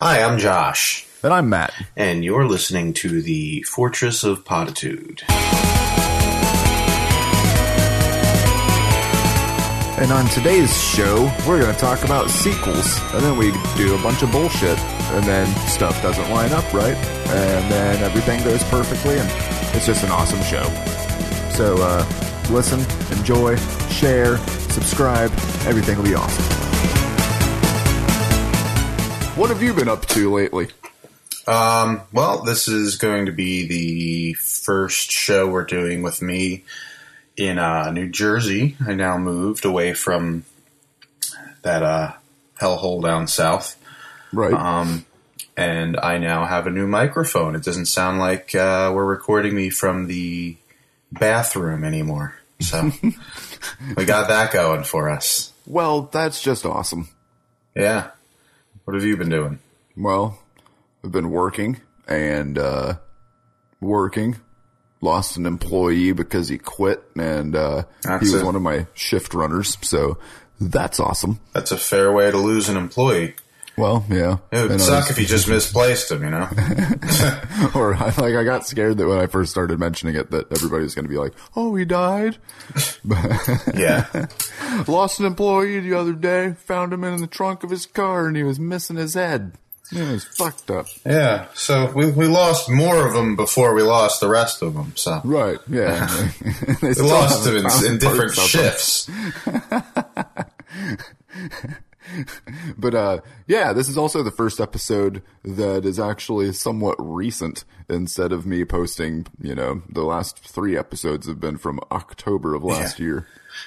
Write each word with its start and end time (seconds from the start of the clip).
Hi, 0.00 0.22
I'm 0.22 0.38
Josh, 0.38 1.06
And 1.22 1.32
I'm 1.32 1.48
Matt. 1.48 1.72
and 1.96 2.22
you're 2.22 2.46
listening 2.46 2.92
to 2.94 3.22
the 3.22 3.62
Fortress 3.62 4.24
of 4.24 4.44
Potitude. 4.44 5.22
And 9.98 10.12
on 10.12 10.26
today's 10.26 10.76
show, 10.76 11.32
we're 11.48 11.58
going 11.58 11.72
to 11.74 11.80
talk 11.80 12.04
about 12.04 12.28
sequels. 12.28 13.00
And 13.14 13.22
then 13.22 13.38
we 13.38 13.52
do 13.78 13.94
a 13.98 14.02
bunch 14.02 14.22
of 14.22 14.30
bullshit. 14.30 14.78
And 14.78 15.24
then 15.24 15.46
stuff 15.68 16.00
doesn't 16.02 16.30
line 16.30 16.52
up 16.52 16.70
right. 16.74 16.94
And 16.94 17.72
then 17.72 18.02
everything 18.02 18.44
goes 18.44 18.62
perfectly. 18.64 19.18
And 19.18 19.30
it's 19.74 19.86
just 19.86 20.04
an 20.04 20.10
awesome 20.10 20.42
show. 20.42 20.64
So, 21.56 21.76
uh, 21.80 22.04
listen, 22.50 22.80
enjoy, 23.16 23.56
share, 23.88 24.36
subscribe. 24.68 25.30
Everything 25.66 25.96
will 25.96 26.04
be 26.04 26.14
awesome. 26.14 26.65
What 29.36 29.50
have 29.50 29.62
you 29.62 29.74
been 29.74 29.88
up 29.88 30.06
to 30.06 30.32
lately? 30.32 30.68
Um, 31.46 32.02
well, 32.12 32.42
this 32.42 32.68
is 32.68 32.96
going 32.96 33.26
to 33.26 33.32
be 33.32 33.66
the 33.66 34.32
first 34.34 35.10
show 35.10 35.46
we're 35.46 35.64
doing 35.66 36.02
with 36.02 36.22
me 36.22 36.64
in 37.36 37.58
uh, 37.58 37.90
New 37.90 38.08
Jersey. 38.08 38.76
I 38.86 38.94
now 38.94 39.18
moved 39.18 39.64
away 39.66 39.92
from 39.92 40.44
that 41.62 41.82
uh, 41.82 42.12
hellhole 42.60 43.02
down 43.02 43.26
south, 43.26 43.76
Right. 44.32 44.54
um, 44.54 45.04
and 45.56 45.98
I 45.98 46.16
now 46.16 46.46
have 46.46 46.66
a 46.66 46.70
new 46.70 46.86
microphone. 46.86 47.54
It 47.54 47.62
doesn't 47.62 47.86
sound 47.86 48.18
like 48.18 48.54
uh, 48.54 48.90
we're 48.94 49.04
recording 49.04 49.54
me 49.54 49.68
from 49.68 50.06
the 50.06 50.56
bathroom 51.12 51.84
anymore. 51.84 52.36
So 52.60 52.90
we 53.96 54.06
got 54.06 54.28
that 54.28 54.50
going 54.52 54.84
for 54.84 55.10
us. 55.10 55.52
well, 55.66 56.02
that's 56.10 56.40
just 56.40 56.64
awesome. 56.64 57.10
Yeah. 57.74 58.10
What 58.86 58.94
have 58.94 59.02
you 59.02 59.16
been 59.16 59.30
doing? 59.30 59.58
Well, 59.96 60.38
I've 61.04 61.10
been 61.10 61.30
working 61.30 61.80
and 62.06 62.56
uh, 62.56 62.98
working. 63.80 64.36
Lost 65.00 65.36
an 65.36 65.44
employee 65.44 66.12
because 66.12 66.48
he 66.48 66.56
quit, 66.56 67.02
and 67.18 67.56
uh, 67.56 67.82
he 68.04 68.30
was 68.30 68.34
it. 68.34 68.44
one 68.44 68.54
of 68.54 68.62
my 68.62 68.86
shift 68.94 69.34
runners. 69.34 69.76
So 69.82 70.18
that's 70.60 71.00
awesome. 71.00 71.40
That's 71.52 71.72
a 71.72 71.76
fair 71.76 72.12
way 72.12 72.30
to 72.30 72.38
lose 72.38 72.68
an 72.68 72.76
employee. 72.76 73.34
Well, 73.76 74.04
yeah. 74.08 74.38
It 74.50 74.70
would 74.70 74.80
suck 74.80 75.10
if 75.10 75.18
you 75.18 75.26
just 75.26 75.48
misplaced 75.48 76.10
him, 76.10 76.22
you 76.22 76.30
know? 76.30 76.48
or 77.74 77.94
like 77.94 78.34
I 78.34 78.42
got 78.42 78.66
scared 78.66 78.96
that 78.98 79.06
when 79.06 79.18
I 79.18 79.26
first 79.26 79.50
started 79.50 79.78
mentioning 79.78 80.16
it, 80.16 80.30
that 80.30 80.50
everybody 80.50 80.84
was 80.84 80.94
going 80.94 81.04
to 81.04 81.10
be 81.10 81.18
like, 81.18 81.34
"Oh, 81.54 81.74
he 81.74 81.84
died." 81.84 82.38
yeah. 83.74 84.26
Lost 84.88 85.20
an 85.20 85.26
employee 85.26 85.80
the 85.80 85.94
other 85.94 86.14
day. 86.14 86.54
Found 86.66 86.92
him 86.92 87.04
in 87.04 87.20
the 87.20 87.26
trunk 87.26 87.64
of 87.64 87.70
his 87.70 87.84
car, 87.84 88.26
and 88.26 88.36
he 88.36 88.42
was 88.42 88.58
missing 88.58 88.96
his 88.96 89.14
head. 89.14 89.52
Yeah, 89.92 90.08
it 90.08 90.12
was 90.12 90.24
fucked 90.24 90.70
up. 90.70 90.86
Yeah. 91.04 91.46
So 91.54 91.92
we, 91.92 92.10
we 92.10 92.26
lost 92.26 92.68
more 92.68 93.06
of 93.06 93.12
them 93.14 93.36
before 93.36 93.72
we 93.72 93.82
lost 93.82 94.20
the 94.20 94.28
rest 94.28 94.60
of 94.60 94.74
them. 94.74 94.92
So 94.96 95.20
Right? 95.22 95.58
Yeah. 95.68 96.28
We 96.82 96.92
lost 96.94 97.44
them 97.44 97.56
in, 97.58 97.66
in 97.92 97.98
different 97.98 98.34
them. 98.34 98.46
shifts. 98.46 99.08
But 102.78 102.94
uh 102.94 103.20
yeah, 103.46 103.72
this 103.72 103.88
is 103.88 103.96
also 103.98 104.22
the 104.22 104.30
first 104.30 104.60
episode 104.60 105.22
that 105.44 105.84
is 105.84 105.98
actually 105.98 106.52
somewhat 106.52 106.96
recent 106.98 107.64
instead 107.88 108.32
of 108.32 108.46
me 108.46 108.64
posting, 108.64 109.26
you 109.40 109.54
know, 109.54 109.82
the 109.88 110.02
last 110.04 110.38
3 110.40 110.76
episodes 110.76 111.26
have 111.26 111.40
been 111.40 111.56
from 111.56 111.80
October 111.90 112.54
of 112.54 112.64
last 112.64 112.98
Yeah. 112.98 113.04
year. 113.06 113.26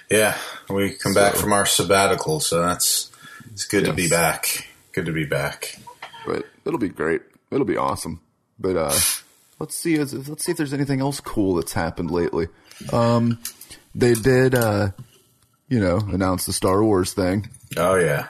Yeah. 0.09 0.37
We 0.69 0.91
come 0.93 1.13
back 1.13 1.35
from 1.35 1.51
our 1.53 1.65
sabbatical, 1.65 2.39
so 2.39 2.61
that's 2.61 3.11
it's 3.51 3.65
good 3.65 3.85
to 3.85 3.93
be 3.93 4.07
back. 4.09 4.67
Good 4.91 5.05
to 5.05 5.11
be 5.11 5.25
back. 5.25 5.77
But 6.25 6.45
it'll 6.65 6.79
be 6.79 6.89
great. 6.89 7.21
It'll 7.51 7.65
be 7.65 7.77
awesome. 7.77 8.21
But 8.59 8.75
uh 8.77 8.93
let's 9.59 9.75
see 9.75 9.97
let's 9.97 10.43
see 10.45 10.51
if 10.51 10.57
there's 10.57 10.73
anything 10.73 11.01
else 11.01 11.19
cool 11.19 11.55
that's 11.55 11.73
happened 11.73 12.11
lately. 12.11 12.47
Um 12.93 13.39
they 13.95 14.13
did 14.13 14.53
uh 14.55 14.91
you 15.69 15.79
know, 15.79 15.97
announce 16.11 16.45
the 16.45 16.53
Star 16.53 16.83
Wars 16.83 17.13
thing, 17.13 17.49
Oh 17.77 17.95
yeah. 17.95 18.27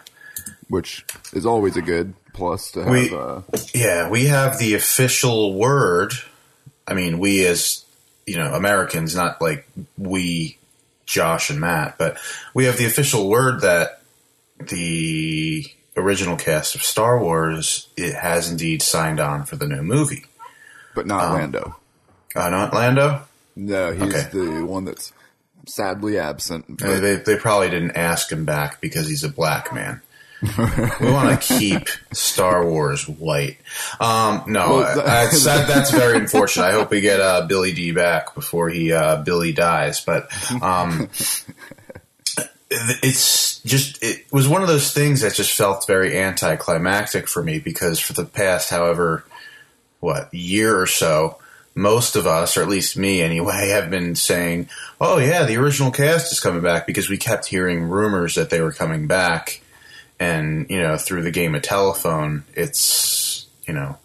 which 0.67 1.05
is 1.33 1.45
always 1.45 1.75
a 1.77 1.81
good 1.81 2.13
plus 2.33 2.71
to 2.71 2.79
have 2.83 2.89
We- 2.91 3.13
uh 3.15 3.41
Yeah, 3.73 4.09
we 4.09 4.25
have 4.27 4.59
the 4.59 4.75
official 4.75 5.53
word. 5.55 6.13
I 6.87 6.93
mean, 6.93 7.19
we 7.19 7.45
as 7.45 7.83
you 8.25 8.37
know 8.37 8.53
Americans, 8.53 9.15
not 9.15 9.41
like 9.41 9.67
we, 9.97 10.57
Josh 11.05 11.49
and 11.49 11.59
Matt, 11.59 11.97
but 11.97 12.17
we 12.53 12.65
have 12.65 12.77
the 12.77 12.85
official 12.85 13.29
word 13.29 13.61
that 13.61 14.01
the 14.59 15.65
original 15.97 16.35
cast 16.37 16.75
of 16.75 16.83
Star 16.83 17.19
Wars 17.19 17.87
it 17.97 18.13
has 18.15 18.49
indeed 18.51 18.81
signed 18.81 19.19
on 19.19 19.45
for 19.45 19.55
the 19.55 19.67
new 19.67 19.81
movie. 19.81 20.25
but 20.95 21.05
not 21.07 21.33
Lando. 21.33 21.77
Uh, 22.35 22.49
not 22.49 22.73
Lando. 22.73 23.21
No, 23.55 23.91
he's 23.91 24.13
Okay. 24.13 24.29
the 24.31 24.65
one 24.65 24.85
that's 24.85 25.11
sadly 25.69 26.17
absent. 26.19 26.65
But 26.67 26.99
They 26.99 27.15
they 27.15 27.35
probably 27.37 27.69
didn't 27.69 27.91
ask 27.91 28.31
him 28.31 28.45
back 28.45 28.81
because 28.81 29.07
he's 29.07 29.23
a 29.23 29.29
black 29.29 29.73
man. 29.73 30.01
we 30.41 31.11
want 31.11 31.41
to 31.41 31.47
keep 31.59 31.87
Star 32.13 32.65
Wars 32.65 33.07
white. 33.07 33.57
Um, 33.99 34.43
no, 34.47 34.69
Well, 34.77 34.95
that- 34.95 35.07
I- 35.07 35.23
it's- 35.25 35.43
that, 35.45 35.67
that's 35.67 35.91
very 35.91 36.17
unfortunate. 36.17 36.63
I 36.65 36.71
hope 36.71 36.91
we 36.91 37.01
get 37.01 37.19
uh, 37.19 37.45
Billy 37.47 37.73
Dee 37.73 37.91
back 37.91 38.35
before 38.35 38.69
he 38.69 38.93
uh, 38.93 39.21
Billy 39.23 39.51
dies. 39.51 39.99
But 39.99 40.29
um, 40.61 41.09
it's 42.71 43.59
just 43.63 44.01
it 44.03 44.25
was 44.31 44.47
one 44.47 44.61
of 44.61 44.67
those 44.67 44.93
things 44.93 45.21
that 45.21 45.33
just 45.33 45.51
felt 45.55 45.87
very 45.87 46.17
anticlimactic 46.17 47.27
for 47.27 47.43
me 47.43 47.59
because 47.59 47.99
for 47.99 48.13
the 48.13 48.25
past 48.25 48.69
however 48.69 49.23
what 49.99 50.33
year 50.33 50.79
or 50.79 50.85
so 50.85 51.37
most 51.75 52.15
of 52.15 52.27
us 52.27 52.57
or 52.57 52.61
at 52.61 52.67
least 52.67 52.97
me 52.97 53.21
anyway 53.21 53.69
have 53.69 53.89
been 53.89 54.15
saying 54.15 54.67
oh 54.99 55.17
yeah 55.17 55.45
the 55.45 55.55
original 55.55 55.91
cast 55.91 56.31
is 56.31 56.39
coming 56.39 56.61
back 56.61 56.85
because 56.85 57.09
we 57.09 57.17
kept 57.17 57.45
hearing 57.45 57.83
rumors 57.83 58.35
that 58.35 58.49
they 58.49 58.61
were 58.61 58.71
coming 58.71 59.07
back. 59.07 59.61
And 60.21 60.69
you 60.69 60.81
know 60.81 60.97
through 60.97 61.21
the 61.21 61.31
game 61.31 61.55
of 61.55 61.61
telephone 61.61 62.43
it's 62.53 63.47
you 63.65 63.73
know 63.73 63.97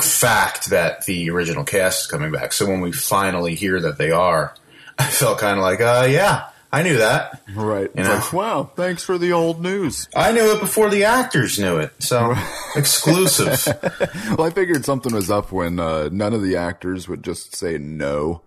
fact 0.00 0.70
that 0.70 1.06
the 1.06 1.30
original 1.30 1.64
cast 1.64 2.02
is 2.02 2.06
coming 2.06 2.32
back. 2.32 2.52
So 2.52 2.66
when 2.66 2.80
we 2.80 2.92
finally 2.92 3.54
hear 3.54 3.80
that 3.80 3.96
they 3.98 4.10
are 4.10 4.54
i 4.98 5.04
felt 5.04 5.38
kind 5.38 5.58
of 5.58 5.62
like 5.62 5.80
uh 5.80 6.06
yeah 6.08 6.48
i 6.78 6.82
knew 6.82 6.98
that 6.98 7.40
right, 7.54 7.90
You 7.96 8.02
know? 8.04 8.14
like 8.14 8.32
wow, 8.32 8.70
thanks 8.76 9.02
for 9.02 9.16
the 9.18 9.32
old 9.32 9.62
news. 9.62 10.08
I 10.14 10.32
knew 10.32 10.52
it 10.52 10.60
before 10.60 10.90
the 10.90 11.04
actors 11.04 11.58
knew 11.58 11.78
it. 11.78 11.92
So 12.02 12.34
exclusive. 12.76 13.66
Well, 14.36 14.42
I 14.42 14.50
figured 14.50 14.84
something 14.84 15.14
was 15.14 15.30
up 15.30 15.52
when 15.52 15.78
uh, 15.80 16.08
none 16.12 16.32
of 16.34 16.42
the 16.42 16.56
actors 16.56 17.08
would 17.08 17.22
just 17.22 17.54
say 17.56 17.78
no. 17.78 18.42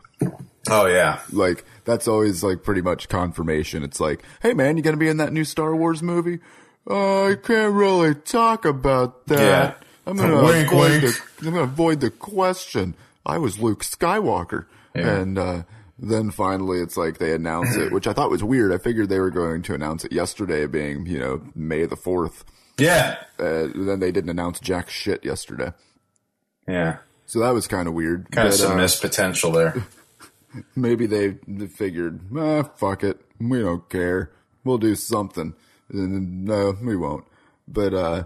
Oh 0.70 0.86
yeah. 0.86 1.22
Like 1.32 1.66
that's 1.86 2.08
always 2.08 2.44
like 2.44 2.64
pretty 2.64 2.82
much 2.82 3.10
confirmation. 3.10 3.84
It's 3.84 4.00
like, 4.00 4.24
hey 4.42 4.54
man, 4.54 4.78
you 4.78 4.84
gonna 4.84 4.98
be 4.98 5.08
in 5.08 5.18
that 5.18 5.34
new 5.34 5.44
Star 5.46 5.76
Wars 5.76 6.04
movie? 6.04 6.40
Uh, 6.90 7.26
I 7.32 7.36
can't 7.36 7.74
really 7.74 8.16
talk 8.16 8.66
about 8.66 9.26
that. 9.28 9.40
Yeah. 9.40 9.74
I'm 10.06 10.18
gonna 10.18 10.44
Wink, 10.44 10.68
avoid 10.72 11.04
wink. 11.04 11.04
the 11.04 11.48
I'm 11.48 11.54
gonna 11.54 11.64
avoid 11.64 12.00
the 12.02 12.10
question. 12.12 12.96
I 13.26 13.38
was 13.38 13.60
Luke 13.60 13.84
Skywalker, 13.84 14.66
Yeah. 14.96 15.18
and 15.20 15.38
uh, 15.38 15.64
then 16.02 16.32
finally 16.32 16.80
it's 16.80 16.98
like 16.98 17.18
they 17.18 17.34
announce 17.34 17.76
it, 17.76 17.92
which 17.92 18.08
I 18.08 18.14
thought 18.14 18.30
was 18.32 18.44
weird. 18.44 18.72
I 18.72 18.78
figured 18.78 19.10
they 19.10 19.20
were 19.20 19.30
going 19.32 19.62
to 19.64 19.74
announce 19.74 20.06
it 20.06 20.12
yesterday, 20.12 20.66
being 20.66 21.06
you 21.06 21.20
know 21.20 21.42
May 21.56 21.86
the 21.86 21.96
fourth. 21.96 22.44
Yeah. 22.78 23.18
Uh, 23.38 23.68
then 23.76 24.00
they 24.00 24.12
didn't 24.12 24.30
announce 24.30 24.60
jack 24.60 24.90
shit 24.90 25.26
yesterday, 25.26 25.74
Yeah. 26.68 26.98
so 27.26 27.40
that 27.40 27.50
was 27.54 27.68
kind 27.68 27.88
of 27.88 27.94
weird. 27.94 28.32
Kind 28.32 28.48
of 28.48 28.54
some 28.54 28.72
uh, 28.74 28.76
missed 28.76 29.02
potential 29.02 29.52
there. 29.52 29.84
maybe 30.76 31.06
they 31.06 31.38
they 31.48 31.68
figured, 31.68 32.22
ah, 32.38 32.64
fuck 32.64 33.04
it, 33.04 33.20
we 33.40 33.60
don't 33.62 33.88
care, 33.90 34.32
we'll 34.64 34.78
do 34.78 34.96
something. 34.96 35.54
And 35.92 36.46
no, 36.46 36.76
we 36.82 36.96
won't. 36.96 37.26
But 37.68 37.94
uh, 37.94 38.24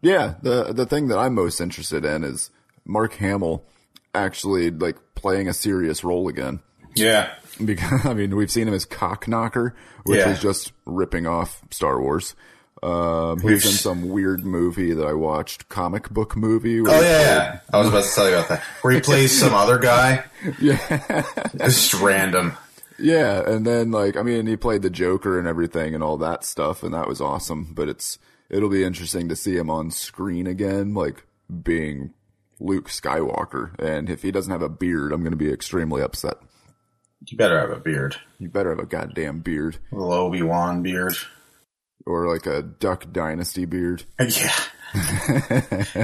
yeah, 0.00 0.34
the 0.42 0.72
the 0.72 0.86
thing 0.86 1.08
that 1.08 1.18
I'm 1.18 1.34
most 1.34 1.60
interested 1.60 2.04
in 2.04 2.22
is 2.24 2.50
Mark 2.84 3.14
Hamill 3.14 3.64
actually 4.14 4.70
like 4.70 4.96
playing 5.14 5.48
a 5.48 5.52
serious 5.54 6.04
role 6.04 6.28
again. 6.28 6.60
Yeah. 6.94 7.30
Because 7.64 8.04
I 8.06 8.14
mean, 8.14 8.34
we've 8.36 8.50
seen 8.50 8.68
him 8.68 8.74
as 8.74 8.84
cock 8.84 9.28
knocker, 9.28 9.74
which 10.04 10.18
Yeah. 10.18 10.30
is 10.30 10.40
just 10.40 10.72
ripping 10.86 11.26
off 11.26 11.62
Star 11.70 12.00
Wars. 12.00 12.34
Um, 12.82 13.36
We've 13.44 13.62
he's 13.62 13.66
in 13.66 13.72
some 13.72 14.08
weird 14.08 14.44
movie 14.44 14.92
that 14.92 15.06
I 15.06 15.12
watched, 15.12 15.68
comic 15.68 16.10
book 16.10 16.34
movie. 16.36 16.80
Oh 16.80 17.00
yeah, 17.00 17.20
yeah. 17.20 17.60
I 17.72 17.78
was 17.78 17.86
about 17.88 18.02
to 18.04 18.10
tell 18.12 18.28
you 18.28 18.34
about 18.36 18.48
that. 18.48 18.62
Where 18.82 18.92
he 18.92 19.00
plays 19.02 19.38
some 19.38 19.54
other 19.54 19.78
guy. 19.78 20.24
Yeah. 20.60 21.22
Just 21.56 21.94
random. 21.94 22.54
Yeah, 22.98 23.48
and 23.48 23.64
then 23.64 23.92
like 23.92 24.16
I 24.16 24.22
mean, 24.22 24.48
he 24.48 24.56
played 24.56 24.82
the 24.82 24.90
Joker 24.90 25.38
and 25.38 25.46
everything 25.46 25.94
and 25.94 26.02
all 26.02 26.16
that 26.18 26.42
stuff, 26.44 26.82
and 26.82 26.92
that 26.94 27.06
was 27.06 27.20
awesome. 27.20 27.72
But 27.72 27.88
it's 27.88 28.18
it'll 28.50 28.68
be 28.68 28.82
interesting 28.82 29.28
to 29.28 29.36
see 29.36 29.56
him 29.56 29.70
on 29.70 29.92
screen 29.92 30.48
again, 30.48 30.92
like 30.92 31.24
being 31.62 32.12
Luke 32.58 32.88
Skywalker. 32.88 33.78
And 33.80 34.10
if 34.10 34.22
he 34.22 34.32
doesn't 34.32 34.50
have 34.50 34.62
a 34.62 34.68
beard, 34.68 35.12
I'm 35.12 35.20
going 35.22 35.30
to 35.30 35.36
be 35.36 35.52
extremely 35.52 36.02
upset. 36.02 36.38
You 37.26 37.36
better 37.36 37.58
have 37.60 37.70
a 37.70 37.80
beard. 37.80 38.16
You 38.38 38.48
better 38.48 38.70
have 38.70 38.78
a 38.78 38.86
goddamn 38.86 39.40
beard, 39.40 39.78
A 39.92 39.94
little 39.96 40.12
Obi 40.12 40.42
Wan 40.42 40.82
beard. 40.82 41.14
or 42.04 42.32
like 42.32 42.46
a 42.46 42.62
Duck 42.62 43.12
Dynasty 43.12 43.64
beard. 43.64 44.04
Yeah. 44.20 44.50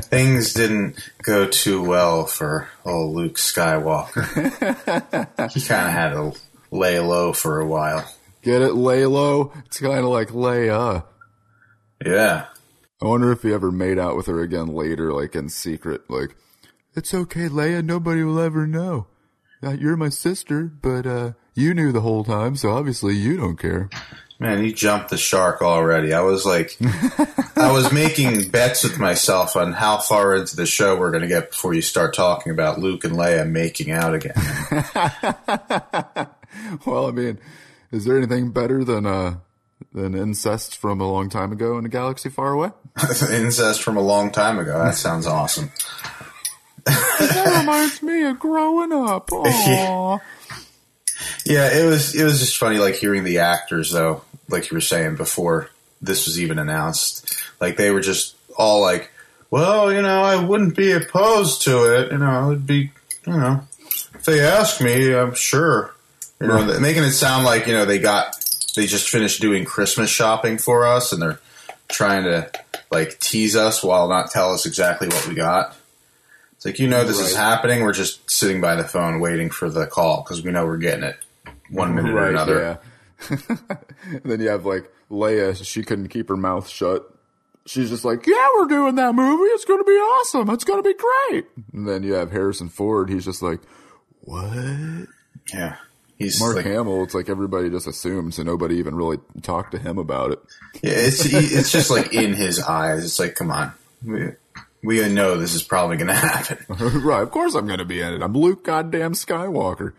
things 0.00 0.54
didn't 0.54 0.98
go 1.22 1.46
too 1.46 1.82
well 1.84 2.24
for 2.24 2.68
old 2.86 3.14
Luke 3.14 3.34
Skywalker. 3.36 4.24
he 5.52 5.60
kind 5.60 5.86
of 5.86 5.92
had 5.92 6.10
to 6.14 6.32
lay 6.70 6.98
low 6.98 7.34
for 7.34 7.60
a 7.60 7.66
while. 7.66 8.10
Get 8.42 8.62
it, 8.62 8.74
lay 8.74 9.04
low? 9.04 9.52
It's 9.66 9.78
kind 9.80 9.98
of 9.98 10.04
like 10.06 10.28
Leia. 10.28 11.04
Yeah. 12.04 12.46
I 13.02 13.04
wonder 13.04 13.30
if 13.30 13.42
he 13.42 13.52
ever 13.52 13.70
made 13.70 13.98
out 13.98 14.16
with 14.16 14.24
her 14.26 14.40
again 14.40 14.68
later, 14.68 15.12
like 15.12 15.34
in 15.34 15.48
secret. 15.50 16.08
Like, 16.08 16.34
it's 16.94 17.12
okay, 17.12 17.48
Leia. 17.48 17.84
Nobody 17.84 18.22
will 18.22 18.40
ever 18.40 18.66
know. 18.66 19.06
You're 19.62 19.96
my 19.96 20.08
sister, 20.08 20.64
but 20.64 21.06
uh, 21.06 21.32
you 21.54 21.74
knew 21.74 21.92
the 21.92 22.00
whole 22.00 22.24
time, 22.24 22.56
so 22.56 22.70
obviously 22.70 23.16
you 23.16 23.36
don't 23.36 23.56
care. 23.56 23.88
Man, 24.40 24.64
you 24.64 24.72
jumped 24.72 25.10
the 25.10 25.16
shark 25.16 25.62
already. 25.62 26.12
I 26.12 26.20
was 26.20 26.46
like, 26.46 26.76
I 27.56 27.72
was 27.72 27.92
making 27.92 28.50
bets 28.50 28.84
with 28.84 29.00
myself 29.00 29.56
on 29.56 29.72
how 29.72 29.98
far 29.98 30.36
into 30.36 30.54
the 30.54 30.64
show 30.64 30.96
we're 30.96 31.10
going 31.10 31.22
to 31.22 31.28
get 31.28 31.50
before 31.50 31.74
you 31.74 31.82
start 31.82 32.14
talking 32.14 32.52
about 32.52 32.78
Luke 32.78 33.02
and 33.02 33.16
Leia 33.16 33.50
making 33.50 33.90
out 33.90 34.14
again. 34.14 34.34
well, 36.86 37.08
I 37.08 37.10
mean, 37.10 37.40
is 37.90 38.04
there 38.04 38.16
anything 38.16 38.52
better 38.52 38.84
than 38.84 39.06
uh, 39.06 39.38
than 39.92 40.14
incest 40.14 40.76
from 40.76 41.00
a 41.00 41.10
long 41.10 41.28
time 41.28 41.50
ago 41.50 41.76
in 41.76 41.84
a 41.84 41.88
galaxy 41.88 42.28
far 42.28 42.52
away? 42.52 42.70
incest 43.32 43.82
from 43.82 43.96
a 43.96 44.02
long 44.02 44.30
time 44.30 44.60
ago. 44.60 44.78
That 44.78 44.94
sounds 44.94 45.26
awesome. 45.26 45.72
That 46.84 47.58
reminds 47.60 48.02
me 48.02 48.24
of 48.24 48.38
growing 48.38 48.92
up. 48.92 49.28
Aww. 49.30 50.20
Yeah, 51.44 51.72
it 51.72 51.84
was 51.84 52.14
it 52.14 52.24
was 52.24 52.40
just 52.40 52.58
funny 52.58 52.78
like 52.78 52.94
hearing 52.94 53.24
the 53.24 53.38
actors 53.38 53.90
though, 53.90 54.22
like 54.48 54.70
you 54.70 54.76
were 54.76 54.80
saying 54.82 55.16
before 55.16 55.70
this 56.00 56.26
was 56.26 56.40
even 56.40 56.58
announced. 56.58 57.36
Like 57.60 57.76
they 57.76 57.90
were 57.90 58.00
just 58.00 58.36
all 58.56 58.80
like, 58.80 59.10
"Well, 59.50 59.92
you 59.92 60.02
know, 60.02 60.22
I 60.22 60.42
wouldn't 60.42 60.76
be 60.76 60.92
opposed 60.92 61.62
to 61.62 61.92
it. 61.94 62.12
You 62.12 62.18
know, 62.18 62.50
it'd 62.50 62.66
be, 62.66 62.90
you 63.26 63.32
know, 63.32 63.62
if 64.14 64.24
they 64.24 64.40
ask 64.40 64.80
me, 64.80 65.14
I'm 65.14 65.34
sure." 65.34 65.94
You 66.40 66.46
know, 66.46 66.66
right. 66.66 66.80
making 66.80 67.02
it 67.02 67.10
sound 67.10 67.44
like 67.44 67.66
you 67.66 67.72
know 67.72 67.84
they 67.84 67.98
got 67.98 68.36
they 68.76 68.86
just 68.86 69.08
finished 69.08 69.40
doing 69.40 69.64
Christmas 69.64 70.08
shopping 70.08 70.58
for 70.58 70.86
us, 70.86 71.12
and 71.12 71.20
they're 71.20 71.40
trying 71.88 72.24
to 72.24 72.50
like 72.90 73.18
tease 73.18 73.56
us 73.56 73.82
while 73.82 74.08
not 74.08 74.30
tell 74.30 74.52
us 74.52 74.66
exactly 74.66 75.08
what 75.08 75.26
we 75.26 75.34
got. 75.34 75.74
It's 76.58 76.66
like 76.66 76.80
you 76.80 76.88
know 76.88 77.04
this 77.04 77.18
right. 77.18 77.26
is 77.26 77.36
happening. 77.36 77.82
We're 77.82 77.92
just 77.92 78.28
sitting 78.28 78.60
by 78.60 78.74
the 78.74 78.82
phone 78.82 79.20
waiting 79.20 79.48
for 79.48 79.70
the 79.70 79.86
call 79.86 80.24
because 80.24 80.42
we 80.42 80.50
know 80.50 80.66
we're 80.66 80.76
getting 80.76 81.04
it 81.04 81.16
one 81.70 81.94
minute 81.94 82.12
right, 82.12 82.24
or 82.24 82.30
another. 82.30 82.80
Yeah. 83.30 83.36
then 84.24 84.40
you 84.40 84.48
have 84.48 84.66
like 84.66 84.90
Leia. 85.08 85.64
She 85.64 85.84
couldn't 85.84 86.08
keep 86.08 86.28
her 86.28 86.36
mouth 86.36 86.68
shut. 86.68 87.08
She's 87.64 87.90
just 87.90 88.04
like, 88.04 88.26
"Yeah, 88.26 88.48
we're 88.56 88.66
doing 88.66 88.96
that 88.96 89.14
movie. 89.14 89.44
It's 89.50 89.64
going 89.66 89.78
to 89.78 89.84
be 89.84 89.92
awesome. 89.92 90.50
It's 90.50 90.64
going 90.64 90.82
to 90.82 90.88
be 90.88 90.96
great." 90.98 91.46
And 91.72 91.86
then 91.86 92.02
you 92.02 92.14
have 92.14 92.32
Harrison 92.32 92.68
Ford. 92.68 93.08
He's 93.08 93.24
just 93.24 93.40
like, 93.40 93.60
"What?" 94.22 95.06
Yeah. 95.54 95.76
He's 96.18 96.40
Mark 96.40 96.56
like, 96.56 96.66
Hamill. 96.66 97.04
It's 97.04 97.14
like 97.14 97.28
everybody 97.28 97.70
just 97.70 97.86
assumes, 97.86 98.38
and 98.38 98.46
nobody 98.46 98.78
even 98.78 98.96
really 98.96 99.18
talked 99.42 99.70
to 99.72 99.78
him 99.78 99.96
about 99.98 100.32
it. 100.32 100.40
Yeah, 100.82 100.94
it's 100.94 101.24
it's 101.24 101.70
just 101.70 101.90
like 101.90 102.12
in 102.12 102.34
his 102.34 102.60
eyes. 102.60 103.04
It's 103.04 103.20
like, 103.20 103.36
come 103.36 103.52
on, 103.52 103.72
we 104.82 105.06
know 105.08 105.36
this 105.36 105.54
is 105.54 105.62
probably 105.62 105.96
going 105.96 106.08
to 106.08 106.14
happen. 106.14 106.58
right. 107.02 107.22
Of 107.22 107.30
course 107.30 107.54
I'm 107.54 107.66
going 107.66 107.78
to 107.78 107.84
be 107.84 108.00
in 108.00 108.14
it. 108.14 108.22
I'm 108.22 108.34
Luke 108.34 108.64
goddamn 108.64 109.12
Skywalker. 109.12 109.92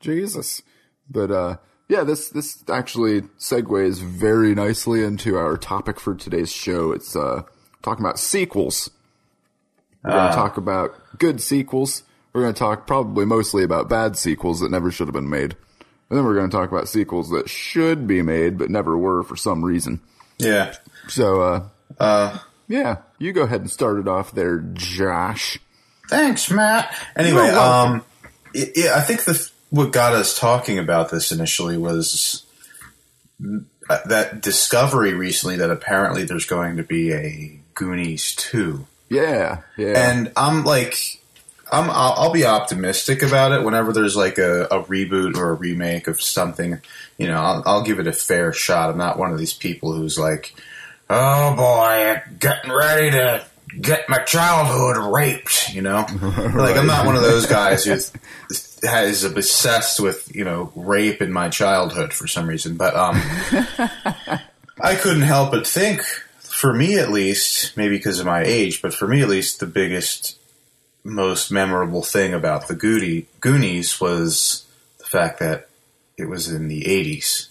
Jesus. 0.00 0.62
But, 1.10 1.30
uh, 1.30 1.56
yeah, 1.88 2.02
this, 2.02 2.30
this 2.30 2.64
actually 2.68 3.22
segues 3.38 4.02
very 4.02 4.54
nicely 4.54 5.02
into 5.02 5.36
our 5.36 5.56
topic 5.56 6.00
for 6.00 6.14
today's 6.14 6.52
show. 6.52 6.92
It's, 6.92 7.14
uh, 7.14 7.42
talking 7.84 8.04
about 8.04 8.18
sequels. 8.18 8.90
We're 10.02 10.10
going 10.10 10.24
to 10.24 10.32
uh, 10.32 10.34
talk 10.34 10.56
about 10.56 11.18
good 11.18 11.40
sequels. 11.40 12.02
We're 12.32 12.42
going 12.42 12.54
to 12.54 12.58
talk 12.58 12.86
probably 12.86 13.24
mostly 13.24 13.62
about 13.62 13.88
bad 13.88 14.16
sequels 14.16 14.60
that 14.60 14.70
never 14.70 14.90
should 14.90 15.06
have 15.06 15.14
been 15.14 15.30
made. 15.30 15.56
And 16.10 16.18
then 16.18 16.24
we're 16.24 16.34
going 16.34 16.50
to 16.50 16.56
talk 16.56 16.70
about 16.70 16.88
sequels 16.88 17.30
that 17.30 17.48
should 17.48 18.06
be 18.06 18.22
made 18.22 18.58
but 18.58 18.70
never 18.70 18.98
were 18.98 19.22
for 19.22 19.36
some 19.36 19.64
reason. 19.64 20.00
Yeah. 20.38 20.74
So, 21.08 21.40
uh, 21.40 21.68
uh, 21.98 22.38
yeah, 22.68 22.98
you 23.24 23.32
go 23.32 23.42
ahead 23.42 23.60
and 23.60 23.70
start 23.70 23.98
it 23.98 24.06
off 24.06 24.32
there, 24.32 24.58
Josh. 24.74 25.58
Thanks, 26.08 26.50
Matt. 26.50 26.94
Anyway, 27.16 27.48
um, 27.48 28.04
yeah, 28.54 28.94
I 28.96 29.00
think 29.00 29.24
the 29.24 29.50
what 29.70 29.92
got 29.92 30.12
us 30.12 30.38
talking 30.38 30.78
about 30.78 31.10
this 31.10 31.32
initially 31.32 31.76
was 31.76 32.44
that 33.88 34.40
discovery 34.40 35.14
recently 35.14 35.56
that 35.56 35.70
apparently 35.70 36.24
there's 36.24 36.46
going 36.46 36.76
to 36.76 36.82
be 36.82 37.12
a 37.12 37.58
Goonies 37.74 38.34
two. 38.36 38.86
Yeah, 39.08 39.62
yeah. 39.76 40.10
And 40.10 40.32
I'm 40.36 40.64
like, 40.64 41.20
I'm 41.72 41.90
I'll, 41.90 42.14
I'll 42.16 42.32
be 42.32 42.44
optimistic 42.44 43.22
about 43.22 43.52
it 43.52 43.64
whenever 43.64 43.92
there's 43.92 44.16
like 44.16 44.38
a, 44.38 44.64
a, 44.64 44.82
reboot 44.84 45.36
or 45.36 45.50
a 45.50 45.54
remake 45.54 46.06
of 46.06 46.20
something. 46.20 46.80
You 47.18 47.28
know, 47.28 47.40
I'll, 47.40 47.62
I'll 47.66 47.82
give 47.82 47.98
it 47.98 48.06
a 48.06 48.12
fair 48.12 48.52
shot. 48.52 48.90
I'm 48.90 48.98
not 48.98 49.18
one 49.18 49.32
of 49.32 49.38
these 49.38 49.54
people 49.54 49.92
who's 49.92 50.18
like 50.18 50.54
oh 51.10 51.56
boy, 51.56 52.22
getting 52.38 52.72
ready 52.72 53.10
to 53.12 53.44
get 53.80 54.08
my 54.08 54.18
childhood 54.18 55.12
raped, 55.12 55.74
you 55.74 55.82
know? 55.82 56.06
right. 56.20 56.54
Like, 56.54 56.76
I'm 56.76 56.86
not 56.86 57.06
one 57.06 57.16
of 57.16 57.22
those 57.22 57.46
guys 57.46 57.84
who 57.86 57.92
is 57.92 58.12
has 58.84 59.24
obsessed 59.24 59.98
with, 60.00 60.34
you 60.34 60.44
know, 60.44 60.70
rape 60.74 61.22
in 61.22 61.32
my 61.32 61.48
childhood 61.48 62.12
for 62.12 62.26
some 62.26 62.46
reason. 62.46 62.76
But, 62.76 62.94
um, 62.94 63.14
I 64.80 64.94
couldn't 64.96 65.22
help 65.22 65.52
but 65.52 65.66
think, 65.66 66.02
for 66.38 66.72
me 66.72 66.98
at 66.98 67.10
least, 67.10 67.76
maybe 67.76 67.96
because 67.96 68.20
of 68.20 68.26
my 68.26 68.42
age, 68.44 68.82
but 68.82 68.92
for 68.92 69.08
me 69.08 69.22
at 69.22 69.28
least, 69.28 69.60
the 69.60 69.66
biggest, 69.66 70.38
most 71.02 71.50
memorable 71.50 72.02
thing 72.02 72.34
about 72.34 72.68
the 72.68 72.74
Goody, 72.74 73.26
Goonies 73.40 74.00
was 74.00 74.66
the 74.98 75.04
fact 75.04 75.38
that 75.40 75.68
it 76.18 76.26
was 76.26 76.50
in 76.50 76.68
the 76.68 76.82
80s. 76.82 77.48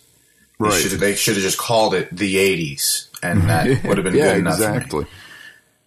Right. 0.59 0.83
They 0.83 1.15
should 1.15 1.35
have 1.35 1.43
just 1.43 1.57
called 1.57 1.93
it 1.93 2.15
the 2.15 2.35
80s 2.35 3.07
and 3.23 3.41
that 3.49 3.83
would 3.85 3.97
have 3.97 4.03
been 4.03 4.15
yeah, 4.15 4.33
good 4.33 4.39
enough. 4.39 4.55
Exactly. 4.55 5.05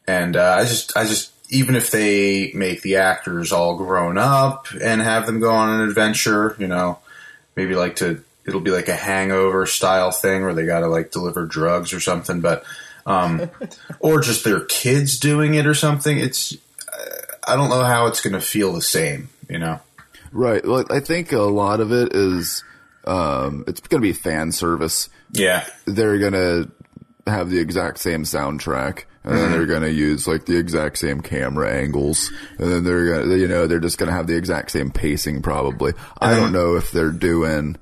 And 0.06 0.36
uh, 0.36 0.56
I 0.58 0.64
just, 0.64 0.96
I 0.96 1.04
just, 1.04 1.32
even 1.50 1.76
if 1.76 1.90
they 1.90 2.50
make 2.54 2.82
the 2.82 2.96
actors 2.96 3.52
all 3.52 3.76
grown 3.76 4.18
up 4.18 4.66
and 4.80 5.00
have 5.00 5.26
them 5.26 5.40
go 5.40 5.52
on 5.52 5.80
an 5.80 5.88
adventure, 5.88 6.56
you 6.58 6.66
know, 6.66 6.98
maybe 7.54 7.74
like 7.74 7.96
to, 7.96 8.22
it'll 8.44 8.60
be 8.60 8.70
like 8.70 8.88
a 8.88 8.96
hangover 8.96 9.66
style 9.66 10.10
thing 10.10 10.42
where 10.42 10.54
they 10.54 10.66
got 10.66 10.80
to 10.80 10.88
like 10.88 11.10
deliver 11.10 11.46
drugs 11.46 11.92
or 11.92 12.00
something, 12.00 12.40
but, 12.40 12.64
um, 13.04 13.50
or 14.00 14.20
just 14.20 14.44
their 14.44 14.60
kids 14.60 15.18
doing 15.18 15.54
it 15.54 15.66
or 15.66 15.74
something. 15.74 16.18
It's, 16.18 16.56
I 17.46 17.54
don't 17.54 17.70
know 17.70 17.84
how 17.84 18.06
it's 18.06 18.20
going 18.20 18.34
to 18.34 18.40
feel 18.40 18.72
the 18.72 18.82
same, 18.82 19.28
you 19.48 19.58
know? 19.58 19.80
Right. 20.32 20.66
Well, 20.66 20.84
I 20.90 21.00
think 21.00 21.32
a 21.32 21.40
lot 21.40 21.80
of 21.80 21.92
it 21.92 22.14
is, 22.14 22.64
um, 23.06 23.64
it's 23.66 23.80
going 23.80 24.02
to 24.02 24.06
be 24.06 24.12
fan 24.12 24.52
service. 24.52 25.08
Yeah. 25.32 25.64
They're 25.84 26.18
going 26.18 26.32
to 26.32 26.70
have 27.26 27.50
the 27.50 27.58
exact 27.58 27.98
same 27.98 28.22
soundtrack 28.22 29.04
and 29.24 29.36
then 29.36 29.50
they're 29.50 29.66
going 29.66 29.82
to 29.82 29.90
use 29.90 30.28
like 30.28 30.46
the 30.46 30.56
exact 30.56 30.98
same 30.98 31.20
camera 31.20 31.74
angles 31.74 32.30
and 32.58 32.70
then 32.70 32.84
they're 32.84 33.06
going 33.06 33.28
to 33.28 33.36
you 33.36 33.48
know 33.48 33.66
they're 33.66 33.80
just 33.80 33.98
going 33.98 34.06
to 34.08 34.14
have 34.14 34.28
the 34.28 34.36
exact 34.36 34.70
same 34.70 34.90
pacing 34.90 35.42
probably 35.42 35.92
i 36.20 36.34
don't 36.34 36.52
know 36.52 36.76
if 36.76 36.92
they're 36.92 37.10
doing 37.10 37.76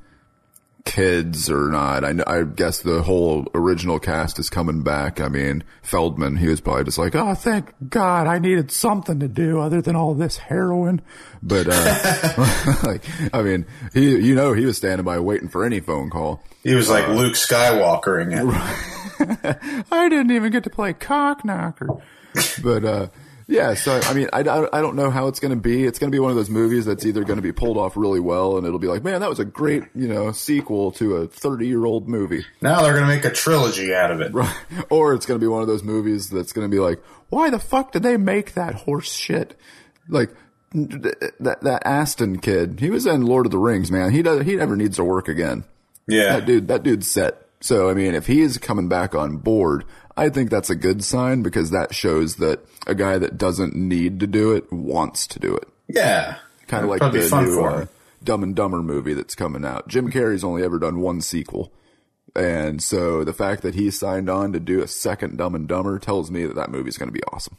kids 0.85 1.51
or 1.51 1.69
not. 1.71 2.05
I, 2.05 2.15
I 2.27 2.45
guess 2.45 2.81
the 2.81 3.03
whole 3.03 3.47
original 3.55 3.99
cast 3.99 4.39
is 4.39 4.51
coming 4.51 4.83
back. 4.83 5.21
I 5.21 5.29
mean 5.29 5.65
feldman 5.83 6.37
he 6.37 6.49
was 6.49 6.61
probably 6.61 6.85
just 6.85 6.99
like 6.99 7.15
oh 7.15 7.35
thank 7.35 7.73
god 7.89 8.27
i 8.27 8.39
needed 8.39 8.71
something 8.71 9.21
to 9.21 9.29
do 9.29 9.61
other 9.61 9.81
than 9.81 9.97
all 9.97 10.15
this 10.15 10.37
heroin. 10.37 11.01
But 11.43 11.69
uh 11.71 12.77
like 12.85 13.03
i 13.33 13.43
mean 13.43 13.67
he 13.93 14.17
you 14.19 14.35
know 14.35 14.53
he 14.53 14.67
was 14.67 14.77
standing 14.77 15.05
by 15.05 15.19
waiting 15.19 15.49
for 15.49 15.65
any 15.65 15.81
phone 15.81 16.11
call. 16.11 16.43
He 16.63 16.75
was 16.75 16.91
like 16.91 17.09
uh, 17.09 17.13
luke 17.13 17.35
skywalkering 17.35 18.33
it. 18.33 18.95
I 19.91 20.09
didn't 20.09 20.33
even 20.33 20.53
get 20.53 20.65
to 20.65 20.71
play 20.71 20.93
cock 20.93 21.45
knocker. 21.45 21.89
But, 22.63 22.85
uh, 22.85 23.07
yeah, 23.47 23.75
so 23.75 24.01
I 24.05 24.15
mean, 24.15 24.29
I, 24.33 24.41
I 24.41 24.81
don't 24.81 24.97
know 24.97 25.11
how 25.11 25.29
it's 25.29 25.41
going 25.41 25.51
to 25.51 25.61
be. 25.61 25.85
It's 25.85 25.99
going 25.99 26.11
to 26.11 26.15
be 26.15 26.19
one 26.19 26.31
of 26.31 26.37
those 26.37 26.51
movies 26.51 26.85
that's 26.85 27.05
either 27.05 27.25
going 27.25 27.37
to 27.37 27.43
be 27.43 27.53
pulled 27.53 27.77
off 27.77 27.97
really 27.97 28.21
well, 28.21 28.57
and 28.57 28.67
it'll 28.67 28.79
be 28.79 28.87
like, 28.87 29.05
man, 29.05 29.21
that 29.21 29.29
was 29.29 29.39
a 29.39 29.45
great, 29.45 29.85
you 29.95 30.09
know, 30.09 30.33
sequel 30.33 30.93
to 30.93 31.17
a 31.17 31.27
thirty-year-old 31.27 32.09
movie. 32.09 32.45
Now 32.61 32.83
they're 32.83 32.93
going 32.93 33.07
to 33.07 33.15
make 33.15 33.25
a 33.25 33.31
trilogy 33.31 33.95
out 33.95 34.11
of 34.11 34.21
it, 34.21 34.33
right? 34.33 34.57
Or 34.91 35.15
it's 35.15 35.27
going 35.27 35.39
to 35.39 35.45
be 35.45 35.49
one 35.49 35.63
of 35.63 35.69
those 35.69 35.83
movies 35.83 36.31
that's 36.31 36.53
going 36.53 36.69
to 36.69 36.75
be 36.75 36.81
like, 36.81 37.03
why 37.29 37.51
the 37.51 37.59
fuck 37.59 37.93
did 37.93 38.03
they 38.03 38.17
make 38.17 38.55
that 38.55 38.75
horse 38.75 39.13
shit? 39.13 39.59
Like 40.09 40.31
that 40.73 41.59
that 41.63 41.87
Astin 41.87 42.39
kid, 42.39 42.81
he 42.81 42.91
was 42.91 43.07
in 43.07 43.27
Lord 43.27 43.47
of 43.47 43.53
the 43.53 43.59
Rings, 43.59 43.91
man. 43.91 44.11
He 44.11 44.23
does 44.23 44.45
he 44.45 44.57
never 44.57 44.77
needs 44.77 44.97
to 44.97 45.05
work 45.05 45.29
again. 45.29 45.65
Yeah, 46.07 46.39
that 46.39 46.47
dude, 46.47 46.69
that 46.69 46.83
dude's 46.83 47.11
set. 47.11 47.41
So, 47.61 47.89
I 47.89 47.95
mean, 47.95 48.15
if 48.15 48.27
he 48.27 48.43
is 48.43 48.59
coming 48.59 48.89
back 48.91 49.15
on 49.15 49.39
board, 49.39 49.85
I 50.17 50.29
think 50.29 50.51
that's 50.51 50.71
a 50.71 50.77
good 50.77 51.03
sign 51.05 51.43
because 51.43 51.71
that 51.71 51.95
shows 51.95 52.37
that 52.37 52.61
a 52.87 52.95
guy 52.95 53.19
that 53.19 53.37
doesn't 53.37 53.75
need 53.75 54.21
to 54.21 54.27
do 54.27 54.53
it 54.53 54.73
wants 54.73 55.27
to 55.29 55.39
do 55.41 55.55
it. 55.57 55.69
Yeah. 55.89 56.37
Kind 56.69 56.85
of 56.85 56.91
like 56.91 57.01
the 57.01 57.43
new 57.43 57.65
uh, 57.65 57.87
Dumb 58.23 58.43
and 58.43 58.55
Dumber 58.55 58.83
movie 58.83 59.15
that's 59.15 59.35
coming 59.35 59.65
out. 59.65 59.89
Jim 59.89 60.11
Carrey's 60.11 60.45
only 60.45 60.63
ever 60.63 60.79
done 60.79 61.01
one 61.01 61.21
sequel. 61.21 61.73
And 62.37 62.83
so 62.83 63.23
the 63.25 63.33
fact 63.33 63.63
that 63.63 63.75
he 63.75 63.91
signed 63.91 64.29
on 64.31 64.53
to 64.53 64.61
do 64.61 64.83
a 64.83 64.89
second 64.89 65.37
Dumb 65.39 65.55
and 65.55 65.69
Dumber 65.69 65.99
tells 65.99 66.31
me 66.31 66.47
that 66.47 66.55
that 66.57 66.71
movie's 66.71 66.97
going 66.99 67.09
to 67.09 67.13
be 67.13 67.23
awesome. 67.33 67.57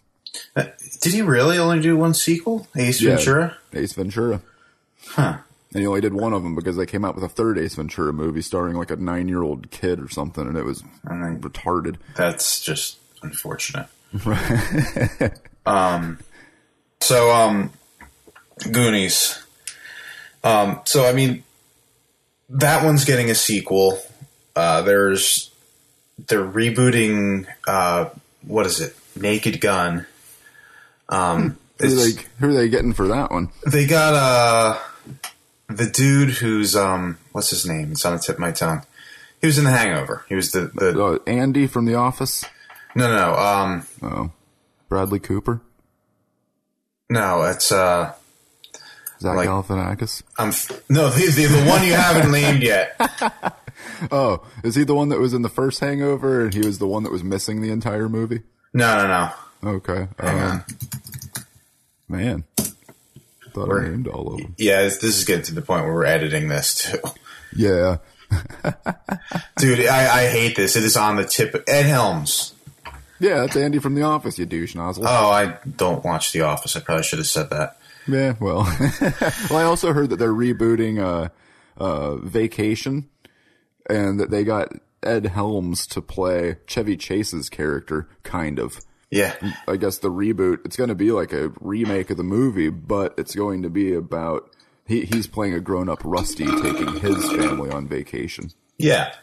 Uh, 0.55 0.65
Did 1.01 1.13
he 1.13 1.21
really 1.21 1.57
only 1.57 1.81
do 1.81 1.95
one 1.95 2.13
sequel? 2.13 2.67
Ace 2.75 3.01
Yeah. 3.01 3.15
Ventura? 3.15 3.57
Ace 3.73 3.93
Ventura. 3.93 4.41
Huh. 5.07 5.37
And 5.75 5.81
he 5.81 5.87
only 5.87 5.99
did 5.99 6.13
one 6.13 6.31
of 6.31 6.41
them 6.41 6.55
because 6.55 6.77
they 6.77 6.85
came 6.85 7.03
out 7.03 7.15
with 7.15 7.23
a 7.25 7.27
third 7.27 7.59
Ace 7.59 7.75
Ventura 7.75 8.13
movie 8.13 8.41
starring 8.41 8.77
like 8.77 8.91
a 8.91 8.95
nine 8.95 9.27
year 9.27 9.43
old 9.43 9.69
kid 9.71 9.99
or 9.99 10.07
something, 10.07 10.47
and 10.47 10.55
it 10.57 10.63
was 10.63 10.81
mean- 11.03 11.41
retarded. 11.41 11.97
That's 12.15 12.61
just 12.61 12.97
unfortunate. 13.21 13.87
um, 15.65 16.17
so 17.01 17.29
um, 17.29 17.73
Goonies. 18.71 19.43
Um, 20.45 20.79
so 20.85 21.05
I 21.05 21.11
mean, 21.11 21.43
that 22.51 22.85
one's 22.85 23.03
getting 23.03 23.29
a 23.29 23.35
sequel. 23.35 23.99
Uh, 24.55 24.81
there's 24.81 25.51
they're 26.29 26.39
rebooting. 26.45 27.47
Uh, 27.67 28.11
what 28.43 28.65
is 28.65 28.79
it? 28.79 28.95
Naked 29.17 29.59
Gun. 29.59 30.05
Um, 31.09 31.57
Who 31.81 31.87
are, 31.87 31.89
they, 31.89 32.11
who 32.39 32.49
are 32.49 32.53
they 32.53 32.69
getting 32.69 32.93
for 32.93 33.09
that 33.09 33.29
one? 33.29 33.49
they 33.67 33.85
got 33.85 34.13
uh 34.13 34.79
the 35.67 35.85
dude 35.87 36.29
who's 36.29 36.75
um 36.75 37.17
what's 37.31 37.49
his 37.49 37.65
name? 37.65 37.91
It's 37.93 38.05
on 38.05 38.13
the 38.13 38.19
tip 38.19 38.35
of 38.35 38.39
my 38.39 38.51
tongue. 38.51 38.83
He 39.41 39.47
was 39.47 39.57
in 39.57 39.65
The 39.65 39.71
Hangover. 39.71 40.25
He 40.29 40.35
was 40.35 40.51
the 40.51 40.71
the 40.73 41.03
Uh, 41.03 41.17
Andy 41.27 41.67
from 41.67 41.85
The 41.85 41.95
Office? 41.95 42.45
no 42.95 43.07
no 43.07 43.17
no 43.31 43.35
um 43.35 43.87
Oh. 44.01 44.31
Bradley 44.89 45.19
Cooper? 45.19 45.61
no 47.09 47.43
it's 47.43 47.71
uh 47.71 48.13
Zach 49.19 49.35
Like- 49.35 49.47
Galifianakis? 49.47 50.23
I'm 50.37 50.49
f- 50.49 50.81
no 50.89 51.09
the, 51.09 51.25
the 51.31 51.45
the 51.45 51.63
one 51.69 51.85
you 51.85 51.93
haven't 51.93 52.31
named 52.31 52.63
yet. 52.63 52.99
Oh, 54.11 54.41
is 54.63 54.75
he 54.75 54.83
the 54.83 54.95
one 54.95 55.09
that 55.09 55.19
was 55.19 55.33
in 55.33 55.41
the 55.41 55.49
first 55.49 55.79
Hangover 55.79 56.41
and 56.45 56.53
he 56.53 56.61
was 56.61 56.79
the 56.79 56.87
one 56.87 57.03
that 57.03 57.11
was 57.11 57.23
missing 57.23 57.61
the 57.61 57.71
entire 57.71 58.09
movie? 58.09 58.41
No 58.73 58.97
no 58.97 59.07
no. 59.63 59.69
Okay. 59.77 60.07
Hang 60.19 60.39
um, 60.39 60.51
on. 60.51 60.63
Man. 62.07 62.43
Thought 63.55 63.69
We're- 63.69 63.85
I 63.85 63.89
named 63.89 64.07
all 64.09 64.33
of 64.33 64.41
them. 64.41 64.53
Yeah, 64.57 64.81
this, 64.83 64.97
this 64.97 65.17
is 65.17 65.23
getting 65.23 65.45
to 65.45 65.55
the 65.55 65.61
point 65.61 65.85
where 65.85 65.93
we're 65.93 66.05
editing 66.05 66.49
this 66.49 66.75
too. 66.91 66.99
Yeah. 67.55 67.97
Dude, 69.57 69.85
I, 69.87 70.23
I 70.23 70.27
hate 70.27 70.55
this. 70.57 70.75
It 70.75 70.83
is 70.83 70.97
on 70.97 71.15
the 71.15 71.23
tip. 71.23 71.63
Ed 71.67 71.83
Helms. 71.83 72.53
Yeah, 73.19 73.41
that's 73.41 73.55
Andy 73.55 73.79
from 73.79 73.95
The 73.95 74.01
Office, 74.01 74.37
you 74.37 74.45
douche 74.45 74.75
nozzle. 74.75 75.07
Oh, 75.07 75.29
I 75.29 75.57
don't 75.77 76.03
watch 76.03 76.33
The 76.33 76.41
Office. 76.41 76.75
I 76.75 76.81
probably 76.81 77.03
should 77.03 77.19
have 77.19 77.27
said 77.27 77.49
that. 77.51 77.77
Yeah, 78.07 78.33
well. 78.41 78.63
well, 79.49 79.57
I 79.57 79.63
also 79.63 79.93
heard 79.93 80.09
that 80.09 80.17
they're 80.17 80.33
rebooting 80.33 80.99
uh, 80.99 81.29
uh, 81.81 82.17
Vacation 82.17 83.09
and 83.89 84.19
that 84.19 84.31
they 84.31 84.43
got 84.43 84.73
Ed 85.01 85.27
Helms 85.27 85.87
to 85.87 86.01
play 86.01 86.57
Chevy 86.67 86.97
Chase's 86.97 87.49
character, 87.49 88.09
kind 88.23 88.59
of. 88.59 88.81
Yeah. 89.11 89.35
I 89.67 89.77
guess 89.77 89.99
the 89.99 90.09
reboot, 90.09 90.65
it's 90.65 90.75
going 90.75 90.89
to 90.89 90.95
be 90.95 91.11
like 91.11 91.31
a 91.33 91.51
remake 91.61 92.09
of 92.09 92.17
the 92.17 92.23
movie, 92.23 92.69
but 92.69 93.13
it's 93.17 93.35
going 93.35 93.61
to 93.63 93.69
be 93.69 93.93
about 93.93 94.49
he, 94.85 95.05
he's 95.05 95.27
playing 95.27 95.53
a 95.53 95.59
grown 95.59 95.89
up 95.89 96.01
Rusty 96.03 96.45
taking 96.45 96.95
his 96.99 97.31
family 97.31 97.69
on 97.71 97.87
vacation, 97.87 98.51
Yeah. 98.77 99.13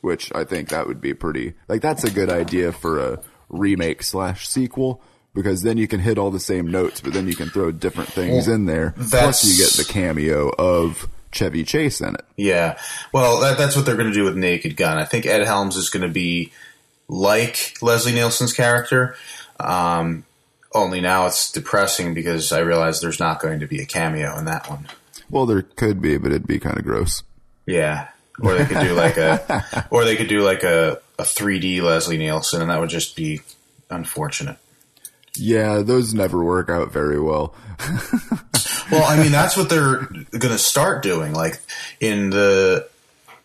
which 0.00 0.30
I 0.34 0.44
think 0.44 0.68
that 0.70 0.86
would 0.86 1.00
be 1.00 1.14
pretty, 1.14 1.54
like, 1.68 1.82
that's 1.82 2.04
a 2.04 2.10
good 2.10 2.30
idea 2.30 2.72
for 2.72 2.98
a 2.98 3.20
remake 3.48 4.02
slash 4.02 4.46
sequel 4.48 5.00
because 5.34 5.62
then 5.62 5.78
you 5.78 5.86
can 5.88 6.00
hit 6.00 6.18
all 6.18 6.30
the 6.30 6.40
same 6.40 6.66
notes, 6.70 7.00
but 7.00 7.12
then 7.12 7.28
you 7.28 7.34
can 7.36 7.48
throw 7.48 7.70
different 7.70 8.10
things 8.10 8.48
in 8.48 8.66
there. 8.66 8.94
Plus, 9.10 9.44
you 9.44 9.64
get 9.64 9.72
the 9.86 9.90
cameo 9.90 10.48
of 10.58 11.08
Chevy 11.30 11.62
Chase 11.64 12.00
in 12.00 12.14
it. 12.14 12.24
Yeah. 12.36 12.78
Well, 13.12 13.40
that, 13.40 13.56
that's 13.56 13.76
what 13.76 13.86
they're 13.86 13.96
going 13.96 14.08
to 14.08 14.14
do 14.14 14.24
with 14.24 14.36
Naked 14.36 14.76
Gun. 14.76 14.98
I 14.98 15.04
think 15.04 15.26
Ed 15.26 15.44
Helms 15.44 15.76
is 15.76 15.90
going 15.90 16.02
to 16.02 16.12
be 16.12 16.52
like 17.08 17.74
Leslie 17.82 18.12
Nielsen's 18.12 18.52
character. 18.52 19.16
Um, 19.58 20.24
only 20.72 21.00
now 21.00 21.26
it's 21.26 21.50
depressing 21.50 22.14
because 22.14 22.52
I 22.52 22.60
realize 22.60 23.00
there's 23.00 23.20
not 23.20 23.40
going 23.40 23.60
to 23.60 23.66
be 23.66 23.80
a 23.80 23.86
cameo 23.86 24.36
in 24.38 24.44
that 24.44 24.68
one. 24.68 24.86
Well, 25.30 25.46
there 25.46 25.62
could 25.62 26.00
be, 26.00 26.18
but 26.18 26.30
it'd 26.30 26.46
be 26.46 26.58
kind 26.58 26.78
of 26.78 26.84
gross. 26.84 27.22
Yeah. 27.66 28.08
Or 28.40 28.54
they 28.54 28.66
could 28.66 28.80
do 28.80 28.94
like 28.94 29.16
a, 29.16 29.86
or 29.90 30.04
they 30.04 30.16
could 30.16 30.28
do 30.28 30.42
like 30.42 30.62
a, 30.62 31.00
a 31.18 31.22
3D 31.22 31.82
Leslie 31.82 32.18
Nielsen, 32.18 32.60
and 32.60 32.70
that 32.70 32.78
would 32.78 32.90
just 32.90 33.16
be 33.16 33.40
unfortunate. 33.90 34.58
Yeah, 35.34 35.82
those 35.82 36.14
never 36.14 36.42
work 36.42 36.68
out 36.68 36.92
very 36.92 37.20
well. 37.20 37.54
Well, 38.90 39.04
I 39.04 39.20
mean, 39.22 39.32
that's 39.32 39.56
what 39.56 39.68
they're 39.68 40.06
going 40.06 40.52
to 40.52 40.58
start 40.58 41.02
doing. 41.02 41.32
Like 41.32 41.60
in 42.00 42.30
the 42.30 42.88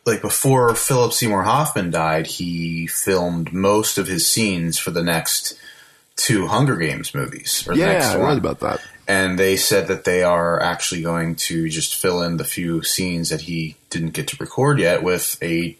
like 0.05 0.21
before 0.21 0.75
Philip 0.75 1.13
Seymour 1.13 1.43
Hoffman 1.43 1.91
died, 1.91 2.27
he 2.27 2.87
filmed 2.87 3.53
most 3.53 3.97
of 3.97 4.07
his 4.07 4.27
scenes 4.27 4.77
for 4.77 4.91
the 4.91 5.03
next 5.03 5.57
two 6.15 6.47
Hunger 6.47 6.75
Games 6.75 7.13
movies. 7.15 7.65
Or 7.67 7.73
the 7.73 7.79
Yeah, 7.79 7.85
next 7.93 8.05
I 8.07 8.15
read 8.17 8.23
one. 8.23 8.37
about 8.37 8.59
that. 8.61 8.81
And 9.07 9.37
they 9.39 9.57
said 9.57 9.87
that 9.87 10.03
they 10.05 10.23
are 10.23 10.61
actually 10.61 11.01
going 11.01 11.35
to 11.35 11.67
just 11.69 11.95
fill 11.95 12.21
in 12.21 12.37
the 12.37 12.43
few 12.45 12.83
scenes 12.83 13.29
that 13.29 13.41
he 13.41 13.75
didn't 13.89 14.11
get 14.11 14.27
to 14.29 14.37
record 14.39 14.79
yet 14.79 15.03
with 15.03 15.37
a 15.41 15.75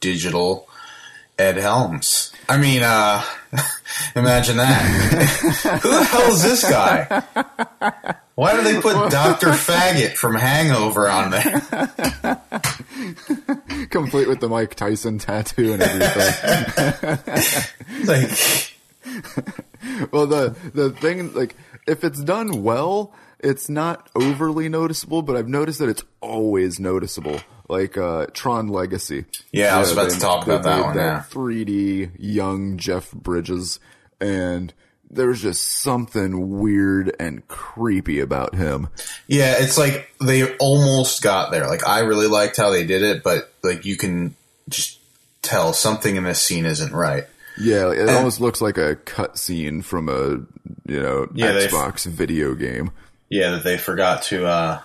digital 0.00 0.68
Ed 1.38 1.56
Helms. 1.56 2.32
I 2.48 2.58
mean, 2.58 2.82
uh, 2.82 3.22
imagine 4.16 4.56
that. 4.56 4.82
Who 5.82 5.90
the 5.90 6.04
hell 6.04 6.30
is 6.32 6.42
this 6.42 6.68
guy? 6.68 7.22
Why 8.34 8.56
do 8.56 8.62
they 8.62 8.80
put 8.80 9.10
Dr. 9.10 9.46
Faggot 9.50 10.16
from 10.16 10.34
Hangover 10.34 11.08
on 11.08 11.30
there? 11.30 11.60
Complete 13.90 14.26
with 14.28 14.40
the 14.40 14.48
Mike 14.48 14.74
Tyson 14.74 15.18
tattoo 15.18 15.74
and 15.74 15.82
everything. 15.82 17.18
Like, 18.06 18.28
well, 20.12 20.26
the 20.26 20.56
the 20.74 20.90
thing, 20.90 21.32
like, 21.32 21.54
if 21.86 22.02
it's 22.04 22.22
done 22.22 22.62
well, 22.62 23.14
it's 23.38 23.68
not 23.68 24.10
overly 24.14 24.68
noticeable, 24.68 25.22
but 25.22 25.36
I've 25.36 25.48
noticed 25.48 25.78
that 25.78 25.88
it's 25.88 26.02
always 26.20 26.80
noticeable. 26.80 27.40
Like 27.68 27.96
uh, 27.96 28.26
Tron 28.34 28.68
Legacy. 28.68 29.24
Yeah, 29.52 29.76
I 29.76 29.80
was 29.80 29.92
about 29.92 30.10
to 30.10 30.18
talk 30.20 30.44
about 30.44 30.64
that 30.64 30.82
one, 30.84 30.96
yeah. 30.96 31.24
3D 31.30 32.10
young 32.18 32.76
Jeff 32.76 33.10
Bridges, 33.12 33.80
and 34.20 34.74
there 35.14 35.28
was 35.28 35.40
just 35.40 35.64
something 35.64 36.58
weird 36.58 37.14
and 37.18 37.46
creepy 37.48 38.20
about 38.20 38.54
him. 38.54 38.88
yeah, 39.26 39.54
it's 39.58 39.78
like 39.78 40.12
they 40.20 40.54
almost 40.56 41.22
got 41.22 41.50
there. 41.50 41.66
Like, 41.66 41.86
I 41.86 42.00
really 42.00 42.26
liked 42.26 42.56
how 42.56 42.70
they 42.70 42.86
did 42.86 43.02
it, 43.02 43.22
but 43.22 43.52
like 43.62 43.84
you 43.84 43.96
can 43.96 44.36
just 44.68 44.98
tell 45.42 45.72
something 45.72 46.16
in 46.16 46.24
this 46.24 46.42
scene 46.42 46.66
isn't 46.66 46.92
right. 46.92 47.24
Yeah, 47.58 47.92
it 47.92 48.08
almost 48.08 48.40
looks 48.40 48.60
like 48.60 48.78
a 48.78 48.96
cutscene 48.96 49.84
from 49.84 50.08
a 50.08 50.40
you 50.90 51.00
know 51.00 51.28
Yeah, 51.34 51.52
Xbox 51.52 52.04
video 52.04 52.54
game. 52.54 52.90
Yeah, 53.28 53.50
that 53.50 53.64
they 53.64 53.78
forgot 53.78 54.22
to 54.24 54.46
uh, 54.46 54.80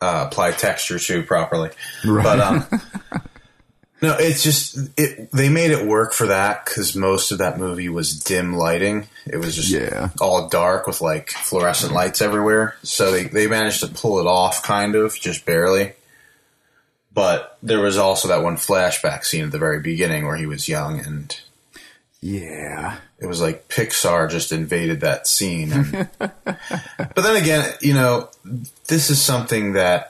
uh, 0.00 0.26
apply 0.28 0.52
texture 0.52 0.98
to 0.98 1.22
properly. 1.22 1.70
Right. 2.04 2.22
But 2.22 2.40
um, 2.40 2.66
no, 4.02 4.16
it's 4.18 4.42
just 4.42 4.78
it. 4.96 5.30
They 5.32 5.48
made 5.48 5.70
it 5.70 5.86
work 5.86 6.12
for 6.12 6.26
that 6.28 6.64
because 6.64 6.96
most 6.96 7.32
of 7.32 7.38
that 7.38 7.58
movie 7.58 7.88
was 7.88 8.18
dim 8.18 8.54
lighting. 8.56 9.08
It 9.26 9.36
was 9.38 9.54
just 9.56 9.68
Yeah. 9.70 10.10
all 10.20 10.48
dark 10.48 10.86
with 10.86 11.00
like 11.00 11.30
fluorescent 11.30 11.92
lights 11.92 12.22
everywhere. 12.22 12.76
So 12.82 13.10
they 13.12 13.24
they 13.24 13.46
managed 13.46 13.80
to 13.80 13.88
pull 13.88 14.18
it 14.20 14.26
off, 14.26 14.62
kind 14.62 14.94
of, 14.94 15.14
just 15.18 15.44
barely. 15.44 15.92
But 17.12 17.58
there 17.62 17.80
was 17.80 17.98
also 17.98 18.28
that 18.28 18.42
one 18.42 18.56
flashback 18.56 19.24
scene 19.24 19.44
at 19.44 19.50
the 19.52 19.58
very 19.58 19.80
beginning 19.80 20.26
where 20.26 20.36
he 20.36 20.46
was 20.46 20.68
young 20.68 21.00
and 21.00 21.38
Yeah, 22.20 22.98
it 23.18 23.26
was 23.26 23.40
like 23.40 23.68
Pixar 23.68 24.30
just 24.30 24.52
invaded 24.52 25.00
that 25.00 25.26
scene. 25.26 25.72
And, 25.72 26.08
but 26.18 27.14
then 27.16 27.36
again, 27.36 27.74
you 27.80 27.94
know, 27.94 28.28
this 28.86 29.10
is 29.10 29.20
something 29.20 29.72
that 29.72 30.09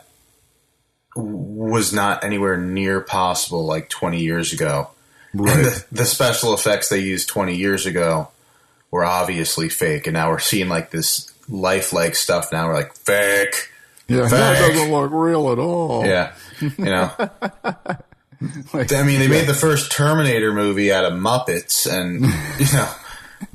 was 1.17 1.93
not 1.93 2.25
anywhere 2.25 2.57
near 2.57 3.01
possible 3.01 3.65
like 3.67 3.89
20 3.89 4.21
years 4.21 4.53
ago. 4.53 4.91
Right. 5.35 5.65
The, 5.65 5.85
the 5.93 6.05
special 6.05 6.55
effects 6.55 6.89
they 6.89 7.01
used 7.01 7.29
20 7.29 7.57
years 7.57 7.87
ago 7.87 8.29
were 8.91 9.05
obviously 9.05 9.69
fake, 9.69 10.07
and 10.07 10.15
now 10.15 10.31
we're 10.31 10.39
seeing 10.41 10.69
like 10.69 10.91
this 10.91 11.33
lifelike 11.49 12.15
stuff. 12.17 12.51
Now 12.53 12.67
we're 12.69 12.75
like 12.75 12.95
fake. 12.95 13.71
yeah, 14.09 14.23
Fake. 14.23 14.31
that 14.31 14.73
doesn't 14.73 14.93
look 14.93 15.11
real 15.13 15.53
at 15.53 15.59
all. 15.59 16.05
Yeah, 16.05 16.35
you 16.61 16.71
know. 16.79 17.13
Like, 18.73 18.91
I 18.95 19.03
mean, 19.03 19.21
they 19.21 19.29
made 19.29 19.47
the 19.47 19.53
first 19.53 19.93
Terminator 19.93 20.55
movie 20.55 20.91
out 20.91 21.05
of 21.05 21.13
Muppets, 21.13 21.87
and 21.87 22.23
you 22.23 22.73
know, 22.73 22.91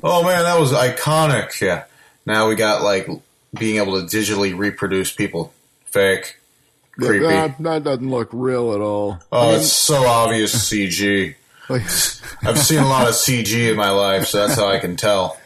oh 0.00 0.22
man, 0.22 0.44
that 0.44 0.60
was 0.60 0.70
iconic. 0.72 1.60
Yeah. 1.60 1.86
Now 2.24 2.48
we 2.48 2.54
got 2.54 2.82
like 2.82 3.08
being 3.58 3.78
able 3.78 4.00
to 4.00 4.06
digitally 4.16 4.56
reproduce 4.56 5.12
people. 5.12 5.52
Fake, 5.86 6.38
yeah, 6.98 7.18
that, 7.48 7.58
that 7.62 7.84
doesn't 7.84 8.10
look 8.10 8.28
real 8.32 8.72
at 8.74 8.80
all. 8.80 9.18
Oh, 9.32 9.56
it's 9.56 9.72
so 9.72 10.06
obvious 10.06 10.54
CG. 10.70 11.34
Like, 11.68 11.82
I've 12.42 12.58
seen 12.58 12.78
a 12.78 12.88
lot 12.88 13.08
of 13.08 13.14
CG 13.14 13.70
in 13.70 13.76
my 13.76 13.90
life, 13.90 14.26
so 14.26 14.46
that's 14.46 14.58
how 14.58 14.68
I 14.68 14.78
can 14.78 14.96
tell. 14.96 15.38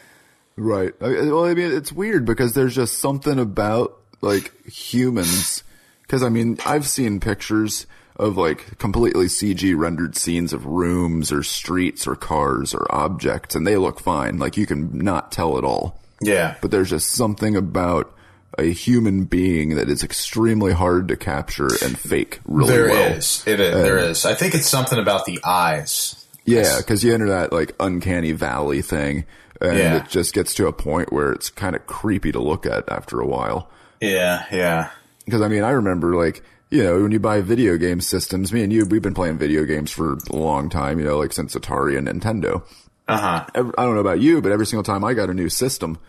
right. 0.55 0.93
I- 1.01 1.07
Well, 1.31 1.45
I 1.45 1.53
mean, 1.53 1.71
it's 1.71 1.91
weird 1.91 2.25
because 2.25 2.53
there's 2.53 2.75
just 2.75 2.99
something 2.99 3.39
about 3.39 3.97
like 4.21 4.51
humans. 4.65 5.63
Because 6.03 6.23
I 6.23 6.29
mean, 6.29 6.57
I've 6.65 6.87
seen 6.87 7.19
pictures 7.19 7.85
of 8.17 8.37
like 8.37 8.77
completely 8.77 9.25
CG 9.25 9.75
rendered 9.75 10.15
scenes 10.17 10.53
of 10.53 10.65
rooms 10.65 11.31
or 11.31 11.41
streets 11.41 12.05
or 12.05 12.15
cars 12.15 12.73
or 12.75 12.85
objects, 12.93 13.55
and 13.55 13.65
they 13.65 13.77
look 13.77 13.99
fine. 13.99 14.37
Like 14.37 14.57
you 14.57 14.65
can 14.65 14.97
not 14.97 15.31
tell 15.31 15.57
at 15.57 15.63
all. 15.63 15.99
Yeah. 16.21 16.55
But 16.61 16.69
there's 16.71 16.89
just 16.91 17.09
something 17.11 17.55
about 17.55 18.13
a 18.57 18.63
human 18.71 19.23
being 19.25 19.75
that 19.75 19.89
is 19.89 20.03
extremely 20.03 20.73
hard 20.73 21.07
to 21.07 21.15
capture 21.15 21.67
and 21.83 21.97
fake 21.97 22.39
really 22.45 22.71
There 22.73 22.89
well. 22.89 23.11
is. 23.13 23.43
It 23.47 23.59
is. 23.59 23.73
there 23.73 23.97
is. 23.97 24.25
I 24.25 24.33
think 24.35 24.53
it's 24.55 24.67
something 24.67 24.99
about 24.99 25.25
the 25.25 25.39
eyes. 25.43 26.25
Yeah, 26.45 26.77
because 26.79 27.03
you 27.03 27.13
enter 27.13 27.29
that 27.29 27.53
like 27.53 27.73
uncanny 27.79 28.31
valley 28.33 28.81
thing, 28.81 29.25
and 29.61 29.77
Yeah. 29.77 29.95
it 29.97 30.09
just 30.09 30.33
gets 30.33 30.53
to 30.55 30.67
a 30.67 30.73
point 30.73 31.13
where 31.13 31.31
it's 31.31 31.49
kind 31.49 31.75
of 31.75 31.85
creepy 31.85 32.31
to 32.31 32.39
look 32.39 32.65
at 32.65 32.91
after 32.91 33.19
a 33.21 33.27
while. 33.27 33.69
Yeah, 34.01 34.45
yeah. 34.51 34.89
Because 35.25 35.41
I 35.41 35.47
mean, 35.47 35.63
I 35.63 35.69
remember 35.71 36.15
like 36.15 36.43
you 36.71 36.83
know 36.83 37.01
when 37.03 37.11
you 37.11 37.19
buy 37.19 37.41
video 37.41 37.77
game 37.77 38.01
systems, 38.01 38.51
me 38.51 38.63
and 38.63 38.73
you 38.73 38.85
we've 38.85 39.01
been 39.03 39.13
playing 39.13 39.37
video 39.37 39.63
games 39.65 39.91
for 39.91 40.13
a 40.29 40.35
long 40.35 40.67
time. 40.69 40.97
You 40.99 41.05
know, 41.05 41.17
like 41.19 41.31
since 41.31 41.55
Atari 41.55 41.97
and 41.97 42.07
Nintendo. 42.07 42.63
Uh 43.07 43.17
huh. 43.17 43.45
I 43.77 43.83
don't 43.83 43.95
know 43.95 44.01
about 44.01 44.19
you, 44.19 44.41
but 44.41 44.51
every 44.51 44.65
single 44.65 44.83
time 44.83 45.03
I 45.03 45.13
got 45.13 45.29
a 45.29 45.33
new 45.33 45.49
system, 45.49 45.99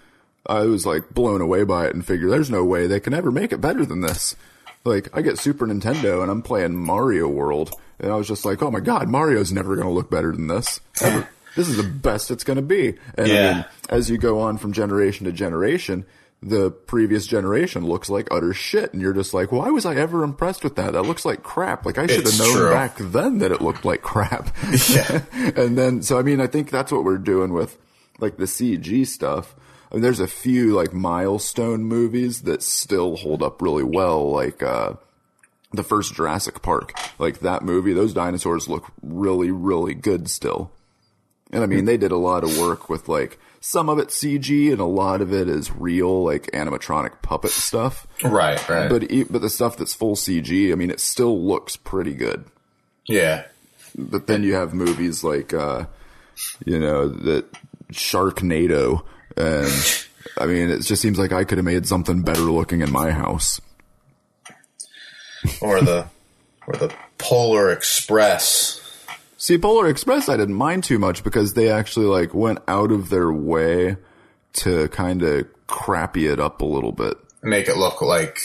I 0.47 0.63
was 0.63 0.85
like 0.85 1.11
blown 1.11 1.41
away 1.41 1.65
by 1.65 1.87
it 1.87 1.95
and 1.95 2.05
figured 2.05 2.31
there's 2.31 2.51
no 2.51 2.65
way 2.65 2.87
they 2.87 3.01
can 3.01 3.15
ever 3.15 3.31
make 3.31 3.53
it 3.53 3.61
better 3.61 3.87
than 3.87 4.01
this. 4.01 4.37
Like 4.85 5.17
I 5.17 5.23
get 5.23 5.39
Super 5.39 5.67
Nintendo 5.67 6.23
and 6.23 6.31
I'm 6.31 6.43
playing 6.43 6.75
Mario 6.75 7.29
World, 7.29 7.73
and 8.01 8.11
I 8.11 8.17
was 8.17 8.27
just 8.27 8.45
like, 8.45 8.63
oh 8.63 8.71
my 8.71 8.81
god, 8.81 9.09
Mario's 9.09 9.53
never 9.53 9.77
going 9.77 9.87
to 9.87 9.95
look 9.95 10.11
better 10.11 10.33
than 10.33 10.49
this. 10.49 10.81
Ever. 11.01 11.29
this 11.57 11.69
is 11.69 11.77
the 11.77 11.85
best 11.85 12.31
it's 12.31 12.45
going 12.45 12.57
to 12.57 12.63
be. 12.63 12.99
And 13.17 13.31
I 13.31 13.53
mean, 13.55 13.65
as 13.89 14.11
you 14.11 14.19
go 14.19 14.41
on 14.41 14.59
from 14.59 14.73
generation 14.73 15.27
to 15.27 15.33
generation, 15.33 16.05
the 16.43 16.73
previous 16.73 17.27
generation 17.27 17.87
looks 17.87 18.11
like 18.11 18.27
utter 18.33 18.53
shit, 18.53 18.93
and 18.93 19.01
you're 19.01 19.13
just 19.13 19.33
like, 19.33 19.53
why 19.53 19.71
was 19.71 19.87
I 19.87 19.95
ever 19.95 20.25
impressed 20.25 20.65
with 20.65 20.75
that? 20.75 20.95
That 20.95 21.03
looks 21.03 21.25
like 21.25 21.45
crap. 21.45 21.87
Like 21.87 21.99
I 21.99 22.09
should 22.09 22.27
have 22.27 22.39
known 22.39 22.57
true. 22.57 22.71
back 22.71 22.97
then 22.99 23.39
that 23.39 23.53
it 23.53 23.61
looked 23.61 23.85
like 23.85 24.03
crap. 24.03 24.55
Yeah. 24.89 25.23
and 25.33 25.79
then, 25.79 26.03
so 26.03 26.19
I 26.19 26.23
mean, 26.23 26.41
I 26.41 26.49
think 26.49 26.71
that's 26.71 26.91
what 26.91 27.05
we're 27.05 27.19
doing 27.19 27.53
with 27.53 27.79
like 28.19 28.37
the 28.37 28.45
CG 28.45 29.07
stuff. 29.07 29.55
I 29.93 29.97
mean, 29.97 30.03
there's 30.03 30.21
a 30.21 30.27
few 30.27 30.73
like 30.73 30.95
milestone 30.95 31.85
movies 31.85 32.43
that 32.43 32.63
still 32.63 33.17
hold 33.17 33.43
up 33.43 33.61
really 33.61 33.83
well, 33.85 34.31
like 34.31 34.63
uh, 34.63 34.95
the 35.73 35.83
first 35.83 36.15
Jurassic 36.15 36.63
Park. 36.63 36.95
Like 37.19 37.41
that 37.41 37.63
movie, 37.63 37.93
those 37.93 38.15
dinosaurs 38.15 38.69
look 38.71 38.91
really, 39.03 39.51
really 39.51 39.93
good 39.93 40.31
still. 40.31 40.73
And 41.53 41.63
I 41.63 41.67
mean, 41.67 41.85
they 41.85 41.99
did 41.99 42.11
a 42.13 42.17
lot 42.17 42.43
of 42.45 42.57
work 42.59 42.89
with 42.89 43.07
like 43.11 43.39
some 43.61 43.91
of 43.91 43.99
it 43.99 44.09
CG 44.09 44.73
and 44.73 44.81
a 44.81 44.87
lot 44.87 45.21
of 45.21 45.35
it 45.35 45.47
is 45.47 45.71
real, 45.71 46.25
like 46.25 46.51
animatronic 46.53 47.21
puppet 47.21 47.51
stuff. 47.51 48.07
Right, 48.25 48.67
right. 48.71 48.89
But 48.89 49.13
e- 49.13 49.25
but 49.25 49.43
the 49.43 49.51
stuff 49.51 49.77
that's 49.77 49.93
full 49.93 50.17
CG, 50.17 50.73
I 50.73 50.75
mean, 50.75 50.91
it 50.91 51.01
still 51.01 51.39
looks 51.39 51.77
pretty 51.77 52.15
good. 52.15 52.47
yeah. 53.07 53.45
But 53.95 54.27
then 54.27 54.43
you 54.43 54.55
have 54.55 54.73
movies 54.73 55.23
like, 55.23 55.53
uh, 55.53 55.85
you 56.65 56.79
know, 56.79 57.09
that 57.09 57.45
Sharknado, 57.93 59.03
and 59.37 60.07
I 60.39 60.47
mean, 60.47 60.71
it 60.71 60.83
just 60.83 61.03
seems 61.03 61.19
like 61.19 61.33
I 61.33 61.45
could 61.45 61.59
have 61.59 61.65
made 61.65 61.87
something 61.87 62.23
better 62.23 62.43
looking 62.43 62.81
in 62.81 62.91
my 62.91 63.11
house. 63.11 63.61
Or 65.61 65.81
the 65.81 66.07
or 66.67 66.75
the 66.75 66.95
Polar 67.19 67.71
Express. 67.71 68.81
See, 69.37 69.59
Polar 69.59 69.89
Express, 69.89 70.29
I 70.29 70.37
didn't 70.37 70.55
mind 70.55 70.85
too 70.85 70.99
much 70.99 71.25
because 71.25 71.55
they 71.55 71.71
actually 71.71 72.07
like 72.07 72.33
went 72.33 72.61
out 72.69 72.93
of 72.93 73.11
their 73.11 73.33
way 73.33 73.97
to 74.55 74.89
kind 74.89 75.23
of 75.23 75.47
crappy 75.67 76.27
it 76.27 76.39
up 76.39 76.61
a 76.61 76.67
little 76.67 76.93
bit. 76.93 77.17
Make 77.43 77.69
it 77.69 77.77
look 77.77 78.01
like 78.03 78.41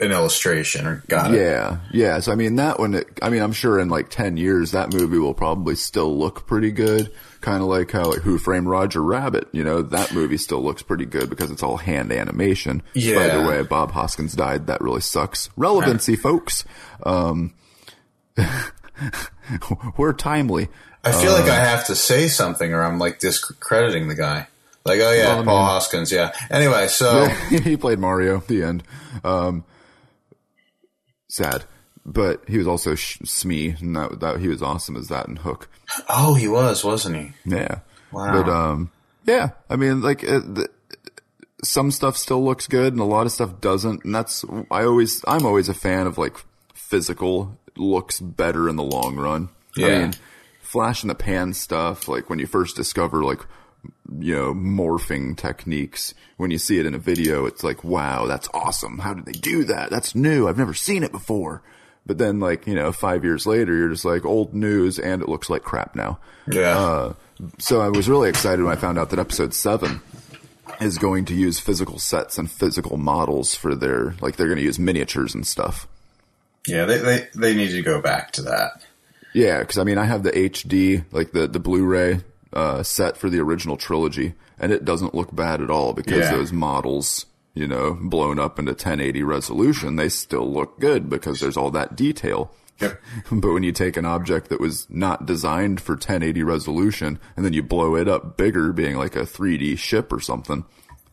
an 0.00 0.10
illustration 0.10 0.86
or 0.86 1.02
got 1.08 1.34
it. 1.34 1.38
Yeah, 1.40 1.78
yeah. 1.92 2.20
So 2.20 2.32
I 2.32 2.34
mean, 2.34 2.56
that 2.56 2.78
one. 2.78 2.94
It, 2.94 3.06
I 3.20 3.28
mean, 3.30 3.42
I'm 3.42 3.52
sure 3.52 3.78
in 3.78 3.88
like 3.88 4.08
ten 4.10 4.36
years 4.36 4.72
that 4.72 4.92
movie 4.92 5.18
will 5.18 5.34
probably 5.34 5.74
still 5.76 6.16
look 6.18 6.46
pretty 6.46 6.70
good. 6.72 7.12
Kind 7.40 7.60
of 7.62 7.68
like 7.68 7.90
how 7.90 8.04
like 8.04 8.20
Who 8.20 8.38
Framed 8.38 8.66
Roger 8.68 9.02
Rabbit. 9.02 9.48
You 9.52 9.64
know, 9.64 9.82
that 9.82 10.14
movie 10.14 10.36
still 10.38 10.62
looks 10.62 10.82
pretty 10.82 11.04
good 11.06 11.28
because 11.28 11.50
it's 11.50 11.62
all 11.62 11.76
hand 11.76 12.12
animation. 12.12 12.82
Yeah. 12.94 13.16
By 13.16 13.36
the 13.36 13.48
way, 13.48 13.62
Bob 13.62 13.90
Hoskins 13.92 14.34
died. 14.34 14.68
That 14.68 14.80
really 14.80 15.00
sucks. 15.00 15.50
Relevancy, 15.56 16.16
folks. 16.16 16.64
Um, 17.04 17.54
we're 19.96 20.12
timely. 20.12 20.68
I 21.04 21.12
feel 21.12 21.32
Uh. 21.32 21.40
like 21.40 21.50
I 21.50 21.56
have 21.56 21.86
to 21.86 21.94
say 21.96 22.28
something 22.28 22.72
or 22.72 22.82
I'm 22.82 22.98
like 22.98 23.18
discrediting 23.18 24.08
the 24.08 24.14
guy. 24.14 24.46
Like, 24.84 25.00
oh 25.00 25.12
yeah, 25.12 25.26
Well, 25.34 25.40
I 25.40 25.44
Paul 25.44 25.58
mean- 25.58 25.66
Hoskins, 25.66 26.12
yeah. 26.12 26.32
Anyway, 26.50 26.88
so 26.88 27.26
he 27.50 27.76
played 27.76 27.98
Mario. 27.98 28.38
The 28.46 28.62
end. 28.64 28.82
Um, 29.24 29.64
sad, 31.36 31.64
but 32.04 32.42
he 32.48 32.58
was 32.58 32.66
also 32.66 32.94
Sh- 32.94 33.18
Smee, 33.24 33.76
and 33.80 33.96
that, 33.96 34.20
that 34.20 34.40
he 34.40 34.48
was 34.48 34.62
awesome 34.62 34.96
as 34.96 35.08
that 35.08 35.28
in 35.28 35.36
Hook. 35.36 35.68
oh, 36.08 36.34
he 36.34 36.48
was, 36.48 36.84
wasn't 36.84 37.16
he? 37.16 37.32
Yeah. 37.44 37.78
Wow. 38.12 38.42
But 38.42 38.50
um, 38.50 38.90
yeah. 39.24 39.50
I 39.70 39.76
mean, 39.76 40.00
like 40.02 40.22
it, 40.22 40.54
the, 40.54 40.68
some 41.64 41.90
stuff 41.90 42.16
still 42.16 42.44
looks 42.44 42.66
good, 42.66 42.92
and 42.92 43.00
a 43.00 43.04
lot 43.04 43.26
of 43.26 43.32
stuff 43.32 43.60
doesn't. 43.60 44.04
And 44.04 44.14
that's 44.14 44.44
I 44.70 44.84
always 44.84 45.22
I'm 45.26 45.46
always 45.46 45.68
a 45.68 45.74
fan 45.74 46.06
of 46.06 46.18
like 46.18 46.36
physical 46.74 47.58
looks 47.76 48.20
better 48.20 48.68
in 48.68 48.76
the 48.76 48.82
long 48.82 49.16
run. 49.16 49.48
I 49.76 49.80
Yeah. 49.80 49.98
mean, 50.02 50.14
flash 50.60 51.02
in 51.04 51.08
the 51.08 51.14
pan 51.14 51.54
stuff, 51.54 52.08
like 52.08 52.28
when 52.28 52.38
you 52.38 52.46
first 52.46 52.76
discover 52.76 53.22
like 53.24 53.40
you 54.18 54.34
know 54.34 54.54
morphing 54.54 55.36
techniques. 55.36 56.14
When 56.36 56.50
you 56.50 56.58
see 56.58 56.78
it 56.78 56.86
in 56.86 56.94
a 56.94 56.98
video, 56.98 57.46
it's 57.46 57.62
like, 57.62 57.84
wow, 57.84 58.26
that's 58.26 58.48
awesome. 58.52 58.98
How 58.98 59.14
did 59.14 59.26
they 59.26 59.32
do 59.32 59.64
that? 59.64 59.90
That's 59.90 60.14
new. 60.14 60.48
I've 60.48 60.58
never 60.58 60.74
seen 60.74 61.02
it 61.02 61.12
before. 61.12 61.62
But 62.04 62.18
then, 62.18 62.40
like 62.40 62.66
you 62.66 62.74
know, 62.74 62.90
five 62.92 63.24
years 63.24 63.46
later, 63.46 63.74
you're 63.74 63.90
just 63.90 64.04
like 64.04 64.24
old 64.24 64.54
news, 64.54 64.98
and 64.98 65.22
it 65.22 65.28
looks 65.28 65.48
like 65.48 65.62
crap 65.62 65.94
now. 65.94 66.18
Yeah. 66.50 66.76
Uh, 66.78 67.12
so 67.58 67.80
I 67.80 67.88
was 67.88 68.08
really 68.08 68.28
excited 68.28 68.62
when 68.62 68.72
I 68.72 68.76
found 68.76 68.98
out 68.98 69.10
that 69.10 69.18
episode 69.18 69.54
seven 69.54 70.00
is 70.80 70.98
going 70.98 71.24
to 71.26 71.34
use 71.34 71.60
physical 71.60 71.98
sets 71.98 72.38
and 72.38 72.50
physical 72.50 72.96
models 72.96 73.54
for 73.54 73.74
their 73.74 74.14
like 74.20 74.36
they're 74.36 74.46
going 74.46 74.58
to 74.58 74.64
use 74.64 74.78
miniatures 74.78 75.34
and 75.34 75.46
stuff. 75.46 75.86
yeah, 76.66 76.84
they, 76.84 76.98
they, 76.98 77.28
they 77.34 77.54
need 77.54 77.70
to 77.70 77.82
go 77.82 78.00
back 78.00 78.32
to 78.32 78.42
that. 78.42 78.84
Yeah, 79.32 79.60
because 79.60 79.78
I 79.78 79.84
mean 79.84 79.98
I 79.98 80.04
have 80.04 80.22
the 80.22 80.32
HD 80.32 81.04
like 81.12 81.32
the 81.32 81.46
the 81.46 81.60
Blu-ray 81.60 82.20
uh, 82.52 82.82
set 82.82 83.16
for 83.16 83.28
the 83.30 83.40
original 83.40 83.76
trilogy, 83.76 84.34
and 84.58 84.72
it 84.72 84.84
doesn't 84.84 85.14
look 85.14 85.34
bad 85.34 85.60
at 85.60 85.70
all 85.70 85.92
because 85.92 86.18
Yeah. 86.26 86.32
those 86.32 86.52
models, 86.52 87.26
you 87.54 87.66
know, 87.66 87.96
blown 88.00 88.38
up 88.38 88.58
into 88.58 88.72
1080 88.72 89.22
resolution, 89.22 89.96
they 89.96 90.08
still 90.08 90.50
look 90.50 90.78
good 90.80 91.08
because 91.08 91.40
there's 91.40 91.56
all 91.56 91.70
that 91.70 91.96
detail. 91.96 92.52
Yep. 92.80 93.00
But 93.30 93.52
when 93.52 93.62
you 93.62 93.72
take 93.72 93.96
an 93.96 94.04
object 94.06 94.48
that 94.48 94.58
was 94.60 94.86
not 94.90 95.24
designed 95.26 95.80
for 95.80 95.92
1080 95.94 96.42
resolution 96.42 97.18
and 97.36 97.44
then 97.44 97.52
you 97.52 97.62
blow 97.62 97.94
it 97.96 98.08
up 98.08 98.36
bigger, 98.36 98.72
being 98.72 98.96
like 98.96 99.14
a 99.16 99.20
3D 99.26 99.78
ship 99.78 100.12
or 100.12 100.20
something, 100.20 100.64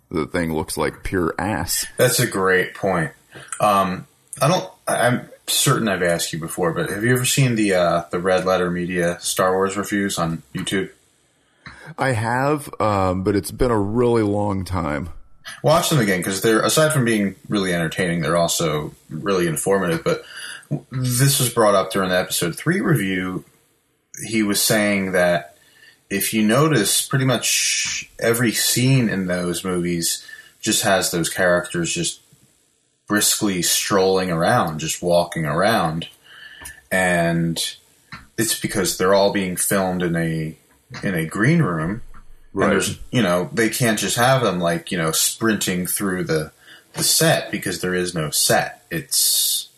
the 0.10 0.26
thing 0.26 0.54
looks 0.54 0.78
like 0.78 1.04
pure 1.04 1.36
ass. 1.38 1.86
That's 1.98 2.20
a 2.20 2.26
great 2.28 2.74
point. 2.74 3.12
Um, 3.60 4.08
I 4.42 4.48
don't. 4.48 4.72
I'm 4.88 5.30
certain 5.46 5.88
I've 5.88 6.02
asked 6.02 6.34
you 6.34 6.40
before, 6.40 6.72
but 6.74 6.90
have 6.90 7.04
you 7.04 7.14
ever 7.14 7.26
seen 7.26 7.54
the 7.56 7.74
uh, 7.76 8.04
the 8.10 8.20
Red 8.20 8.46
Letter 8.46 8.72
Media 8.72 9.20
Star 9.20 9.54
Wars 9.54 9.78
reviews 9.78 10.18
on 10.18 10.42
YouTube? 10.56 10.90
I 11.98 12.12
have, 12.12 12.70
um, 12.80 13.24
but 13.24 13.36
it's 13.36 13.52
been 13.52 13.72
a 13.72 13.80
really 13.80 14.24
long 14.24 14.66
time. 14.66 15.10
Watch 15.64 15.90
them 15.90 16.00
again 16.00 16.20
because 16.20 16.42
they're 16.42 16.62
aside 16.62 16.94
from 16.94 17.06
being 17.06 17.36
really 17.48 17.74
entertaining, 17.74 18.22
they're 18.22 18.38
also 18.38 18.94
really 19.10 19.48
informative. 19.48 20.04
But 20.04 20.24
this 20.92 21.40
was 21.40 21.50
brought 21.52 21.76
up 21.76 21.92
during 21.92 22.10
the 22.10 22.18
episode 22.18 22.56
three 22.56 22.82
review. 22.82 23.46
He 24.28 24.44
was 24.44 24.62
saying 24.62 25.14
that 25.14 25.58
if 26.10 26.34
you 26.34 26.44
notice, 26.44 27.08
pretty 27.08 27.26
much 27.26 28.12
every 28.20 28.52
scene 28.52 29.10
in 29.10 29.28
those 29.28 29.64
movies 29.64 30.26
just 30.60 30.84
has 30.84 31.12
those 31.12 31.30
characters 31.30 31.94
just 31.94 32.22
briskly 33.08 33.62
strolling 33.62 34.30
around, 34.30 34.80
just 34.80 35.02
walking 35.02 35.46
around, 35.46 36.08
and 36.92 37.76
it's 38.38 38.60
because 38.60 38.98
they're 38.98 39.14
all 39.14 39.32
being 39.32 39.56
filmed 39.56 40.04
in 40.04 40.16
a 40.16 40.56
in 41.04 41.16
a 41.16 41.26
green 41.26 41.62
room. 41.62 42.02
Right. 42.54 42.66
And 42.66 42.74
there's, 42.74 43.00
you 43.12 43.22
know, 43.22 43.50
they 43.54 43.70
can't 43.70 44.00
just 44.00 44.18
have 44.18 44.42
them 44.42 44.60
like, 44.60 44.92
you 44.92 44.98
know, 44.98 45.12
sprinting 45.12 45.86
through 45.88 46.24
the 46.26 46.52
the 46.94 47.04
set 47.04 47.52
because 47.52 47.82
there 47.82 47.94
is 47.94 48.16
no 48.16 48.32
set. 48.32 48.84
It's 48.90 49.70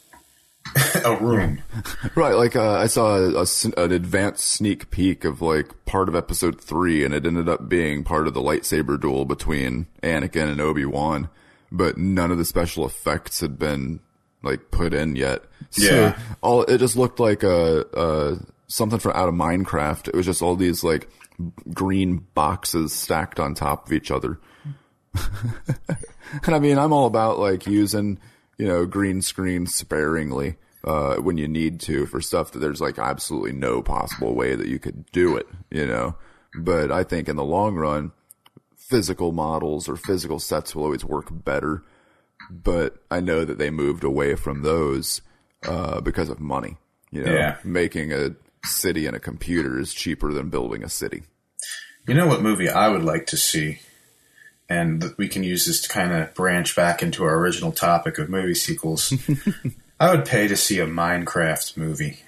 a 1.06 1.15
room. 1.17 1.62
Right, 2.15 2.34
like 2.36 2.56
uh, 2.56 2.74
I 2.74 2.88
saw 2.88 3.15
a, 3.17 3.43
a 3.43 3.45
an 3.84 3.91
advanced 3.91 4.43
sneak 4.45 4.89
peek 4.91 5.24
of 5.26 5.41
like 5.41 5.86
part 5.86 6.10
of 6.10 6.15
episode 6.15 6.60
three, 6.60 7.04
and 7.06 7.13
it 7.13 7.26
ended 7.26 7.47
up 7.47 7.69
being 7.69 8.04
part 8.04 8.28
of 8.28 8.34
the 8.34 8.41
lightsaber 8.41 9.00
duel 9.00 9.24
between 9.26 9.88
Anakin 10.04 10.50
and 10.52 10.60
Obi 10.60 10.86
Wan, 10.86 11.30
but 11.71 11.97
none 11.97 12.32
of 12.32 12.38
the 12.38 12.45
special 12.45 12.86
effects 12.86 13.39
had 13.39 13.58
been 13.60 14.00
like 14.43 14.71
put 14.71 14.93
in 14.93 15.15
yet. 15.15 15.43
So 15.69 15.84
Yeah. 15.93 16.19
all 16.41 16.63
it 16.63 16.80
just 16.80 16.95
looked 16.97 17.19
like 17.19 17.43
a, 17.43 17.86
a 17.93 18.38
something 18.72 19.00
from 19.00 19.12
out 19.14 19.30
of 19.30 19.36
Minecraft. 19.36 20.08
It 20.08 20.16
was 20.16 20.26
just 20.26 20.42
all 20.42 20.56
these 20.56 20.84
like 20.84 21.10
green 21.74 22.26
boxes 22.34 22.94
stacked 22.94 23.40
on 23.40 23.54
top 23.54 23.88
of 23.88 23.94
each 23.94 24.12
other. 24.12 24.40
and 26.46 26.56
I 26.56 26.60
mean, 26.60 26.78
I'm 26.78 26.94
all 26.94 27.06
about 27.08 27.40
like 27.40 27.68
using, 27.68 28.20
you 28.58 28.68
know, 28.68 28.86
green 28.86 29.22
screen 29.22 29.66
sparingly. 29.68 30.56
uh, 30.84 31.16
when 31.18 31.38
you 31.38 31.48
need 31.48 31.80
to 31.80 32.08
for 32.08 32.20
stuff 32.22 32.52
that 32.52 32.60
there's 32.60 32.82
like 32.82 32.98
absolutely 32.98 33.52
no 33.52 33.84
possible 33.84 34.34
way 34.34 34.56
that 34.56 34.68
you 34.68 34.80
could 34.80 35.06
do 35.12 35.38
it, 35.38 35.48
you 35.70 35.86
know. 35.86 36.16
But 36.60 36.92
I 36.92 37.04
think 37.04 37.30
in 37.30 37.36
the 37.36 37.44
long 37.44 37.76
run, 37.76 38.12
physical 38.76 39.32
models 39.32 39.88
or 39.88 39.96
physical 39.96 40.40
sets 40.40 40.76
will 40.76 40.84
always 40.86 41.06
work 41.06 41.28
better. 41.32 41.84
But 42.50 42.96
I 43.12 43.20
know 43.20 43.46
that 43.46 43.58
they 43.60 43.70
moved 43.70 44.04
away 44.04 44.34
from 44.36 44.64
those 44.64 45.22
uh, 45.68 46.02
because 46.02 46.30
of 46.30 46.40
money. 46.40 46.78
You 47.12 47.26
know, 47.26 47.34
Yeah. 47.34 47.58
making 47.64 48.12
a 48.12 48.32
city 48.65 49.06
in 49.06 49.15
a 49.15 49.19
computer 49.19 49.80
is 49.80 49.93
cheaper 49.93 50.32
than 50.32 50.50
building 50.50 50.84
a 50.84 50.89
city. 50.89 51.24
You 52.08 52.15
know 52.15 52.28
what 52.28 52.41
movie 52.41 52.69
I 52.69 52.89
would 52.89 53.04
like 53.04 53.28
to 53.28 53.38
see, 53.38 53.80
and 54.67 55.13
we 55.17 55.28
can 55.28 55.43
use 55.43 55.65
this 55.65 55.82
to 55.82 55.89
kind 55.89 56.12
of 56.12 56.34
branch 56.34 56.76
back 56.76 57.04
into 57.04 57.24
our 57.24 57.38
original 57.38 57.71
topic 57.71 58.17
of 58.17 58.30
movie 58.30 58.56
sequels. 58.56 59.13
I 60.00 60.15
would 60.15 60.26
pay 60.26 60.47
to 60.47 60.58
see 60.58 60.80
a 60.80 60.88
Minecraft 60.88 61.78
movie. 61.78 62.19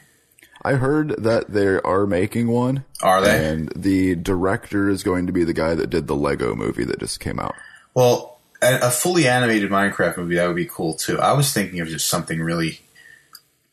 I 0.62 0.74
heard 0.74 1.24
that 1.24 1.52
they 1.52 1.68
are 1.68 2.06
making 2.06 2.48
one. 2.48 2.86
Are 3.02 3.22
they? 3.22 3.46
And 3.46 3.70
the 3.76 4.16
director 4.16 4.90
is 4.90 5.04
going 5.04 5.28
to 5.28 5.34
be 5.34 5.44
the 5.44 5.54
guy 5.54 5.76
that 5.76 5.90
did 5.90 6.08
the 6.08 6.16
Lego 6.16 6.56
movie 6.56 6.86
that 6.86 7.00
just 7.00 7.20
came 7.20 7.40
out. 7.40 7.56
Well, 7.94 8.40
a, 8.62 8.88
a 8.88 8.90
fully 8.92 9.28
animated 9.28 9.70
Minecraft 9.72 10.18
movie 10.18 10.36
that 10.36 10.48
would 10.48 10.56
be 10.56 10.66
cool 10.66 10.94
too. 10.94 11.20
I 11.20 11.34
was 11.34 11.52
thinking 11.52 11.80
of 11.80 11.88
just 11.88 12.08
something 12.08 12.40
really 12.40 12.80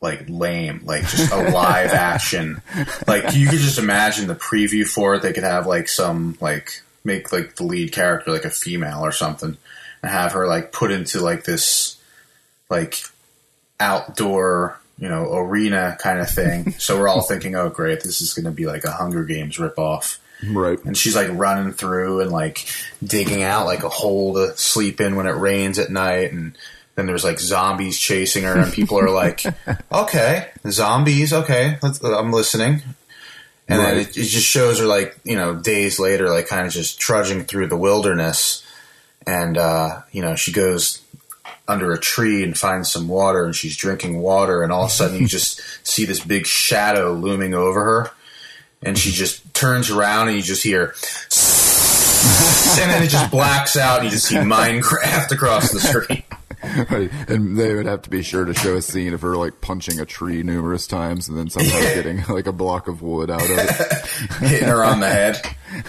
like 0.01 0.25
lame, 0.27 0.81
like 0.85 1.03
just 1.07 1.31
a 1.31 1.49
live 1.51 1.91
action. 1.93 2.61
Like 3.07 3.35
you 3.35 3.47
could 3.47 3.59
just 3.59 3.77
imagine 3.77 4.27
the 4.27 4.35
preview 4.35 4.85
for 4.87 5.15
it. 5.15 5.21
They 5.21 5.31
could 5.33 5.43
have 5.43 5.67
like 5.67 5.87
some 5.87 6.37
like 6.41 6.81
make 7.03 7.31
like 7.31 7.55
the 7.55 7.63
lead 7.63 7.91
character 7.91 8.31
like 8.31 8.45
a 8.45 8.49
female 8.49 9.01
or 9.05 9.11
something, 9.11 9.57
and 10.01 10.11
have 10.11 10.31
her 10.33 10.47
like 10.47 10.71
put 10.71 10.91
into 10.91 11.19
like 11.21 11.43
this 11.43 11.97
like 12.69 12.95
outdoor 13.79 14.79
you 14.97 15.09
know 15.09 15.33
arena 15.33 15.97
kind 15.99 16.19
of 16.19 16.29
thing. 16.29 16.71
so 16.79 16.99
we're 16.99 17.07
all 17.07 17.21
thinking, 17.21 17.55
oh 17.55 17.69
great, 17.69 18.01
this 18.01 18.21
is 18.21 18.33
going 18.33 18.45
to 18.45 18.51
be 18.51 18.65
like 18.65 18.83
a 18.83 18.91
Hunger 18.91 19.23
Games 19.23 19.57
ripoff 19.57 20.17
Right. 20.43 20.83
and 20.85 20.97
she's 20.97 21.15
like 21.15 21.29
running 21.31 21.71
through 21.71 22.21
and 22.21 22.31
like 22.31 22.65
digging 23.03 23.43
out 23.43 23.67
like 23.67 23.83
a 23.83 23.89
hole 23.89 24.33
to 24.33 24.57
sleep 24.57 24.99
in 24.99 25.15
when 25.15 25.27
it 25.27 25.35
rains 25.35 25.77
at 25.77 25.91
night 25.91 26.31
and 26.33 26.57
then 26.95 27.05
there's 27.05 27.23
like 27.23 27.39
zombies 27.39 27.97
chasing 27.97 28.43
her 28.43 28.57
and 28.57 28.73
people 28.73 28.99
are 28.99 29.09
like 29.09 29.43
okay 29.91 30.49
zombies 30.69 31.33
okay 31.33 31.77
let's, 31.81 32.03
i'm 32.03 32.31
listening 32.31 32.81
and 33.67 33.79
then 33.79 33.97
it, 33.97 34.17
it 34.17 34.23
just 34.23 34.45
shows 34.45 34.79
her 34.79 34.85
like 34.85 35.17
you 35.23 35.35
know 35.35 35.55
days 35.55 35.99
later 35.99 36.29
like 36.29 36.47
kind 36.47 36.67
of 36.67 36.73
just 36.73 36.99
trudging 36.99 37.43
through 37.43 37.67
the 37.67 37.77
wilderness 37.77 38.65
and 39.25 39.57
uh 39.57 40.01
you 40.11 40.21
know 40.21 40.35
she 40.35 40.51
goes 40.51 41.01
under 41.67 41.91
a 41.93 41.99
tree 41.99 42.43
and 42.43 42.57
finds 42.57 42.91
some 42.91 43.07
water 43.07 43.45
and 43.45 43.55
she's 43.55 43.77
drinking 43.77 44.19
water 44.19 44.61
and 44.61 44.71
all 44.71 44.83
of 44.83 44.89
a 44.89 44.93
sudden 44.93 45.19
you 45.19 45.27
just 45.27 45.61
see 45.87 46.05
this 46.05 46.19
big 46.19 46.45
shadow 46.45 47.13
looming 47.13 47.53
over 47.53 47.83
her 47.83 48.11
and 48.83 48.97
she 48.97 49.11
just 49.11 49.53
turns 49.53 49.89
around 49.89 50.27
and 50.27 50.35
you 50.35 50.43
just 50.43 50.63
hear 50.63 50.93
and 52.81 52.91
then 52.91 53.03
it 53.03 53.09
just 53.09 53.31
blacks 53.31 53.77
out 53.77 53.99
and 53.99 54.05
you 54.05 54.11
just 54.11 54.27
see 54.27 54.35
Minecraft 54.35 55.31
across 55.31 55.71
the 55.71 55.79
street. 55.79 56.23
Right. 56.63 57.09
And 57.27 57.57
they 57.57 57.73
would 57.75 57.85
have 57.87 58.03
to 58.03 58.09
be 58.09 58.21
sure 58.21 58.45
to 58.45 58.53
show 58.53 58.75
a 58.75 58.81
scene 58.81 59.13
of 59.13 59.21
her 59.21 59.35
like 59.35 59.61
punching 59.61 59.99
a 59.99 60.05
tree 60.05 60.43
numerous 60.43 60.87
times 60.87 61.27
and 61.27 61.37
then 61.37 61.49
somehow 61.49 61.79
getting 61.95 62.23
like 62.29 62.47
a 62.47 62.51
block 62.51 62.87
of 62.87 63.01
wood 63.01 63.29
out 63.31 63.41
of 63.43 63.49
it. 63.51 64.05
Hitting 64.47 64.67
her 64.67 64.83
on 64.83 64.99
the 64.99 65.09
head. 65.09 65.41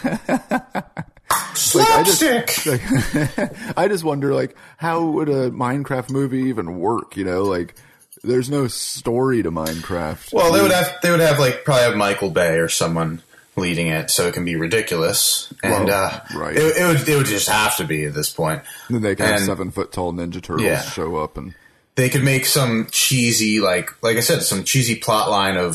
I 1.30 2.02
just- 2.04 2.20
Slapstick! 2.20 3.76
I 3.76 3.88
just 3.88 4.04
wonder 4.04 4.35
like 4.35 4.56
how 4.76 5.04
would 5.04 5.28
a 5.28 5.50
Minecraft 5.50 6.11
movie 6.11 6.44
even 6.48 6.78
work, 6.78 7.16
you 7.16 7.24
know? 7.24 7.44
Like 7.44 7.74
there's 8.22 8.50
no 8.50 8.68
story 8.68 9.42
to 9.42 9.50
Minecraft. 9.50 10.32
Well, 10.32 10.52
they 10.52 10.61
would 10.62 10.70
have 10.72 10.94
they 11.02 11.11
would 11.11 11.20
have 11.20 11.38
like 11.38 11.64
probably 11.64 11.85
have 11.85 11.96
Michael 11.96 12.30
Bay 12.30 12.56
or 12.58 12.68
someone 12.68 13.22
leading 13.57 13.88
it, 13.88 14.11
so 14.11 14.27
it 14.27 14.35
can 14.35 14.45
be 14.45 14.57
ridiculous. 14.57 15.53
And 15.62 15.87
Well, 15.88 15.91
uh, 16.07 16.21
right. 16.35 16.57
it, 16.57 16.77
it 16.77 16.87
would 16.87 17.09
it 17.09 17.17
would 17.17 17.27
just 17.27 17.49
have 17.49 17.77
to 17.77 17.85
be 17.85 18.05
at 18.07 18.15
this 18.15 18.31
point. 18.31 18.62
then 18.88 19.03
they 19.03 19.15
can 19.15 19.27
have 19.27 19.41
seven 19.41 19.71
foot 19.71 19.93
tall 19.93 20.12
ninja 20.12 20.43
turtles 20.43 20.62
Yeah. 20.62 20.81
show 20.83 21.17
up 21.17 21.37
and 21.37 21.55
they 21.95 22.09
could 22.09 22.25
make 22.25 22.47
some 22.47 22.87
cheesy 22.91 23.61
like 23.61 23.91
like 24.03 24.17
I 24.17 24.21
said, 24.21 24.43
some 24.43 24.65
cheesy 24.65 24.95
plot 24.97 25.29
line 25.31 25.57
of 25.59 25.75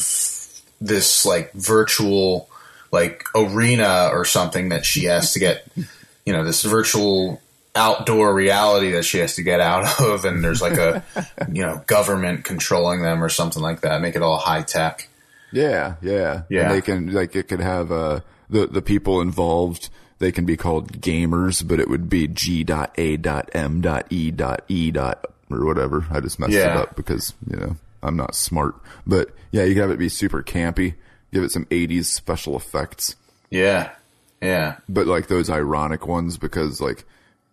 this 0.81 1.25
like 1.25 1.53
virtual 1.53 2.49
like 2.91 3.23
arena 3.35 4.09
or 4.11 4.25
something 4.25 4.69
that 4.69 4.85
she 4.85 5.05
has 5.05 5.33
to 5.33 5.39
get 5.39 5.67
you 6.25 6.33
know, 6.33 6.43
this 6.43 6.63
virtual 6.63 7.41
outdoor 7.75 8.33
reality 8.33 8.91
that 8.91 9.05
she 9.05 9.19
has 9.19 9.35
to 9.35 9.43
get 9.43 9.59
out 9.59 10.01
of 10.01 10.25
and 10.25 10.43
there's 10.43 10.61
like 10.61 10.77
a 10.77 11.03
you 11.51 11.61
know, 11.61 11.81
government 11.85 12.43
controlling 12.43 13.01
them 13.03 13.23
or 13.23 13.29
something 13.29 13.61
like 13.61 13.81
that. 13.81 14.01
Make 14.01 14.15
it 14.15 14.23
all 14.23 14.37
high 14.37 14.63
tech. 14.63 15.07
Yeah, 15.51 15.95
yeah, 16.01 16.43
Yeah. 16.49 16.63
And 16.63 16.71
they 16.71 16.81
can 16.81 17.13
like 17.13 17.35
it 17.35 17.47
could 17.47 17.61
have 17.61 17.91
uh 17.91 18.19
the 18.49 18.67
the 18.67 18.81
people 18.81 19.21
involved. 19.21 19.89
They 20.19 20.31
can 20.31 20.45
be 20.45 20.57
called 20.57 20.99
gamers, 20.99 21.65
but 21.67 21.79
it 21.79 21.87
would 21.89 22.09
be 22.09 22.27
G 22.27 22.63
dot 22.63 22.93
A 22.97 23.17
dot 23.17 23.49
M 23.53 23.81
dot 23.81 24.07
E 24.09 24.31
dot 24.31 24.63
E 24.67 24.91
dot 24.91 25.23
or 25.49 25.63
whatever. 25.65 26.05
I 26.11 26.19
just 26.21 26.39
messed 26.39 26.53
it 26.53 26.65
up 26.77 26.95
because 26.95 27.33
you 27.49 27.57
know 27.57 27.75
I'm 28.01 28.15
not 28.17 28.33
smart. 28.35 28.75
But 29.05 29.29
yeah, 29.51 29.63
you 29.63 29.73
can 29.73 29.83
have 29.83 29.91
it 29.91 29.99
be 29.99 30.09
super 30.09 30.41
campy. 30.43 30.95
Give 31.31 31.43
it 31.43 31.51
some 31.51 31.65
'80s 31.65 32.05
special 32.05 32.55
effects, 32.55 33.15
Yeah. 33.51 33.91
Yeah. 34.41 34.77
but 34.89 35.07
like 35.07 35.27
those 35.27 35.49
ironic 35.49 36.07
ones 36.07 36.37
because 36.37 36.79
like 36.81 37.05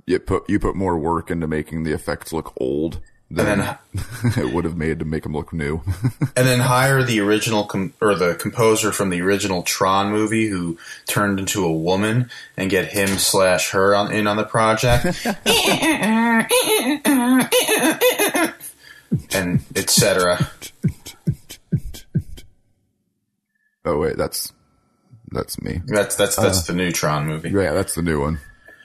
you 0.06 0.18
put 0.20 0.48
you 0.48 0.58
put 0.58 0.74
more 0.76 0.96
work 0.98 1.30
into 1.30 1.46
making 1.46 1.82
the 1.84 1.92
effects 1.92 2.32
look 2.32 2.52
old 2.60 3.00
than 3.30 3.60
And 3.60 3.78
it 4.36 4.52
would 4.52 4.64
have 4.64 4.76
made 4.76 4.98
to 4.98 5.04
make 5.04 5.22
them 5.22 5.32
look 5.32 5.52
new. 5.52 5.82
and 6.36 6.46
then 6.46 6.60
hire 6.60 7.02
the 7.02 7.20
original 7.20 7.64
com- 7.64 7.94
or 8.00 8.14
the 8.14 8.34
composer 8.34 8.92
from 8.92 9.10
the 9.10 9.20
original 9.20 9.62
Tron 9.62 10.10
movie 10.10 10.48
who 10.48 10.78
turned 11.06 11.38
into 11.38 11.64
a 11.64 11.72
woman 11.72 12.30
and 12.56 12.70
get 12.70 12.92
him 12.92 13.08
slash 13.18 13.70
her 13.70 13.94
on 13.94 14.12
in 14.12 14.26
on 14.26 14.36
the 14.36 14.44
project, 14.44 15.04
and 19.34 19.60
etc. 19.74 20.50
oh 23.84 23.98
wait, 23.98 24.16
that's 24.16 24.52
that's 25.30 25.60
me. 25.62 25.80
That's 25.86 26.16
that's 26.16 26.36
that's 26.36 26.68
uh, 26.68 26.72
the 26.72 26.76
new 26.76 26.92
Tron 26.92 27.26
movie. 27.26 27.50
Yeah, 27.50 27.72
that's 27.72 27.94
the 27.94 28.02
new 28.02 28.20
one. 28.20 28.40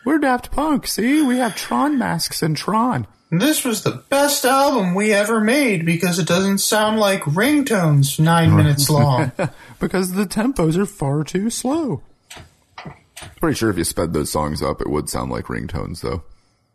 We're 0.06 0.18
Daft 0.18 0.52
Punk. 0.52 0.88
See, 0.88 1.22
we 1.22 1.38
have 1.38 1.56
Tron 1.56 1.98
masks 1.98 2.42
and 2.42 2.56
Tron. 2.56 3.06
This 3.32 3.64
was 3.64 3.84
the 3.84 4.04
best 4.10 4.44
album 4.44 4.96
we 4.96 5.14
ever 5.14 5.40
made 5.40 5.86
because 5.86 6.18
it 6.18 6.28
doesn't 6.28 6.58
sound 6.60 7.00
like 7.00 7.22
ringtones 7.22 8.20
nine 8.20 8.56
minutes 8.56 8.90
long. 9.00 9.32
because 9.80 10.14
the 10.14 10.26
tempos 10.26 10.76
are 10.76 10.86
far 10.86 11.24
too 11.24 11.50
slow. 11.50 12.02
Pretty 13.40 13.56
sure 13.56 13.70
if 13.70 13.78
you 13.78 13.84
sped 13.84 14.14
those 14.14 14.32
songs 14.32 14.62
up, 14.64 14.82
it 14.82 14.90
would 14.90 15.10
sound 15.10 15.32
like 15.32 15.46
ringtones, 15.46 16.02
though. 16.02 16.24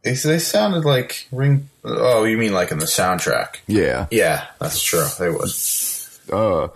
they 0.02 0.12
they 0.12 0.38
sounded 0.38 0.84
like 0.84 1.26
ring. 1.32 1.68
Oh, 1.82 2.24
you 2.24 2.36
mean 2.36 2.52
like 2.52 2.70
in 2.70 2.78
the 2.78 2.86
soundtrack? 2.86 3.56
Yeah. 3.66 4.06
Yeah, 4.10 4.46
that's 4.60 4.82
true. 4.82 5.06
They 5.18 5.30
would. 5.30 5.50
Uh, 6.30 6.68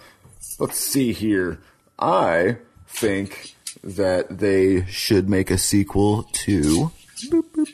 let's 0.58 0.78
see 0.78 1.12
here. 1.12 1.60
I 1.98 2.56
think 2.88 3.54
that 3.84 4.38
they 4.38 4.86
should 4.86 5.28
make 5.28 5.50
a 5.50 5.58
sequel 5.58 6.24
to. 6.32 6.90
Boop, 7.30 7.42
boop. 7.52 7.68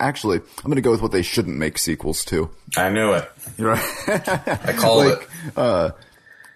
Actually, 0.00 0.38
I'm 0.38 0.64
going 0.64 0.76
to 0.76 0.82
go 0.82 0.90
with 0.90 1.02
what 1.02 1.12
they 1.12 1.22
shouldn't 1.22 1.56
make 1.56 1.78
sequels 1.78 2.24
to. 2.26 2.50
I 2.76 2.88
knew 2.88 3.12
it. 3.12 3.30
You're 3.56 3.72
right. 3.72 4.08
I 4.08 4.74
called 4.76 5.06
like, 5.06 5.22
it. 5.22 5.58
uh, 5.58 5.90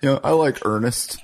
you 0.01 0.11
know, 0.11 0.21
I 0.25 0.31
like 0.31 0.65
Ernest. 0.65 1.19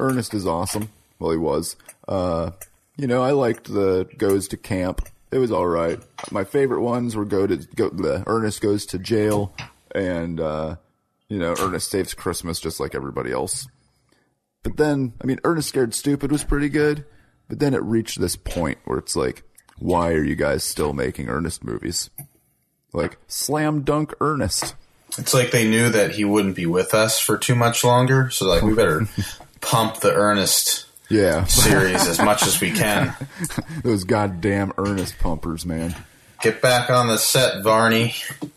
Ernest 0.00 0.34
is 0.34 0.46
awesome. 0.46 0.88
Well, 1.18 1.30
he 1.30 1.36
was. 1.36 1.76
Uh, 2.06 2.50
you 2.96 3.06
know, 3.06 3.22
I 3.22 3.32
liked 3.32 3.72
the 3.72 4.08
goes 4.16 4.48
to 4.48 4.56
camp. 4.56 5.06
It 5.30 5.38
was 5.38 5.52
all 5.52 5.66
right. 5.66 6.00
My 6.30 6.44
favorite 6.44 6.80
ones 6.80 7.14
were 7.14 7.24
go 7.24 7.46
to 7.46 7.56
go. 7.56 7.90
The 7.90 8.24
Ernest 8.26 8.60
goes 8.60 8.86
to 8.86 8.98
jail, 8.98 9.54
and 9.94 10.40
uh, 10.40 10.76
you 11.28 11.38
know, 11.38 11.54
Ernest 11.58 11.90
saves 11.90 12.14
Christmas 12.14 12.60
just 12.60 12.80
like 12.80 12.94
everybody 12.94 13.30
else. 13.30 13.68
But 14.62 14.76
then, 14.76 15.12
I 15.22 15.26
mean, 15.26 15.38
Ernest 15.44 15.68
Scared 15.68 15.94
Stupid 15.94 16.32
was 16.32 16.44
pretty 16.44 16.68
good. 16.68 17.04
But 17.48 17.58
then 17.58 17.74
it 17.74 17.82
reached 17.82 18.20
this 18.20 18.36
point 18.36 18.78
where 18.84 18.98
it's 18.98 19.16
like, 19.16 19.42
why 19.80 20.12
are 20.12 20.24
you 20.24 20.34
guys 20.36 20.64
still 20.64 20.92
making 20.92 21.28
Ernest 21.28 21.64
movies? 21.64 22.10
Like, 22.92 23.18
slam 23.28 23.82
dunk 23.82 24.14
Ernest. 24.20 24.74
It's 25.18 25.34
like 25.34 25.50
they 25.50 25.68
knew 25.68 25.90
that 25.90 26.12
he 26.12 26.24
wouldn't 26.24 26.56
be 26.56 26.66
with 26.66 26.94
us 26.94 27.18
for 27.18 27.36
too 27.38 27.54
much 27.54 27.82
longer, 27.84 28.30
so 28.30 28.46
like 28.46 28.62
we 28.62 28.74
better 28.74 29.06
pump 29.60 29.96
the 30.00 30.12
Ernest 30.12 30.86
Yeah. 31.08 31.44
series 31.44 32.06
as 32.06 32.18
much 32.20 32.42
as 32.46 32.60
we 32.60 32.70
can. 32.70 33.14
Those 33.82 34.04
goddamn 34.04 34.72
Ernest 34.78 35.18
pumpers, 35.18 35.64
man. 35.66 35.94
Get 36.42 36.60
back 36.62 36.88
on 36.90 37.08
the 37.08 37.18
set, 37.18 37.62
Varney. 37.64 38.14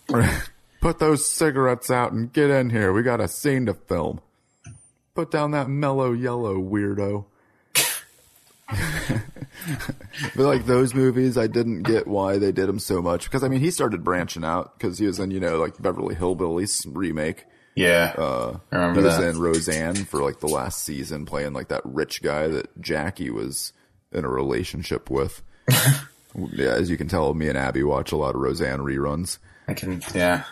Put 0.81 0.97
those 0.99 1.27
cigarettes 1.27 1.89
out 1.91 2.11
and 2.11 2.31
get 2.33 2.49
in 2.49 2.69
here. 2.71 2.91
We 2.91 3.03
got 3.03 3.21
a 3.21 3.27
scene 3.27 3.67
to 3.67 3.73
film. 3.75 4.19
Put 5.13 5.29
down 5.29 5.51
that 5.51 5.67
mellow 5.69 6.11
yellow 6.11 6.55
weirdo. 6.57 7.25
But 10.35 10.43
like 10.45 10.65
those 10.65 10.93
movies, 10.93 11.37
I 11.37 11.47
didn't 11.47 11.83
get 11.83 12.07
why 12.07 12.37
they 12.37 12.51
did 12.51 12.67
them 12.67 12.79
so 12.79 13.01
much 13.01 13.25
because 13.25 13.43
I 13.43 13.47
mean 13.47 13.59
he 13.59 13.71
started 13.71 14.03
branching 14.03 14.43
out 14.43 14.77
because 14.77 14.97
he 14.97 15.05
was 15.05 15.19
in 15.19 15.31
you 15.31 15.39
know 15.39 15.57
like 15.59 15.81
Beverly 15.81 16.15
Hillbillies 16.15 16.85
remake. 16.89 17.45
Yeah, 17.75 18.13
Uh, 18.17 18.57
I 18.71 18.75
remember 18.75 18.99
he 19.01 19.05
was 19.05 19.17
that. 19.17 19.29
in 19.29 19.39
Roseanne 19.39 19.95
for 19.95 20.21
like 20.21 20.39
the 20.41 20.47
last 20.47 20.83
season, 20.83 21.25
playing 21.25 21.53
like 21.53 21.69
that 21.69 21.81
rich 21.85 22.21
guy 22.21 22.47
that 22.49 22.81
Jackie 22.81 23.29
was 23.29 23.71
in 24.11 24.25
a 24.25 24.29
relationship 24.29 25.09
with. 25.09 25.41
yeah, 25.69 26.71
as 26.71 26.89
you 26.89 26.97
can 26.97 27.07
tell, 27.07 27.33
me 27.33 27.47
and 27.47 27.57
Abby 27.57 27.83
watch 27.83 28.11
a 28.11 28.17
lot 28.17 28.35
of 28.35 28.41
Roseanne 28.41 28.79
reruns. 28.79 29.37
I 29.69 29.73
can. 29.73 30.01
Yeah, 30.13 30.43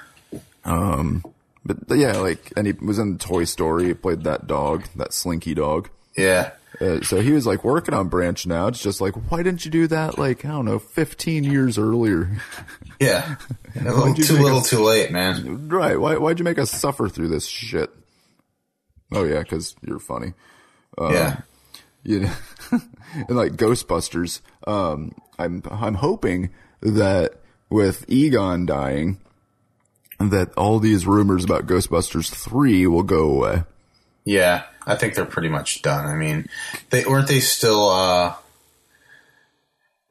Um, 0.64 1.26
but 1.66 1.78
yeah, 1.98 2.18
like, 2.20 2.54
and 2.56 2.66
he 2.68 2.74
was 2.74 3.00
in 3.00 3.18
Toy 3.18 3.44
Story. 3.44 3.88
He 3.88 3.94
played 3.96 4.24
that 4.24 4.48
dog, 4.48 4.86
that 4.96 5.12
Slinky 5.14 5.54
dog. 5.54 5.90
yeah, 6.16 6.52
Uh, 6.82 7.02
so 7.02 7.20
he 7.22 7.32
was 7.34 7.46
like 7.46 7.64
working 7.64 7.94
on 7.94 8.08
Branch 8.08 8.46
now. 8.48 8.68
It's 8.68 8.82
just 8.82 9.02
like, 9.02 9.14
why 9.30 9.44
didn't 9.44 9.66
you 9.66 9.72
do 9.72 9.88
that? 9.88 10.18
Like, 10.18 10.46
I 10.46 10.50
don't 10.50 10.66
know, 10.66 10.80
15 10.80 11.44
years 11.44 11.78
earlier. 11.78 12.30
yeah. 13.00 13.36
A 13.80 13.84
little, 13.84 14.14
too 14.14 14.38
little, 14.42 14.60
us- 14.60 14.70
too 14.70 14.80
late, 14.84 15.12
man. 15.12 15.68
right. 15.68 16.00
Why, 16.00 16.16
why'd 16.18 16.40
you 16.40 16.46
make 16.46 16.58
us 16.60 16.72
suffer 16.72 17.10
through 17.10 17.28
this 17.30 17.46
shit? 17.48 17.90
Oh 19.12 19.24
yeah, 19.24 19.44
cause 19.44 19.76
you're 19.82 20.00
funny. 20.00 20.34
yeah, 21.00 21.42
you 22.04 22.20
know, 22.22 22.34
and 22.72 23.36
like 23.38 23.54
Ghostbusters, 23.54 24.42
um, 24.68 25.14
I'm 25.40 25.64
I'm 25.72 25.96
hoping 25.96 26.52
that 26.82 27.34
with 27.72 28.06
Egon 28.08 28.68
dying, 28.68 29.20
that 30.20 30.54
all 30.56 30.78
these 30.80 31.08
rumors 31.08 31.44
about 31.44 31.66
Ghostbusters 31.66 32.30
three 32.30 32.86
will 32.86 33.02
go 33.04 33.30
away. 33.32 33.64
Yeah. 34.30 34.64
I 34.86 34.96
think 34.96 35.14
they're 35.16 35.26
pretty 35.26 35.50
much 35.50 35.82
done. 35.82 36.06
I 36.06 36.16
mean, 36.16 36.48
they 36.90 37.06
weren't 37.06 37.28
they 37.28 37.40
still. 37.40 37.90
uh 37.90 38.34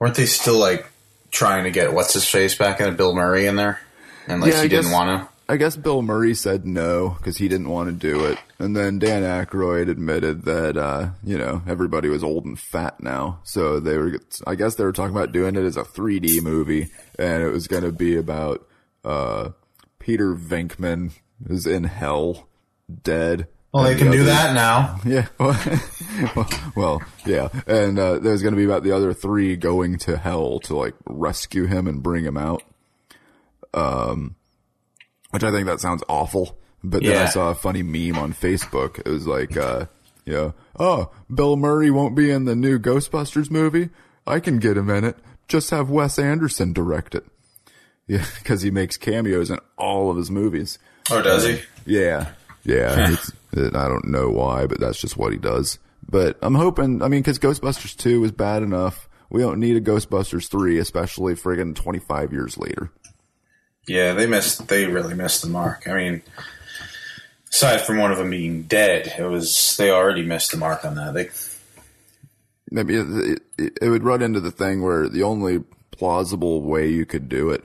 Weren't 0.01 0.15
they 0.15 0.27
still 0.27 0.59
like 0.59 0.87
trying 1.31 1.65
to 1.65 1.71
get 1.71 1.93
what's 1.93 2.15
his 2.15 2.29
face 2.29 2.55
back 2.55 2.81
in 2.81 2.97
Bill 2.97 3.15
Murray 3.15 3.47
in 3.47 3.57
there, 3.57 3.81
and 4.27 4.41
like 4.41 4.53
Yeah, 4.53 4.61
he 4.61 4.65
I 4.65 4.69
didn't 4.69 4.93
want 4.93 5.09
to. 5.23 5.29
I 5.51 5.57
guess 5.57 5.77
Bill 5.77 6.03
Murray 6.03 6.35
said 6.35 6.67
no 6.67 7.17
because 7.19 7.39
he 7.39 7.49
didn't 7.49 7.71
want 7.71 7.89
to 7.89 7.95
do 7.95 8.27
it, 8.27 8.39
and 8.59 8.77
then 8.77 8.99
Dan 8.99 9.23
Aykroyd 9.23 9.89
admitted 9.89 10.45
that 10.45 10.77
uh, 10.77 11.11
you 11.25 11.39
know 11.39 11.63
everybody 11.67 12.09
was 12.09 12.23
old 12.23 12.45
and 12.45 12.59
fat 12.59 13.03
now, 13.03 13.41
so 13.45 13.81
they 13.81 13.97
were. 13.97 14.21
I 14.47 14.55
guess 14.55 14.75
they 14.75 14.85
were 14.85 14.93
talking 14.93 15.17
about 15.17 15.33
doing 15.33 15.57
it 15.57 15.65
as 15.65 15.77
a 15.77 15.83
3D 15.85 16.43
movie, 16.43 16.89
and 17.19 17.43
it 17.43 17.51
was 17.51 17.67
going 17.67 17.85
to 17.85 17.93
be 17.93 18.17
about 18.17 18.69
uh, 19.05 19.51
Peter 19.99 20.35
Venkman 20.35 21.13
is 21.49 21.67
in 21.67 21.85
hell, 21.85 22.47
dead. 23.03 23.49
Well, 23.73 23.85
they 23.85 23.91
and 23.93 23.99
can 23.99 24.11
the 24.11 24.17
do 24.17 24.23
other- 24.23 24.31
that 24.31 24.55
now. 24.55 25.01
Yeah. 25.05 25.27
well, 26.37 26.49
well, 26.75 27.03
yeah. 27.27 27.49
And 27.67 27.99
uh, 27.99 28.19
there's 28.19 28.43
going 28.43 28.53
to 28.55 28.59
be 28.59 28.65
about 28.65 28.83
the 28.83 28.93
other 28.93 29.13
three 29.13 29.57
going 29.57 29.99
to 30.01 30.17
hell 30.17 30.59
to 30.61 30.77
like 30.77 30.95
rescue 31.07 31.67
him 31.67 31.87
and 31.87 32.03
bring 32.03 32.25
him 32.25 32.37
out. 32.37 32.63
Um, 33.75 34.37
which 35.31 35.45
I 35.45 35.51
think 35.51 35.67
that 35.67 35.81
sounds 35.81 36.03
awful. 36.09 36.57
But 36.83 37.03
then 37.03 37.17
I 37.23 37.27
saw 37.29 37.51
a 37.51 37.55
funny 37.55 37.83
meme 37.83 38.17
on 38.19 38.33
Facebook. 38.33 39.01
It 39.01 39.09
was 39.09 39.27
like, 39.27 39.57
uh, 39.57 39.87
you 40.25 40.33
know, 40.33 40.55
oh, 40.79 41.11
Bill 41.33 41.57
Murray 41.57 41.91
won't 41.91 42.15
be 42.17 42.31
in 42.31 42.45
the 42.45 42.57
new 42.57 42.79
Ghostbusters 42.79 43.51
movie. 43.51 43.91
I 44.27 44.41
can 44.41 44.59
get 44.59 44.77
him 44.77 44.89
in 44.89 45.05
it. 45.05 45.17
Just 45.49 45.71
have 45.71 45.91
Wes 45.91 46.19
Anderson 46.19 46.73
direct 46.73 47.15
it. 47.15 47.25
Yeah, 48.11 48.25
because 48.39 48.63
he 48.63 48.71
makes 48.71 48.97
cameos 48.97 49.51
in 49.51 49.59
all 49.77 50.11
of 50.11 50.17
his 50.17 50.31
movies. 50.31 50.79
Oh, 51.11 51.21
does 51.21 51.45
he? 51.45 51.61
Yeah, 51.85 52.31
yeah. 52.69 53.13
it's, 53.13 53.33
I 53.57 53.89
don't 53.89 54.09
know 54.09 54.29
why, 54.29 54.67
but 54.67 54.81
that's 54.81 55.01
just 55.01 55.17
what 55.17 55.33
he 55.33 55.39
does. 55.39 55.79
But 56.09 56.39
I'm 56.43 56.55
hoping. 56.55 57.03
I 57.03 57.09
mean, 57.09 57.21
because 57.21 57.39
Ghostbusters 57.39 57.97
two 57.97 58.21
was 58.21 58.33
bad 58.33 58.63
enough. 58.63 59.09
We 59.31 59.43
don't 59.43 59.61
need 59.61 59.77
a 59.77 59.81
Ghostbusters 59.81 60.49
three, 60.49 60.79
especially 60.79 61.35
friggin' 61.35 61.75
25 61.75 62.33
years 62.33 62.57
later. 62.57 62.91
Yeah, 63.87 64.15
they 64.15 64.27
missed. 64.27 64.69
They 64.69 64.87
really 64.87 65.15
missed 65.15 65.43
the 65.43 65.49
mark. 65.49 65.89
I 65.89 65.95
mean, 65.95 66.23
aside 67.51 67.83
from 67.83 67.99
one 67.99 68.13
of 68.13 68.19
them 68.19 68.31
being 68.31 68.63
dead, 68.63 69.15
it 69.19 69.25
was 69.25 69.77
they 69.77 69.91
already 69.91 70.23
missed 70.23 70.51
the 70.51 70.57
mark 70.59 70.85
on 70.85 70.95
that. 70.95 71.15
They 71.15 71.31
Maybe 72.71 72.97
it, 72.97 73.43
it, 73.57 73.79
it 73.81 73.89
would 73.89 74.05
run 74.05 74.23
into 74.23 74.41
the 74.41 74.51
thing 74.51 74.83
where 74.83 75.09
the 75.09 75.23
only 75.23 75.65
plausible 75.91 76.63
way 76.63 76.89
you 76.89 77.07
could 77.07 77.29
do 77.29 77.51
it 77.51 77.65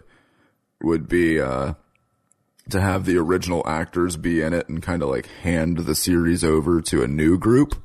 would 0.81 1.07
be 1.07 1.39
uh, 1.39 1.73
to 2.69 2.79
have 2.79 3.05
the 3.05 3.17
original 3.17 3.63
actors 3.67 4.17
be 4.17 4.41
in 4.41 4.53
it 4.53 4.69
and 4.69 4.81
kind 4.81 5.03
of 5.03 5.09
like 5.09 5.27
hand 5.41 5.79
the 5.79 5.95
series 5.95 6.43
over 6.43 6.81
to 6.81 7.03
a 7.03 7.07
new 7.07 7.37
group, 7.37 7.81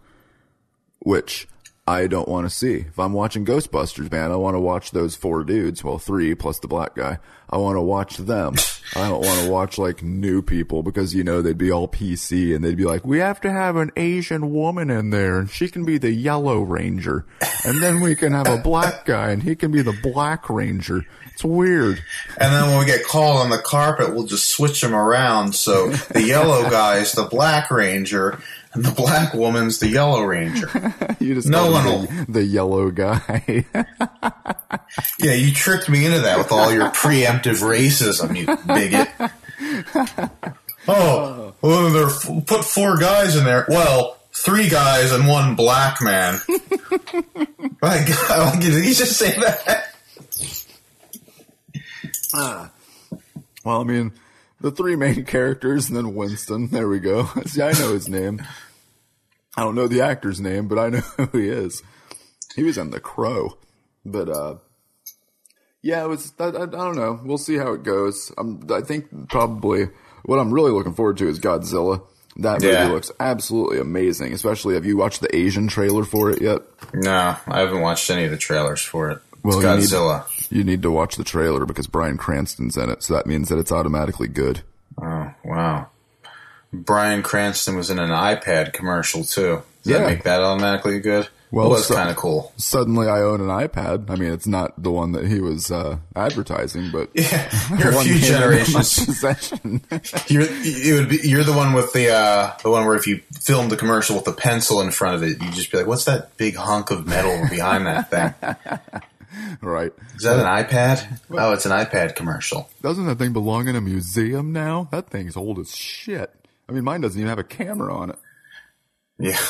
which 1.00 1.48
I 1.88 2.06
don't 2.06 2.28
want 2.28 2.46
to 2.46 2.54
see. 2.54 2.80
If 2.80 2.98
I'm 2.98 3.14
watching 3.14 3.46
Ghostbusters, 3.46 4.12
man, 4.12 4.30
I 4.30 4.36
want 4.36 4.56
to 4.56 4.60
watch 4.60 4.90
those 4.90 5.16
four 5.16 5.42
dudes, 5.42 5.82
well, 5.82 5.96
three 5.96 6.34
plus 6.34 6.58
the 6.58 6.68
black 6.68 6.94
guy. 6.94 7.18
I 7.48 7.56
want 7.56 7.76
to 7.76 7.80
watch 7.80 8.18
them. 8.18 8.56
I 8.94 9.08
don't 9.08 9.24
want 9.24 9.40
to 9.46 9.50
watch 9.50 9.78
like 9.78 10.02
new 10.02 10.42
people 10.42 10.82
because, 10.82 11.14
you 11.14 11.24
know, 11.24 11.40
they'd 11.40 11.56
be 11.56 11.72
all 11.72 11.88
PC 11.88 12.54
and 12.54 12.62
they'd 12.62 12.76
be 12.76 12.84
like, 12.84 13.06
we 13.06 13.20
have 13.20 13.40
to 13.40 13.50
have 13.50 13.76
an 13.76 13.90
Asian 13.96 14.52
woman 14.52 14.90
in 14.90 15.08
there 15.08 15.38
and 15.38 15.48
she 15.48 15.68
can 15.68 15.86
be 15.86 15.96
the 15.96 16.10
yellow 16.10 16.60
ranger. 16.60 17.24
And 17.64 17.82
then 17.82 18.00
we 18.00 18.14
can 18.14 18.32
have 18.32 18.48
a 18.48 18.58
black 18.58 19.06
guy 19.06 19.30
and 19.30 19.42
he 19.42 19.56
can 19.56 19.72
be 19.72 19.80
the 19.80 19.98
black 20.02 20.50
ranger. 20.50 21.06
It's 21.32 21.44
weird. 21.44 22.02
and 22.38 22.52
then 22.52 22.66
when 22.66 22.80
we 22.80 22.84
get 22.84 23.06
called 23.06 23.38
on 23.38 23.48
the 23.48 23.58
carpet, 23.58 24.12
we'll 24.12 24.26
just 24.26 24.48
switch 24.48 24.80
them 24.82 24.94
around. 24.94 25.54
So 25.54 25.88
the 25.88 26.24
yellow 26.24 26.68
guy's 26.68 27.12
the 27.12 27.24
black 27.24 27.70
ranger, 27.70 28.40
the 28.82 28.92
black 28.96 29.34
woman's 29.34 29.78
the 29.78 29.88
yellow 29.88 30.22
ranger. 30.22 30.68
You 31.20 31.34
just 31.34 31.48
No 31.48 31.70
one 31.70 31.84
the, 31.84 32.26
the 32.28 32.44
yellow 32.44 32.90
guy. 32.90 33.64
Yeah, 35.20 35.32
you 35.34 35.52
tricked 35.52 35.88
me 35.88 36.04
into 36.06 36.20
that 36.20 36.38
with 36.38 36.50
all 36.52 36.72
your 36.72 36.86
preemptive 36.90 37.62
racism, 37.62 38.36
you 38.36 38.46
bigot. 38.66 39.08
Oh, 40.90 41.52
well, 41.60 41.90
there 41.90 42.06
f- 42.06 42.46
put 42.46 42.64
four 42.64 42.96
guys 42.96 43.36
in 43.36 43.44
there. 43.44 43.66
Well, 43.68 44.16
three 44.32 44.70
guys 44.70 45.12
and 45.12 45.28
one 45.28 45.54
black 45.54 46.00
man. 46.00 46.38
My 47.82 48.06
God, 48.08 48.58
did 48.60 48.82
he 48.82 48.94
just 48.94 49.18
say 49.18 49.32
that? 49.32 49.94
Ah. 52.32 52.70
Well, 53.64 53.82
I 53.82 53.84
mean, 53.84 54.12
the 54.62 54.70
three 54.70 54.96
main 54.96 55.26
characters 55.26 55.88
and 55.88 55.96
then 55.96 56.14
Winston. 56.14 56.68
There 56.68 56.88
we 56.88 57.00
go. 57.00 57.26
See, 57.44 57.60
I 57.60 57.72
know 57.72 57.92
his 57.92 58.08
name. 58.08 58.42
I 59.58 59.64
don't 59.64 59.74
know 59.74 59.88
the 59.88 60.02
actor's 60.02 60.40
name, 60.40 60.68
but 60.68 60.78
I 60.78 60.88
know 60.90 60.98
who 61.32 61.38
he 61.38 61.48
is. 61.48 61.82
He 62.54 62.62
was 62.62 62.78
in 62.78 62.90
The 62.90 63.00
Crow. 63.00 63.58
But, 64.04 64.28
uh, 64.28 64.56
yeah, 65.82 66.04
it 66.04 66.08
was, 66.08 66.32
I, 66.38 66.44
I, 66.44 66.62
I 66.62 66.66
don't 66.66 66.96
know. 66.96 67.20
We'll 67.24 67.38
see 67.38 67.56
how 67.56 67.72
it 67.72 67.82
goes. 67.82 68.32
I'm, 68.38 68.60
I 68.70 68.80
think 68.80 69.28
probably 69.28 69.88
what 70.24 70.38
I'm 70.38 70.52
really 70.52 70.70
looking 70.70 70.94
forward 70.94 71.16
to 71.18 71.28
is 71.28 71.40
Godzilla. 71.40 72.02
That 72.36 72.62
movie 72.62 72.72
Yeah. 72.72 72.88
looks 72.88 73.10
absolutely 73.18 73.80
amazing, 73.80 74.32
especially 74.32 74.74
have 74.74 74.86
you 74.86 74.96
watched 74.96 75.20
the 75.20 75.34
Asian 75.34 75.66
trailer 75.66 76.04
for 76.04 76.30
it 76.30 76.40
yet? 76.40 76.60
No, 76.94 77.36
I 77.46 77.58
haven't 77.60 77.80
watched 77.80 78.08
any 78.10 78.24
of 78.24 78.30
the 78.30 78.36
trailers 78.36 78.80
for 78.82 79.10
it. 79.10 79.18
Well, 79.42 79.58
it's 79.58 79.64
you 79.64 79.98
need- 79.98 80.04
Godzilla. 80.04 80.24
You 80.50 80.64
need 80.64 80.82
to 80.82 80.90
watch 80.90 81.16
the 81.16 81.24
trailer 81.24 81.66
because 81.66 81.86
Bryan 81.88 82.16
Cranston's 82.16 82.76
in 82.76 82.88
it, 82.90 83.02
so 83.02 83.12
that 83.14 83.26
means 83.26 83.48
that 83.50 83.58
it's 83.58 83.70
automatically 83.72 84.28
good. 84.28 84.62
Oh, 85.02 85.30
wow. 85.44 85.88
Bryan 86.72 87.22
Cranston 87.22 87.76
was 87.76 87.90
in 87.90 87.98
an 87.98 88.10
iPad 88.10 88.72
commercial 88.72 89.24
too. 89.24 89.62
Does 89.82 89.92
Yeah. 89.92 89.98
that 89.98 90.06
make 90.06 90.22
that 90.24 90.40
automatically 90.42 91.00
good? 91.00 91.28
Well, 91.50 91.68
Well, 91.70 91.76
that's 91.76 91.88
so- 91.88 91.94
kind 91.94 92.10
of 92.10 92.16
cool. 92.16 92.52
suddenly 92.58 93.08
I 93.08 93.20
own 93.22 93.40
an 93.40 93.46
iPad. 93.48 94.10
I 94.10 94.16
mean, 94.16 94.30
it's 94.32 94.46
not 94.46 94.82
the 94.82 94.90
one 94.90 95.12
that 95.12 95.26
he 95.26 95.40
was 95.40 95.70
uh, 95.70 95.96
advertising, 96.14 96.90
but 96.92 97.08
Yeah, 97.14 97.48
you're 97.78 97.88
a 97.88 97.92
few 98.04 98.14
came 98.18 98.22
into 98.22 98.32
my 98.32 98.38
generations. 98.38 99.22
You're, 100.30 100.42
you 100.62 100.94
would 100.96 101.08
be, 101.08 101.20
you're 101.22 101.44
the 101.44 101.54
one 101.54 101.72
with 101.72 101.94
the 101.94 102.10
uh, 102.10 102.52
the 102.62 102.68
one 102.68 102.84
where 102.84 102.96
if 102.96 103.06
you 103.06 103.22
filmed 103.40 103.70
the 103.70 103.78
commercial 103.78 104.14
with 104.16 104.26
the 104.26 104.32
pencil 104.34 104.82
in 104.82 104.90
front 104.90 105.14
of 105.14 105.22
it, 105.22 105.40
you'd 105.42 105.54
just 105.54 105.72
be 105.72 105.78
like, 105.78 105.86
"What's 105.86 106.04
that 106.04 106.36
big 106.36 106.54
hunk 106.56 106.90
of 106.90 107.06
metal 107.06 107.48
behind 107.48 107.86
that 107.86 108.10
thing? 108.10 108.34
right? 109.62 109.92
Is 110.16 110.22
that 110.24 110.38
an 110.38 110.44
iPad? 110.44 111.20
Oh, 111.30 111.52
it's 111.52 111.64
an 111.66 111.72
iPad 111.72 112.14
commercial." 112.14 112.68
Doesn't 112.82 113.06
that 113.06 113.18
thing 113.18 113.32
belong 113.32 113.68
in 113.68 113.76
a 113.76 113.80
museum 113.80 114.52
now? 114.52 114.88
That 114.90 115.08
thing's 115.08 115.36
old 115.36 115.58
as 115.58 115.74
shit. 115.74 116.30
I 116.68 116.72
mean, 116.72 116.84
mine 116.84 117.00
doesn't 117.00 117.18
even 117.18 117.28
have 117.28 117.38
a 117.38 117.44
camera 117.44 117.94
on 117.94 118.10
it, 118.10 118.18
Yeah, 119.18 119.40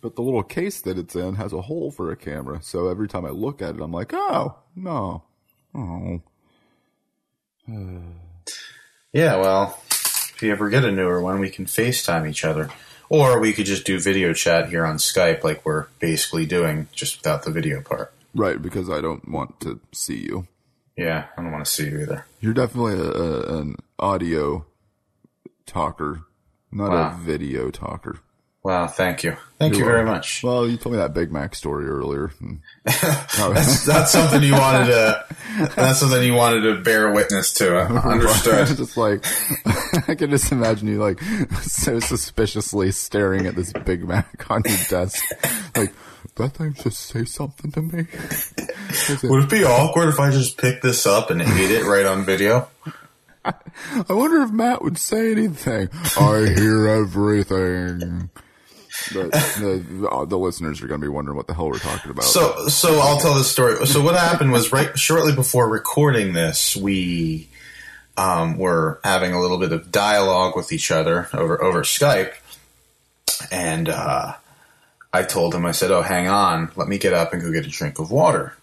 but 0.00 0.16
the 0.16 0.22
little 0.22 0.42
case 0.42 0.80
that 0.82 0.98
it's 0.98 1.14
in 1.14 1.34
has 1.34 1.52
a 1.52 1.62
hole 1.62 1.90
for 1.90 2.10
a 2.10 2.16
camera. 2.16 2.60
So 2.62 2.88
every 2.88 3.08
time 3.08 3.24
I 3.24 3.30
look 3.30 3.60
at 3.60 3.74
it, 3.74 3.80
I'm 3.80 3.92
like, 3.92 4.12
oh 4.14 4.56
no, 4.74 5.22
oh. 5.74 6.20
yeah. 9.12 9.36
Well, 9.36 9.78
if 9.90 10.42
you 10.42 10.50
ever 10.50 10.70
get 10.70 10.84
a 10.84 10.92
newer 10.92 11.20
one, 11.20 11.40
we 11.40 11.50
can 11.50 11.66
FaceTime 11.66 12.28
each 12.28 12.44
other, 12.44 12.70
or 13.08 13.38
we 13.40 13.52
could 13.52 13.66
just 13.66 13.84
do 13.86 14.00
video 14.00 14.32
chat 14.32 14.68
here 14.70 14.84
on 14.86 14.96
Skype, 14.96 15.44
like 15.44 15.64
we're 15.64 15.86
basically 16.00 16.46
doing, 16.46 16.88
just 16.92 17.18
without 17.18 17.44
the 17.44 17.50
video 17.50 17.80
part. 17.82 18.12
Right, 18.34 18.60
because 18.60 18.90
I 18.90 19.00
don't 19.00 19.28
want 19.28 19.60
to 19.60 19.80
see 19.92 20.18
you. 20.22 20.48
Yeah, 20.96 21.26
I 21.36 21.42
don't 21.42 21.52
want 21.52 21.64
to 21.64 21.70
see 21.70 21.88
you 21.88 22.00
either. 22.00 22.26
You're 22.40 22.54
definitely 22.54 22.94
a, 22.94 23.10
a, 23.10 23.60
an 23.60 23.76
audio 23.98 24.66
talker, 25.66 26.22
not 26.72 26.90
Wow. 26.90 27.14
a 27.18 27.22
video 27.22 27.70
talker. 27.70 28.18
Wow, 28.62 28.86
thank 28.86 29.22
you. 29.22 29.36
Thank 29.58 29.74
you 29.74 29.80
You're 29.80 29.88
very 29.88 29.98
welcome. 30.04 30.14
much. 30.14 30.42
Well, 30.42 30.66
you 30.66 30.78
told 30.78 30.94
me 30.94 30.98
that 30.98 31.12
Big 31.12 31.30
Mac 31.30 31.54
story 31.54 31.86
earlier. 31.86 32.30
Hmm. 32.86 33.52
That's, 33.52 33.84
that's 33.84 34.10
something 34.12 34.42
you 34.42 34.52
wanted 34.54 34.86
to. 34.86 35.24
That's 35.76 35.98
something 35.98 36.22
you 36.22 36.32
wanted 36.34 36.62
to 36.62 36.80
bear 36.82 37.12
witness 37.12 37.52
to. 37.54 37.76
Uh, 37.78 38.00
understood. 38.04 38.66
just 38.76 38.96
like 38.96 39.24
I 40.08 40.14
can 40.14 40.30
just 40.30 40.50
imagine 40.52 40.88
you 40.88 40.98
like 40.98 41.20
so 41.62 42.00
suspiciously 42.00 42.90
staring 42.92 43.46
at 43.46 43.54
this 43.54 43.72
Big 43.84 44.06
Mac 44.08 44.50
on 44.50 44.62
your 44.64 44.78
desk, 44.88 45.22
like 45.76 45.92
that 46.36 46.54
thing 46.54 46.72
just 46.74 47.00
say 47.02 47.24
something 47.24 47.70
to 47.72 47.82
me. 47.82 48.06
It- 49.10 49.22
Would 49.24 49.44
it 49.44 49.50
be 49.50 49.64
awkward 49.64 50.08
if 50.08 50.18
I 50.20 50.30
just 50.30 50.56
picked 50.56 50.82
this 50.82 51.06
up 51.06 51.30
and 51.30 51.42
ate 51.42 51.70
it 51.70 51.84
right 51.84 52.06
on 52.06 52.24
video? 52.24 52.68
I 54.08 54.12
wonder 54.12 54.42
if 54.42 54.50
Matt 54.50 54.82
would 54.82 54.98
say 54.98 55.32
anything. 55.32 55.88
I 56.18 56.46
hear 56.56 56.88
everything. 56.88 58.30
But 59.12 59.32
the, 59.32 60.08
uh, 60.10 60.24
the 60.24 60.38
listeners 60.38 60.80
are 60.80 60.86
going 60.86 61.00
to 61.00 61.04
be 61.04 61.10
wondering 61.10 61.36
what 61.36 61.46
the 61.46 61.54
hell 61.54 61.68
we're 61.68 61.78
talking 61.78 62.10
about. 62.10 62.24
So, 62.24 62.68
so 62.68 63.00
I'll 63.00 63.18
tell 63.18 63.34
this 63.34 63.50
story. 63.50 63.86
So 63.86 64.00
what 64.00 64.14
happened 64.14 64.52
was 64.52 64.72
right 64.72 64.96
shortly 64.98 65.34
before 65.34 65.68
recording 65.68 66.32
this, 66.32 66.76
we 66.76 67.48
um, 68.16 68.56
were 68.56 69.00
having 69.04 69.32
a 69.32 69.40
little 69.40 69.58
bit 69.58 69.72
of 69.72 69.90
dialogue 69.90 70.56
with 70.56 70.72
each 70.72 70.90
other 70.90 71.28
over 71.32 71.62
over 71.62 71.82
Skype, 71.82 72.34
and 73.50 73.88
uh, 73.88 74.34
I 75.12 75.22
told 75.22 75.54
him, 75.54 75.66
I 75.66 75.72
said, 75.72 75.90
"Oh, 75.90 76.02
hang 76.02 76.28
on, 76.28 76.70
let 76.76 76.88
me 76.88 76.98
get 76.98 77.12
up 77.12 77.32
and 77.32 77.42
go 77.42 77.50
get 77.52 77.66
a 77.66 77.70
drink 77.70 77.98
of 77.98 78.10
water," 78.10 78.56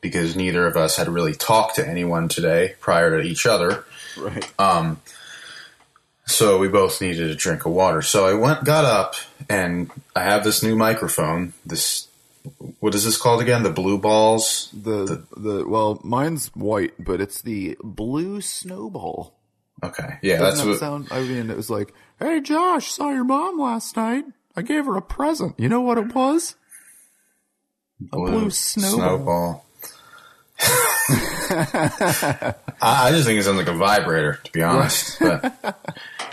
because 0.00 0.36
neither 0.36 0.66
of 0.66 0.76
us 0.76 0.96
had 0.96 1.08
really 1.08 1.34
talked 1.34 1.76
to 1.76 1.88
anyone 1.88 2.28
today 2.28 2.74
prior 2.80 3.20
to 3.20 3.26
each 3.26 3.46
other. 3.46 3.84
Right. 4.18 4.52
Um, 4.60 5.00
So 6.26 6.58
we 6.58 6.68
both 6.68 7.00
needed 7.00 7.30
a 7.30 7.34
drink 7.34 7.64
of 7.64 7.72
water. 7.72 8.02
So 8.02 8.26
I 8.26 8.34
went, 8.34 8.64
got 8.64 8.84
up, 8.84 9.14
and 9.48 9.90
I 10.14 10.24
have 10.24 10.44
this 10.44 10.62
new 10.62 10.76
microphone. 10.76 11.54
This, 11.64 12.06
what 12.80 12.94
is 12.94 13.04
this 13.06 13.16
called 13.16 13.40
again? 13.40 13.62
The 13.62 13.70
blue 13.72 13.96
balls. 13.98 14.68
the 14.74 15.24
the 15.36 15.66
well, 15.66 16.00
mine's 16.04 16.48
white, 16.54 16.92
but 16.98 17.20
it's 17.22 17.40
the 17.40 17.78
blue 17.82 18.42
snowball. 18.42 19.34
Okay, 19.82 20.18
yeah, 20.22 20.38
that's 20.38 20.56
Doesn't 20.62 20.66
that 20.66 20.70
what. 20.72 20.80
sound? 20.80 21.08
I 21.10 21.22
mean, 21.22 21.50
it 21.50 21.56
was 21.56 21.70
like, 21.70 21.94
"Hey, 22.18 22.40
Josh, 22.40 22.92
saw 22.92 23.10
your 23.10 23.24
mom 23.24 23.58
last 23.58 23.96
night. 23.96 24.24
I 24.56 24.62
gave 24.62 24.84
her 24.86 24.96
a 24.96 25.02
present. 25.02 25.54
You 25.56 25.68
know 25.70 25.80
what 25.80 25.96
it 25.98 26.14
was? 26.14 26.56
A 28.12 28.16
blue, 28.16 28.50
snowball." 28.50 28.96
snowball. 28.98 29.64
I, 30.60 32.54
I 32.80 33.10
just 33.12 33.26
think 33.26 33.40
it 33.40 33.44
sounds 33.44 33.58
like 33.58 33.68
a 33.68 33.74
vibrator, 33.74 34.40
to 34.44 34.52
be 34.52 34.62
honest. 34.62 35.18
But 35.18 35.44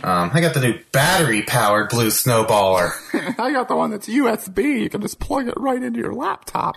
um, 0.03 0.31
I 0.33 0.41
got 0.41 0.53
the 0.53 0.61
new 0.61 0.79
battery-powered 0.91 1.89
blue 1.89 2.07
snowballer. 2.07 2.91
I 3.39 3.51
got 3.51 3.67
the 3.67 3.75
one 3.75 3.91
that's 3.91 4.07
USB. 4.07 4.81
You 4.81 4.89
can 4.89 5.01
just 5.01 5.19
plug 5.19 5.47
it 5.47 5.53
right 5.57 5.81
into 5.81 5.99
your 5.99 6.13
laptop. 6.13 6.75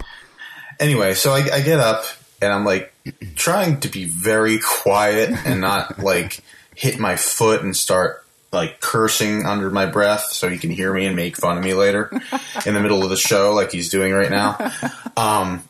anyway, 0.80 1.14
so 1.14 1.32
I, 1.32 1.48
I 1.52 1.60
get 1.60 1.80
up 1.80 2.04
and 2.40 2.52
I'm 2.52 2.64
like 2.64 2.92
trying 3.34 3.80
to 3.80 3.88
be 3.88 4.04
very 4.04 4.58
quiet 4.58 5.30
and 5.44 5.60
not 5.60 5.98
like 6.02 6.40
hit 6.74 6.98
my 6.98 7.16
foot 7.16 7.62
and 7.62 7.76
start 7.76 8.24
like 8.52 8.80
cursing 8.80 9.44
under 9.44 9.68
my 9.68 9.84
breath 9.84 10.30
so 10.30 10.48
he 10.48 10.56
can 10.56 10.70
hear 10.70 10.92
me 10.94 11.04
and 11.04 11.14
make 11.14 11.36
fun 11.36 11.58
of 11.58 11.64
me 11.64 11.74
later 11.74 12.10
in 12.66 12.74
the 12.74 12.80
middle 12.80 13.02
of 13.02 13.10
the 13.10 13.16
show 13.16 13.52
like 13.52 13.72
he's 13.72 13.90
doing 13.90 14.12
right 14.12 14.30
now. 14.30 14.56
Um, 15.16 15.62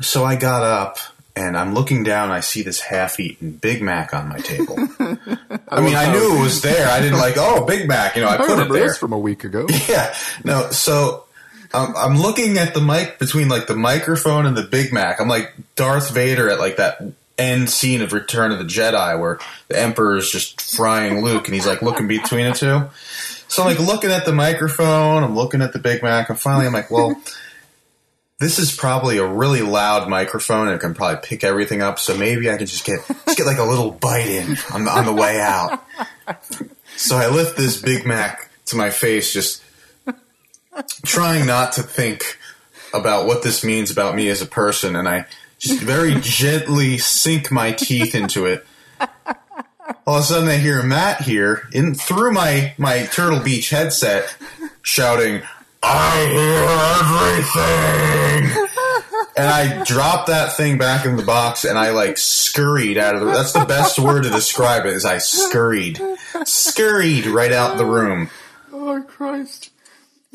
so 0.00 0.24
I 0.24 0.36
got 0.36 0.62
up 0.62 0.98
and 1.36 1.56
I'm 1.56 1.74
looking 1.74 2.02
down. 2.02 2.30
I 2.30 2.40
see 2.40 2.62
this 2.62 2.80
half-eaten 2.80 3.52
Big 3.52 3.82
Mac 3.82 4.12
on 4.14 4.28
my 4.28 4.38
table. 4.38 4.76
I 5.68 5.80
mean, 5.80 5.94
I 5.94 6.12
knew 6.12 6.38
it 6.38 6.42
was 6.42 6.62
there. 6.62 6.88
I 6.88 7.00
didn't 7.00 7.18
like, 7.18 7.34
oh, 7.36 7.64
Big 7.64 7.88
Mac. 7.88 8.16
You 8.16 8.22
know, 8.22 8.28
I 8.28 8.34
I 8.34 8.36
put 8.38 8.58
it 8.58 8.72
there. 8.72 8.88
this 8.88 8.98
from 8.98 9.12
a 9.12 9.18
week 9.18 9.44
ago. 9.44 9.66
Yeah, 9.88 10.14
no. 10.44 10.70
So 10.70 11.24
um, 11.72 11.94
I'm 11.96 12.16
looking 12.16 12.58
at 12.58 12.74
the 12.74 12.80
mic 12.80 13.18
between 13.18 13.48
like 13.48 13.66
the 13.66 13.76
microphone 13.76 14.46
and 14.46 14.56
the 14.56 14.62
Big 14.62 14.92
Mac. 14.92 15.20
I'm 15.20 15.28
like 15.28 15.52
Darth 15.76 16.10
Vader 16.10 16.48
at 16.50 16.58
like 16.58 16.76
that 16.76 17.02
end 17.38 17.70
scene 17.70 18.02
of 18.02 18.12
Return 18.12 18.52
of 18.52 18.58
the 18.58 18.64
Jedi 18.64 19.18
where 19.18 19.38
the 19.68 19.80
Emperor 19.80 20.16
is 20.16 20.30
just 20.30 20.60
frying 20.76 21.24
Luke 21.24 21.46
and 21.46 21.54
he's 21.54 21.66
like 21.66 21.82
looking 21.82 22.06
between 22.06 22.46
the 22.46 22.52
two. 22.52 22.82
So 23.48 23.62
I'm 23.62 23.68
like 23.68 23.78
looking 23.78 24.10
at 24.10 24.24
the 24.24 24.32
microphone. 24.32 25.24
I'm 25.24 25.34
looking 25.34 25.62
at 25.62 25.72
the 25.72 25.80
Big 25.80 26.02
Mac, 26.02 26.28
and 26.28 26.38
finally 26.38 26.66
I'm 26.66 26.72
like, 26.72 26.90
well. 26.90 27.20
This 28.40 28.58
is 28.58 28.74
probably 28.74 29.18
a 29.18 29.26
really 29.26 29.60
loud 29.60 30.08
microphone 30.08 30.66
and 30.66 30.76
it 30.76 30.80
can 30.80 30.94
probably 30.94 31.20
pick 31.22 31.44
everything 31.44 31.82
up. 31.82 31.98
So 31.98 32.16
maybe 32.16 32.50
I 32.50 32.56
can 32.56 32.66
just 32.66 32.84
get 32.86 33.06
just 33.06 33.36
get 33.36 33.46
like 33.46 33.58
a 33.58 33.64
little 33.64 33.90
bite 33.90 34.28
in 34.28 34.56
on 34.72 34.84
the 34.84 34.90
on 34.90 35.04
the 35.04 35.12
way 35.12 35.38
out. 35.40 35.84
So 36.96 37.16
I 37.16 37.28
lift 37.28 37.56
this 37.56 37.80
Big 37.80 38.06
Mac 38.06 38.50
to 38.66 38.76
my 38.76 38.90
face, 38.90 39.32
just 39.32 39.62
trying 41.04 41.46
not 41.46 41.72
to 41.72 41.82
think 41.82 42.38
about 42.92 43.26
what 43.26 43.42
this 43.42 43.64
means 43.64 43.90
about 43.90 44.14
me 44.14 44.28
as 44.28 44.42
a 44.42 44.46
person, 44.46 44.96
and 44.96 45.08
I 45.08 45.26
just 45.58 45.80
very 45.80 46.14
gently 46.20 46.98
sink 46.98 47.50
my 47.50 47.72
teeth 47.72 48.14
into 48.14 48.46
it. 48.46 48.66
All 50.06 50.16
of 50.16 50.20
a 50.20 50.24
sudden, 50.24 50.48
I 50.48 50.56
hear 50.56 50.82
Matt 50.82 51.22
here 51.22 51.68
in 51.72 51.94
through 51.94 52.32
my 52.32 52.74
my 52.78 53.06
Turtle 53.06 53.40
Beach 53.40 53.70
headset 53.70 54.34
shouting, 54.82 55.42
"I 55.82 56.26
hear 56.32 56.66
everything!" 58.50 58.66
And 59.36 59.48
I 59.48 59.84
dropped 59.84 60.26
that 60.26 60.54
thing 60.56 60.76
back 60.76 61.06
in 61.06 61.16
the 61.16 61.22
box, 61.22 61.64
and 61.64 61.78
I 61.78 61.90
like 61.90 62.18
scurried 62.18 62.98
out 62.98 63.14
of 63.14 63.20
the. 63.20 63.26
That's 63.26 63.52
the 63.52 63.64
best 63.64 63.98
word 63.98 64.24
to 64.24 64.30
describe 64.30 64.84
it. 64.84 64.92
Is 64.92 65.04
I 65.06 65.18
scurried, 65.18 65.98
scurried 66.44 67.24
right 67.26 67.52
out 67.52 67.78
the 67.78 67.86
room. 67.86 68.28
Oh 68.72 69.02
Christ! 69.06 69.70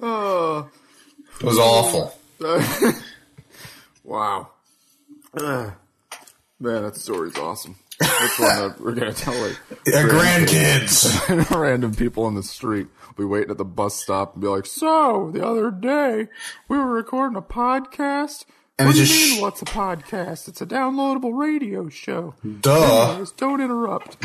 oh 0.00 0.70
It 1.40 1.42
was 1.42 1.58
awful. 1.58 2.16
wow! 4.04 4.50
Man, 5.34 5.72
that 6.60 6.96
story's 6.96 7.36
awesome. 7.38 7.76
That's 7.98 8.38
one 8.38 8.56
that 8.68 8.80
we're 8.80 8.94
gonna 8.94 9.12
tell 9.12 9.34
like 9.34 9.58
Yeah, 9.86 10.02
grandkids. 10.02 11.50
random 11.58 11.94
people 11.94 12.24
on 12.24 12.34
the 12.34 12.42
street. 12.42 12.86
Be 13.16 13.24
waiting 13.24 13.50
at 13.50 13.58
the 13.58 13.64
bus 13.64 13.94
stop 13.94 14.34
and 14.34 14.42
be 14.42 14.48
like, 14.48 14.66
"So 14.66 15.30
the 15.32 15.46
other 15.46 15.70
day 15.70 16.28
we 16.68 16.76
were 16.78 16.86
recording 16.86 17.36
a 17.36 17.42
podcast." 17.42 18.44
And 18.78 18.86
what 18.88 18.96
do 18.96 19.02
you 19.04 19.08
mean? 19.12 19.36
sh- 19.36 19.40
What's 19.42 19.60
a 19.60 19.66
podcast? 19.66 20.48
It's 20.48 20.62
a 20.62 20.66
downloadable 20.66 21.36
radio 21.38 21.90
show. 21.90 22.34
Duh. 22.62 23.10
Anyways, 23.10 23.32
don't 23.32 23.60
interrupt. 23.60 24.16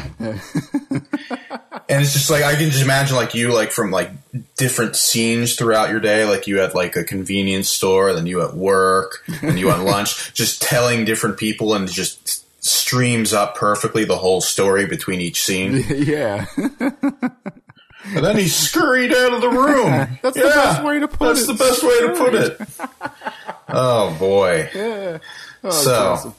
And 1.88 2.02
it's 2.02 2.14
just 2.14 2.30
like 2.32 2.44
I 2.44 2.56
can 2.56 2.70
just 2.72 2.82
imagine 2.82 3.16
like 3.18 3.36
you 3.36 3.54
like 3.54 3.72
from 3.72 3.92
like 3.92 4.12
different 4.56 4.96
scenes 4.96 5.56
throughout 5.56 5.90
your 5.90 6.00
day. 6.00 6.24
Like 6.26 6.48
you 6.48 6.62
at 6.62 6.74
like 6.74 6.96
a 6.96 7.04
convenience 7.04 7.68
store, 7.70 8.14
then 8.14 8.26
you 8.28 8.42
at 8.42 8.56
work, 8.56 9.24
and 9.42 9.60
you 9.60 9.70
at 9.72 9.80
lunch, 9.84 10.34
just 10.34 10.62
telling 10.62 11.04
different 11.06 11.38
people 11.38 11.74
and 11.74 11.88
just 11.92 12.44
streams 12.64 13.34
up 13.34 13.56
perfectly 13.56 14.06
the 14.06 14.18
whole 14.18 14.42
story 14.42 14.86
between 14.88 15.20
each 15.22 15.44
scene. 15.44 15.84
yeah, 15.90 16.46
And 18.08 18.24
then 18.26 18.38
he 18.38 18.48
scurried 18.48 19.12
out 19.14 19.34
of 19.34 19.42
the 19.42 19.50
room. 19.50 20.18
That's 20.22 20.36
the 20.38 20.44
best 20.44 20.84
way 20.84 21.00
to 21.00 21.08
put 21.08 21.36
That's 21.36 21.42
it. 21.42 21.48
the 21.48 21.54
best 21.56 21.84
way 21.84 22.00
to 22.02 22.14
put 22.16 22.36
it. 22.36 23.12
Oh 23.68 24.16
boy. 24.20 24.70
yeah. 24.76 25.18
Oh, 25.64 25.70
So, 25.72 25.94
awesome. 26.12 26.36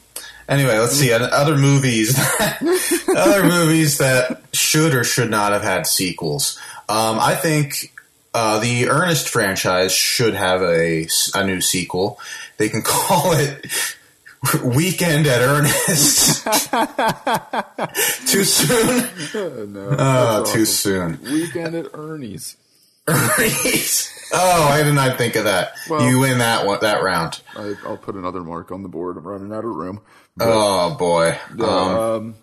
anyway, 0.49 0.79
let's 0.79 0.93
see 0.95 1.13
other 1.13 1.57
movies. 1.57 2.17
other 3.17 3.43
movies 3.43 3.99
that 3.99 4.43
should 4.53 4.95
or 4.95 5.03
should 5.03 5.29
not 5.31 5.51
have 5.53 5.63
had 5.63 5.89
sequels. 5.89 6.57
Um, 6.89 7.19
I 7.19 7.35
think 7.35 7.93
uh, 8.33 8.61
the 8.61 8.89
Ernest 8.89 9.29
franchise 9.29 9.93
should 9.93 10.35
have 10.35 10.63
a, 10.63 11.09
a 11.35 11.45
new 11.45 11.61
sequel. 11.61 12.21
They 12.59 12.69
can 12.69 12.83
call 12.83 13.33
it 13.33 13.67
Weekend 14.65 15.27
at 15.27 15.41
Ernest. 15.43 16.45
too 18.29 18.45
soon? 18.45 19.73
No, 19.73 19.97
Oh, 19.99 20.45
too 20.45 20.63
awesome. 20.63 20.65
soon. 20.67 21.21
Weekend 21.33 21.75
at 21.75 21.87
Ernie's. 21.95 22.57
Ernest. 23.09 24.11
Oh, 24.33 24.69
I 24.71 24.83
did 24.83 24.95
not 24.95 25.17
think 25.19 25.37
of 25.37 25.45
that. 25.45 25.73
Well- 25.89 26.09
you 26.09 26.19
win 26.21 26.39
that 26.39 26.67
one, 26.67 26.79
that 26.81 27.03
round. 27.03 27.41
I, 27.57 27.75
I'll 27.85 27.97
put 27.97 28.15
another 28.17 28.43
mark 28.43 28.71
on 28.73 28.83
the 28.83 28.89
board. 28.89 29.17
I'm 29.17 29.27
running 29.27 29.53
out 29.53 29.65
of 29.65 29.75
room. 29.75 30.01
Oh 30.41 30.95
boy. 30.97 31.39
Um, 31.61 32.35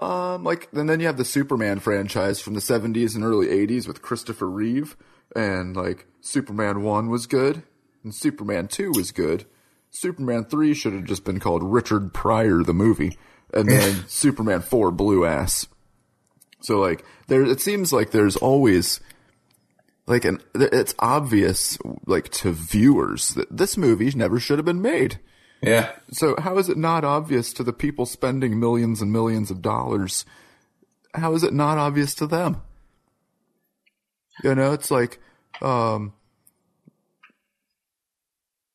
Um, 0.00 0.08
um, 0.10 0.44
like, 0.44 0.68
and 0.72 0.88
then 0.90 1.00
you 1.00 1.06
have 1.06 1.16
the 1.16 1.24
Superman 1.24 1.78
franchise 1.78 2.40
from 2.40 2.54
the 2.54 2.60
70s 2.60 3.14
and 3.14 3.24
early 3.24 3.46
80s 3.46 3.86
with 3.86 4.02
Christopher 4.02 4.50
Reeve, 4.50 4.96
and 5.36 5.76
like 5.76 6.06
Superman 6.20 6.82
1 6.82 7.08
was 7.08 7.26
good, 7.26 7.62
and 8.02 8.12
Superman 8.14 8.66
2 8.68 8.90
was 8.94 9.12
good. 9.12 9.46
Superman 9.94 10.44
3 10.44 10.74
should 10.74 10.92
have 10.92 11.04
just 11.04 11.24
been 11.24 11.38
called 11.40 11.62
Richard 11.62 12.12
Pryor 12.12 12.62
the 12.62 12.74
movie, 12.74 13.16
and 13.52 13.68
then 13.68 14.04
Superman 14.08 14.60
4 14.60 14.90
blew 14.90 15.24
ass. 15.24 15.66
So 16.62 16.80
like, 16.80 17.04
there, 17.28 17.44
it 17.44 17.60
seems 17.60 17.92
like 17.92 18.10
there's 18.10 18.36
always 18.36 19.00
like 20.06 20.24
an, 20.24 20.40
it's 20.54 20.94
obvious 20.98 21.78
like 22.06 22.28
to 22.30 22.52
viewers 22.52 23.28
that 23.30 23.56
this 23.56 23.76
movie 23.76 24.10
never 24.14 24.40
should 24.40 24.58
have 24.58 24.66
been 24.66 24.82
made. 24.82 25.20
yeah. 25.62 25.92
So 26.10 26.34
how 26.38 26.58
is 26.58 26.68
it 26.68 26.76
not 26.76 27.04
obvious 27.04 27.52
to 27.54 27.62
the 27.62 27.72
people 27.72 28.04
spending 28.04 28.58
millions 28.58 29.00
and 29.00 29.12
millions 29.12 29.50
of 29.50 29.62
dollars? 29.62 30.24
How 31.14 31.34
is 31.34 31.44
it 31.44 31.54
not 31.54 31.78
obvious 31.78 32.14
to 32.16 32.26
them? 32.26 32.62
You 34.42 34.54
know, 34.54 34.72
it's 34.72 34.90
like 34.90 35.20
um 35.62 36.12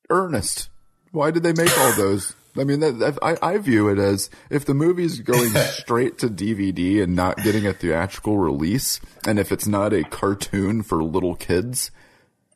Ernest. 0.09 0.70
Why 1.12 1.32
did 1.32 1.43
they 1.43 1.53
make 1.53 1.76
all 1.78 1.93
those? 1.93 2.34
I 2.57 2.64
mean, 2.64 2.80
that, 2.82 3.18
I, 3.22 3.38
I 3.41 3.57
view 3.57 3.89
it 3.89 3.99
as 3.99 4.30
if 4.49 4.66
the 4.66 4.74
movie's 4.74 5.20
going 5.20 5.49
straight 5.55 6.18
to 6.20 6.28
DVD 6.28 7.01
and 7.03 7.16
not 7.16 7.38
getting 7.38 7.66
a 7.66 7.74
theatrical 7.74 8.38
release, 8.38 8.99
and 9.26 9.39
if 9.39 9.51
it's 9.51 9.68
not 9.68 9.93
a 9.93 10.03
cartoon 10.03 10.82
for 10.82 11.03
little 11.03 11.36
kids, 11.36 11.91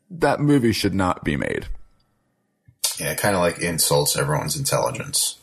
that 0.09 0.39
movie 0.39 0.73
should 0.73 0.93
not 0.93 1.23
be 1.23 1.37
made. 1.37 1.67
Yeah, 2.99 3.11
it 3.11 3.17
kind 3.17 3.35
of 3.35 3.41
like 3.41 3.59
insults 3.59 4.17
everyone's 4.17 4.57
intelligence. 4.57 5.39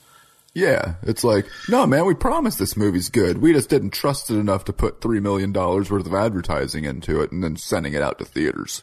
Yeah, 0.52 0.94
it's 1.02 1.22
like, 1.22 1.46
no, 1.68 1.86
man, 1.86 2.06
we 2.06 2.14
promised 2.14 2.58
this 2.58 2.76
movie's 2.76 3.08
good. 3.08 3.38
We 3.38 3.52
just 3.52 3.68
didn't 3.68 3.90
trust 3.90 4.30
it 4.30 4.36
enough 4.36 4.64
to 4.64 4.72
put 4.72 5.00
$3 5.00 5.22
million 5.22 5.52
worth 5.52 5.90
of 5.90 6.14
advertising 6.14 6.84
into 6.84 7.20
it 7.20 7.30
and 7.30 7.42
then 7.42 7.56
sending 7.56 7.92
it 7.92 8.02
out 8.02 8.18
to 8.18 8.24
theaters. 8.24 8.82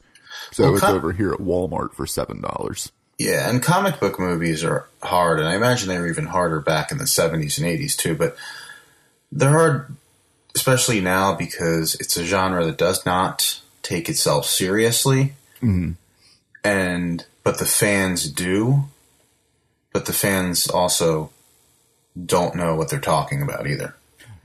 So 0.51 0.63
Well, 0.63 0.75
it's 0.75 0.84
over 0.84 1.11
here 1.11 1.34
at 1.34 1.39
Walmart 1.39 1.93
for 1.93 2.05
$7. 2.05 2.91
Yeah, 3.18 3.49
and 3.49 3.63
comic 3.63 3.99
book 3.99 4.20
movies 4.20 4.63
are 4.63 4.88
hard, 5.01 5.39
and 5.39 5.47
I 5.47 5.55
imagine 5.55 5.89
they 5.89 5.99
were 5.99 6.07
even 6.07 6.28
harder 6.28 6.59
back 6.59 6.91
in 6.91 6.99
the 6.99 7.05
70s 7.05 7.57
and 7.57 7.65
80s 7.65 7.95
too, 7.95 8.15
but 8.15 8.36
they're 9.32 9.49
hard, 9.49 9.95
especially 10.53 11.01
now 11.01 11.34
because 11.34 11.95
it's 11.95 12.15
a 12.15 12.24
genre 12.24 12.63
that 12.65 12.78
does 12.78 13.05
not 13.05 13.59
take 13.82 14.07
itself 14.07 14.45
seriously. 14.45 15.34
Mm-hmm. 15.57 15.93
And, 16.63 17.26
but 17.43 17.57
the 17.57 17.65
fans 17.65 18.30
do, 18.30 18.84
but 19.93 20.05
the 20.05 20.13
fans 20.13 20.68
also 20.68 21.32
don't 22.26 22.55
know 22.55 22.76
what 22.76 22.89
they're 22.89 22.99
talking 22.99 23.41
about 23.41 23.68
either. 23.68 23.95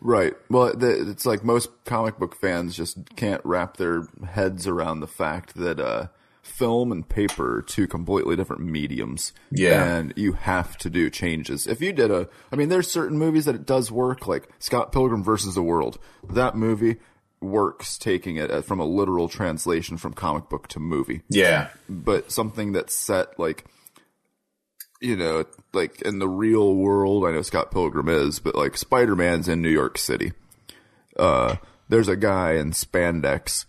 Right. 0.00 0.34
Well, 0.50 0.72
it's 0.82 1.26
like 1.26 1.44
most 1.44 1.70
comic 1.84 2.18
book 2.18 2.34
fans 2.34 2.76
just 2.76 2.98
can't 3.16 3.40
wrap 3.44 3.76
their 3.76 4.08
heads 4.26 4.66
around 4.66 5.00
the 5.00 5.06
fact 5.06 5.54
that 5.56 5.78
uh, 5.78 6.06
film 6.52 6.92
and 6.92 7.08
paper 7.08 7.58
are 7.58 7.62
two 7.62 7.86
completely 7.86 8.36
different 8.36 8.62
mediums. 8.62 9.32
Yeah. 9.50 9.84
And 9.84 10.12
you 10.16 10.32
have 10.32 10.76
to 10.78 10.90
do 10.90 11.10
changes. 11.10 11.66
If 11.66 11.80
you 11.80 11.92
did 11.92 12.10
a, 12.10 12.28
I 12.52 12.56
mean, 12.56 12.68
there's 12.68 12.90
certain 12.90 13.18
movies 13.18 13.46
that 13.46 13.54
it 13.54 13.66
does 13.66 13.90
work, 13.90 14.26
like 14.26 14.48
Scott 14.58 14.92
Pilgrim 14.92 15.24
versus 15.24 15.54
the 15.54 15.62
World. 15.62 15.98
That 16.30 16.54
movie 16.56 16.96
works 17.40 17.98
taking 17.98 18.36
it 18.36 18.50
uh, 18.50 18.62
from 18.62 18.78
a 18.78 18.84
literal 18.84 19.28
translation 19.28 19.96
from 19.96 20.12
comic 20.14 20.48
book 20.48 20.68
to 20.68 20.78
movie 20.78 21.22
Yeah. 21.28 21.70
but 21.88 22.30
something 22.30 22.70
that's 22.72 22.94
set 22.94 23.36
like 23.36 23.64
you 25.00 25.16
know 25.16 25.44
like 25.72 26.00
in 26.02 26.20
the 26.20 26.28
real 26.28 26.72
world 26.76 27.24
i 27.26 27.32
know 27.32 27.42
scott 27.42 27.72
pilgrim 27.72 28.08
is 28.08 28.38
but 28.38 28.54
like 28.54 28.76
spider-man's 28.76 29.48
in 29.48 29.60
new 29.60 29.68
york 29.68 29.98
city 29.98 30.32
uh 31.18 31.56
there's 31.88 32.06
a 32.06 32.14
guy 32.14 32.52
in 32.52 32.70
spandex 32.70 33.64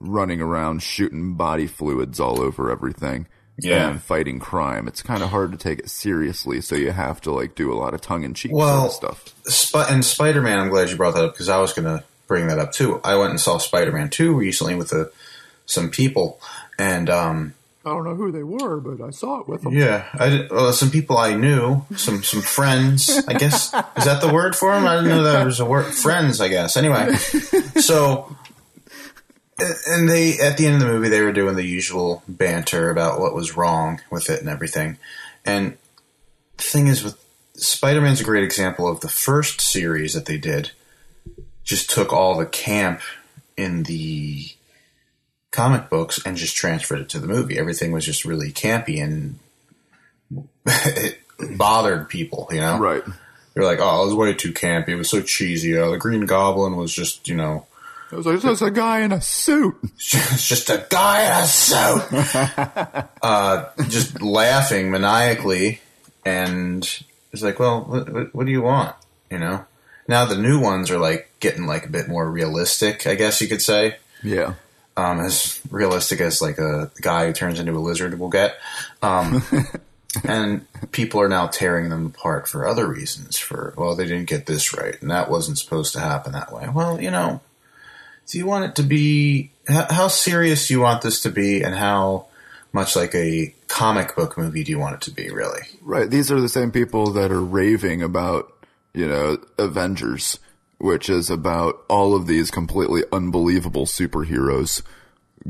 running 0.00 0.40
around 0.40 0.82
shooting 0.82 1.34
body 1.34 1.66
fluids 1.66 2.20
all 2.20 2.40
over 2.40 2.70
everything 2.70 3.26
Yeah. 3.58 3.88
and 3.90 4.02
fighting 4.02 4.38
crime 4.38 4.86
it's 4.86 5.02
kind 5.02 5.22
of 5.22 5.30
hard 5.30 5.50
to 5.52 5.58
take 5.58 5.78
it 5.80 5.90
seriously 5.90 6.60
so 6.60 6.74
you 6.76 6.92
have 6.92 7.20
to 7.22 7.32
like 7.32 7.54
do 7.54 7.72
a 7.72 7.74
lot 7.76 7.94
of 7.94 8.00
tongue-in-cheek 8.00 8.52
Well- 8.52 8.90
sort 8.90 9.12
of 9.12 9.18
stuff 9.18 9.34
Sp- 9.50 9.90
and 9.90 10.04
Spider 10.04 10.40
Man, 10.42 10.58
I'm 10.58 10.68
glad 10.68 10.90
you 10.90 10.96
brought 10.96 11.14
that 11.14 11.24
up 11.24 11.32
because 11.32 11.48
I 11.48 11.58
was 11.58 11.72
going 11.72 11.86
to 11.86 12.04
bring 12.26 12.46
that 12.48 12.58
up 12.58 12.72
too. 12.72 13.00
I 13.02 13.16
went 13.16 13.30
and 13.30 13.40
saw 13.40 13.56
Spider 13.58 13.90
Man 13.92 14.10
2 14.10 14.34
recently 14.34 14.74
with 14.74 14.92
uh 14.92 15.06
some 15.66 15.90
people, 15.90 16.40
and 16.78 17.10
um, 17.10 17.54
i 17.84 17.90
don't 17.90 18.04
know 18.04 18.14
who 18.14 18.30
they 18.32 18.42
were 18.42 18.80
but 18.80 19.02
i 19.04 19.10
saw 19.10 19.40
it 19.40 19.48
with 19.48 19.62
them 19.62 19.72
yeah, 19.74 20.04
I 20.14 20.28
did, 20.30 20.50
well, 20.50 20.72
some 20.72 20.90
people 20.90 21.16
I 21.18 21.34
knew, 21.34 21.84
some 21.96 22.22
some 22.22 22.40
friends. 22.42 23.10
I 23.26 23.32
guess 23.34 23.66
is 23.96 24.04
that 24.04 24.20
the 24.20 24.30
word 24.32 24.54
for 24.56 24.72
them? 24.74 24.86
I 24.86 24.96
didn't 24.96 25.08
know 25.10 25.22
that 25.24 25.44
was 25.44 25.60
a 25.60 25.64
word. 25.66 25.86
Friends, 25.86 26.40
I 26.40 26.48
guess. 26.48 26.76
Anyway, 26.76 27.14
so 27.80 28.34
and 29.58 30.08
they 30.08 30.38
at 30.38 30.56
the 30.56 30.66
end 30.66 30.76
of 30.76 30.80
the 30.80 30.86
movie 30.86 31.08
they 31.08 31.22
were 31.22 31.32
doing 31.32 31.56
the 31.56 31.64
usual 31.64 32.22
banter 32.28 32.90
about 32.90 33.20
what 33.20 33.34
was 33.34 33.56
wrong 33.56 34.00
with 34.10 34.30
it 34.30 34.40
and 34.40 34.48
everything. 34.48 34.98
And 35.44 35.76
the 36.56 36.62
thing 36.62 36.86
is 36.86 37.02
with 37.02 37.22
Spider-Man's 37.54 38.20
a 38.20 38.24
great 38.24 38.44
example 38.44 38.86
of 38.86 39.00
the 39.00 39.08
first 39.08 39.60
series 39.60 40.14
that 40.14 40.26
they 40.26 40.38
did 40.38 40.70
just 41.64 41.90
took 41.90 42.12
all 42.12 42.36
the 42.36 42.46
camp 42.46 43.00
in 43.56 43.82
the 43.82 44.46
comic 45.50 45.90
books 45.90 46.24
and 46.24 46.36
just 46.36 46.56
transferred 46.56 47.00
it 47.00 47.08
to 47.10 47.18
the 47.18 47.26
movie. 47.26 47.58
Everything 47.58 47.90
was 47.90 48.06
just 48.06 48.24
really 48.24 48.52
campy 48.52 49.02
and 49.02 49.38
it 50.66 51.18
bothered 51.56 52.08
people, 52.08 52.48
you 52.52 52.60
know? 52.60 52.78
right 52.78 53.02
They're 53.54 53.64
like, 53.64 53.80
oh, 53.80 54.02
it 54.02 54.06
was 54.06 54.14
way 54.14 54.34
too 54.34 54.52
campy. 54.52 54.90
It 54.90 54.96
was 54.96 55.10
so 55.10 55.20
cheesy. 55.20 55.76
Oh, 55.76 55.90
the 55.90 55.98
Green 55.98 56.26
Goblin 56.26 56.76
was 56.76 56.92
just, 56.94 57.28
you 57.28 57.34
know, 57.34 57.66
it 58.10 58.16
was 58.16 58.26
like 58.26 58.36
it's 58.36 58.44
just 58.44 58.62
a 58.62 58.70
guy 58.70 59.00
in 59.00 59.12
a 59.12 59.20
suit 59.20 59.76
it's 59.82 60.48
just 60.48 60.70
a 60.70 60.86
guy 60.88 61.24
in 61.24 61.44
a 61.44 61.46
suit, 61.46 63.08
uh, 63.22 63.66
just 63.88 64.22
laughing 64.22 64.90
maniacally, 64.90 65.80
and 66.24 67.04
it's 67.32 67.42
like, 67.42 67.58
well, 67.58 67.82
what, 67.82 68.08
what, 68.12 68.34
what 68.34 68.46
do 68.46 68.52
you 68.52 68.62
want? 68.62 68.94
You 69.30 69.38
know. 69.38 69.64
Now 70.06 70.24
the 70.24 70.38
new 70.38 70.58
ones 70.60 70.90
are 70.90 70.98
like 70.98 71.30
getting 71.40 71.66
like 71.66 71.84
a 71.84 71.90
bit 71.90 72.08
more 72.08 72.28
realistic, 72.30 73.06
I 73.06 73.14
guess 73.14 73.40
you 73.42 73.48
could 73.48 73.60
say, 73.60 73.96
yeah 74.22 74.54
um, 74.98 75.20
as 75.20 75.60
realistic 75.70 76.20
as 76.20 76.42
like 76.42 76.58
a 76.58 76.90
guy 77.00 77.28
who 77.28 77.32
turns 77.32 77.60
into 77.60 77.72
a 77.72 77.78
lizard 77.78 78.18
will 78.18 78.28
get. 78.28 78.58
Um, 79.00 79.44
and 80.24 80.66
people 80.90 81.20
are 81.20 81.28
now 81.28 81.46
tearing 81.46 81.88
them 81.88 82.06
apart 82.06 82.48
for 82.48 82.66
other 82.66 82.88
reasons. 82.88 83.38
For 83.38 83.74
well, 83.76 83.94
they 83.94 84.06
didn't 84.06 84.28
get 84.28 84.46
this 84.46 84.76
right, 84.76 85.00
and 85.00 85.10
that 85.12 85.30
wasn't 85.30 85.58
supposed 85.58 85.92
to 85.92 86.00
happen 86.00 86.32
that 86.32 86.52
way. 86.52 86.68
Well, 86.68 87.00
you 87.00 87.12
know, 87.12 87.40
do 88.28 88.38
you 88.38 88.46
want 88.46 88.64
it 88.64 88.76
to 88.76 88.82
be? 88.82 89.50
How, 89.66 89.86
how 89.90 90.08
serious 90.08 90.68
do 90.68 90.74
you 90.74 90.80
want 90.80 91.02
this 91.02 91.20
to 91.22 91.30
be, 91.30 91.62
and 91.62 91.74
how 91.74 92.26
much 92.72 92.94
like 92.94 93.14
a 93.14 93.54
comic 93.66 94.14
book 94.14 94.38
movie 94.38 94.62
do 94.62 94.70
you 94.70 94.78
want 94.78 94.96
it 94.96 95.00
to 95.02 95.10
be? 95.10 95.30
Really? 95.30 95.62
Right. 95.82 96.08
These 96.08 96.30
are 96.30 96.40
the 96.40 96.48
same 96.48 96.70
people 96.70 97.10
that 97.12 97.32
are 97.32 97.42
raving 97.42 98.02
about, 98.02 98.52
you 98.94 99.08
know, 99.08 99.38
Avengers, 99.58 100.38
which 100.78 101.08
is 101.08 101.30
about 101.30 101.82
all 101.88 102.14
of 102.14 102.26
these 102.26 102.50
completely 102.50 103.02
unbelievable 103.12 103.86
superheroes 103.86 104.82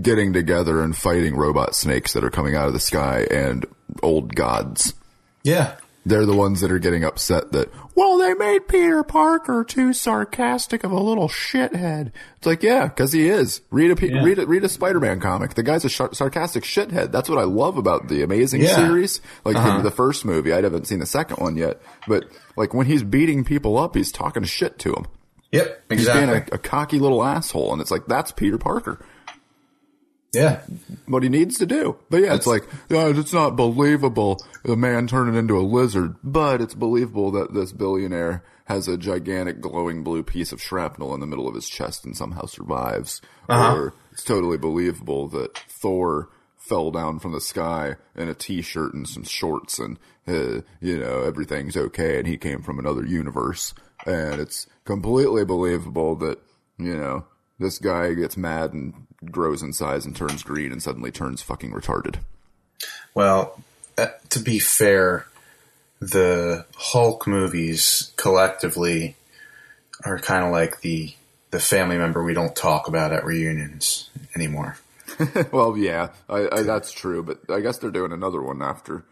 getting 0.00 0.32
together 0.32 0.82
and 0.82 0.96
fighting 0.96 1.34
robot 1.34 1.74
snakes 1.74 2.12
that 2.12 2.24
are 2.24 2.30
coming 2.30 2.54
out 2.54 2.68
of 2.68 2.72
the 2.72 2.80
sky 2.80 3.26
and 3.30 3.66
old 4.02 4.34
gods. 4.34 4.94
Yeah. 5.42 5.76
They're 6.06 6.24
the 6.24 6.34
ones 6.36 6.62
that 6.62 6.70
are 6.72 6.78
getting 6.78 7.04
upset 7.04 7.52
that, 7.52 7.68
well, 7.94 8.16
they 8.16 8.32
made 8.32 8.66
Peter 8.66 9.02
Parker 9.02 9.62
too 9.62 9.92
sarcastic 9.92 10.82
of 10.82 10.90
a 10.90 10.98
little 11.00 11.28
shithead. 11.28 12.12
It's 12.38 12.46
like, 12.46 12.62
yeah, 12.62 12.86
because 12.86 13.12
he 13.12 13.28
is. 13.28 13.60
Read 13.70 13.90
a 13.90 14.06
Yeah. 14.06 14.22
read 14.24 14.38
a, 14.38 14.46
read 14.46 14.64
a 14.64 14.68
Spider-Man 14.70 15.20
comic. 15.20 15.52
The 15.54 15.62
guy's 15.62 15.84
a 15.84 15.88
sh- 15.90 16.00
sarcastic 16.12 16.64
shithead. 16.64 17.12
That's 17.12 17.28
what 17.28 17.38
I 17.38 17.42
love 17.44 17.76
about 17.76 18.08
the 18.08 18.22
Amazing 18.22 18.62
Yeah. 18.62 18.76
series. 18.76 19.20
Like 19.44 19.56
Uh-huh. 19.56 19.78
the, 19.78 19.82
the 19.84 19.90
first 19.90 20.24
movie, 20.24 20.52
I 20.52 20.62
haven't 20.62 20.86
seen 20.86 21.00
the 21.00 21.06
second 21.06 21.38
one 21.38 21.56
yet, 21.56 21.80
but 22.06 22.24
like 22.56 22.72
when 22.72 22.86
he's 22.86 23.02
beating 23.02 23.44
people 23.44 23.76
up, 23.76 23.94
he's 23.94 24.10
talking 24.12 24.44
shit 24.44 24.78
to 24.80 24.92
them. 24.92 25.06
Yep. 25.52 25.82
He's 25.90 25.98
Exactly. 26.00 26.26
being 26.26 26.42
a, 26.52 26.54
a 26.54 26.58
cocky 26.58 26.98
little 27.00 27.22
asshole, 27.24 27.72
and 27.72 27.82
it's 27.82 27.90
like 27.90 28.06
that's 28.06 28.32
Peter 28.32 28.56
Parker. 28.58 29.04
Yeah. 30.32 30.60
what 31.06 31.22
he 31.22 31.28
needs 31.28 31.58
to 31.58 31.66
do. 31.66 31.96
But 32.10 32.22
yeah, 32.22 32.34
it's 32.34 32.46
like, 32.46 32.64
yeah, 32.88 33.08
it's 33.08 33.32
not 33.32 33.56
believable 33.56 34.38
the 34.64 34.76
man 34.76 35.06
turning 35.06 35.34
into 35.34 35.58
a 35.58 35.62
lizard, 35.62 36.16
but 36.22 36.60
it's 36.60 36.74
believable 36.74 37.30
that 37.32 37.54
this 37.54 37.72
billionaire 37.72 38.44
has 38.66 38.86
a 38.86 38.98
gigantic 38.98 39.60
glowing 39.60 40.04
blue 40.04 40.22
piece 40.22 40.52
of 40.52 40.60
shrapnel 40.60 41.14
in 41.14 41.20
the 41.20 41.26
middle 41.26 41.48
of 41.48 41.54
his 41.54 41.68
chest 41.68 42.04
and 42.04 42.16
somehow 42.16 42.44
survives. 42.44 43.22
Or 43.48 43.94
it's 44.12 44.24
totally 44.24 44.58
believable 44.58 45.26
that 45.28 45.56
Thor 45.56 46.28
fell 46.58 46.90
down 46.90 47.18
from 47.18 47.32
the 47.32 47.40
sky 47.40 47.96
in 48.14 48.28
a 48.28 48.34
t-shirt 48.34 48.92
and 48.92 49.08
some 49.08 49.24
shorts 49.24 49.78
and, 49.78 49.98
uh, 50.26 50.60
you 50.82 50.98
know, 50.98 51.22
everything's 51.22 51.78
okay 51.78 52.18
and 52.18 52.26
he 52.26 52.36
came 52.36 52.60
from 52.60 52.78
another 52.78 53.06
universe. 53.06 53.72
And 54.04 54.38
it's 54.38 54.66
completely 54.84 55.46
believable 55.46 56.14
that, 56.16 56.38
you 56.76 56.94
know, 56.94 57.24
this 57.58 57.78
guy 57.78 58.12
gets 58.12 58.36
mad 58.36 58.74
and 58.74 58.92
grows 59.24 59.62
in 59.62 59.72
size 59.72 60.04
and 60.06 60.14
turns 60.14 60.42
green 60.42 60.72
and 60.72 60.82
suddenly 60.82 61.10
turns 61.10 61.42
fucking 61.42 61.72
retarded. 61.72 62.16
Well, 63.14 63.62
uh, 63.96 64.08
to 64.30 64.38
be 64.38 64.58
fair, 64.58 65.26
the 66.00 66.64
Hulk 66.76 67.26
movies 67.26 68.12
collectively 68.16 69.16
are 70.04 70.18
kind 70.18 70.44
of 70.44 70.52
like 70.52 70.80
the 70.80 71.14
the 71.50 71.58
family 71.58 71.96
member 71.96 72.22
we 72.22 72.34
don't 72.34 72.54
talk 72.54 72.88
about 72.88 73.12
at 73.12 73.24
reunions 73.24 74.10
anymore. 74.36 74.76
well, 75.52 75.76
yeah, 75.76 76.10
I, 76.28 76.48
I, 76.52 76.62
that's 76.62 76.92
true, 76.92 77.22
but 77.22 77.40
I 77.48 77.60
guess 77.60 77.78
they're 77.78 77.90
doing 77.90 78.12
another 78.12 78.42
one 78.42 78.60
after 78.62 79.02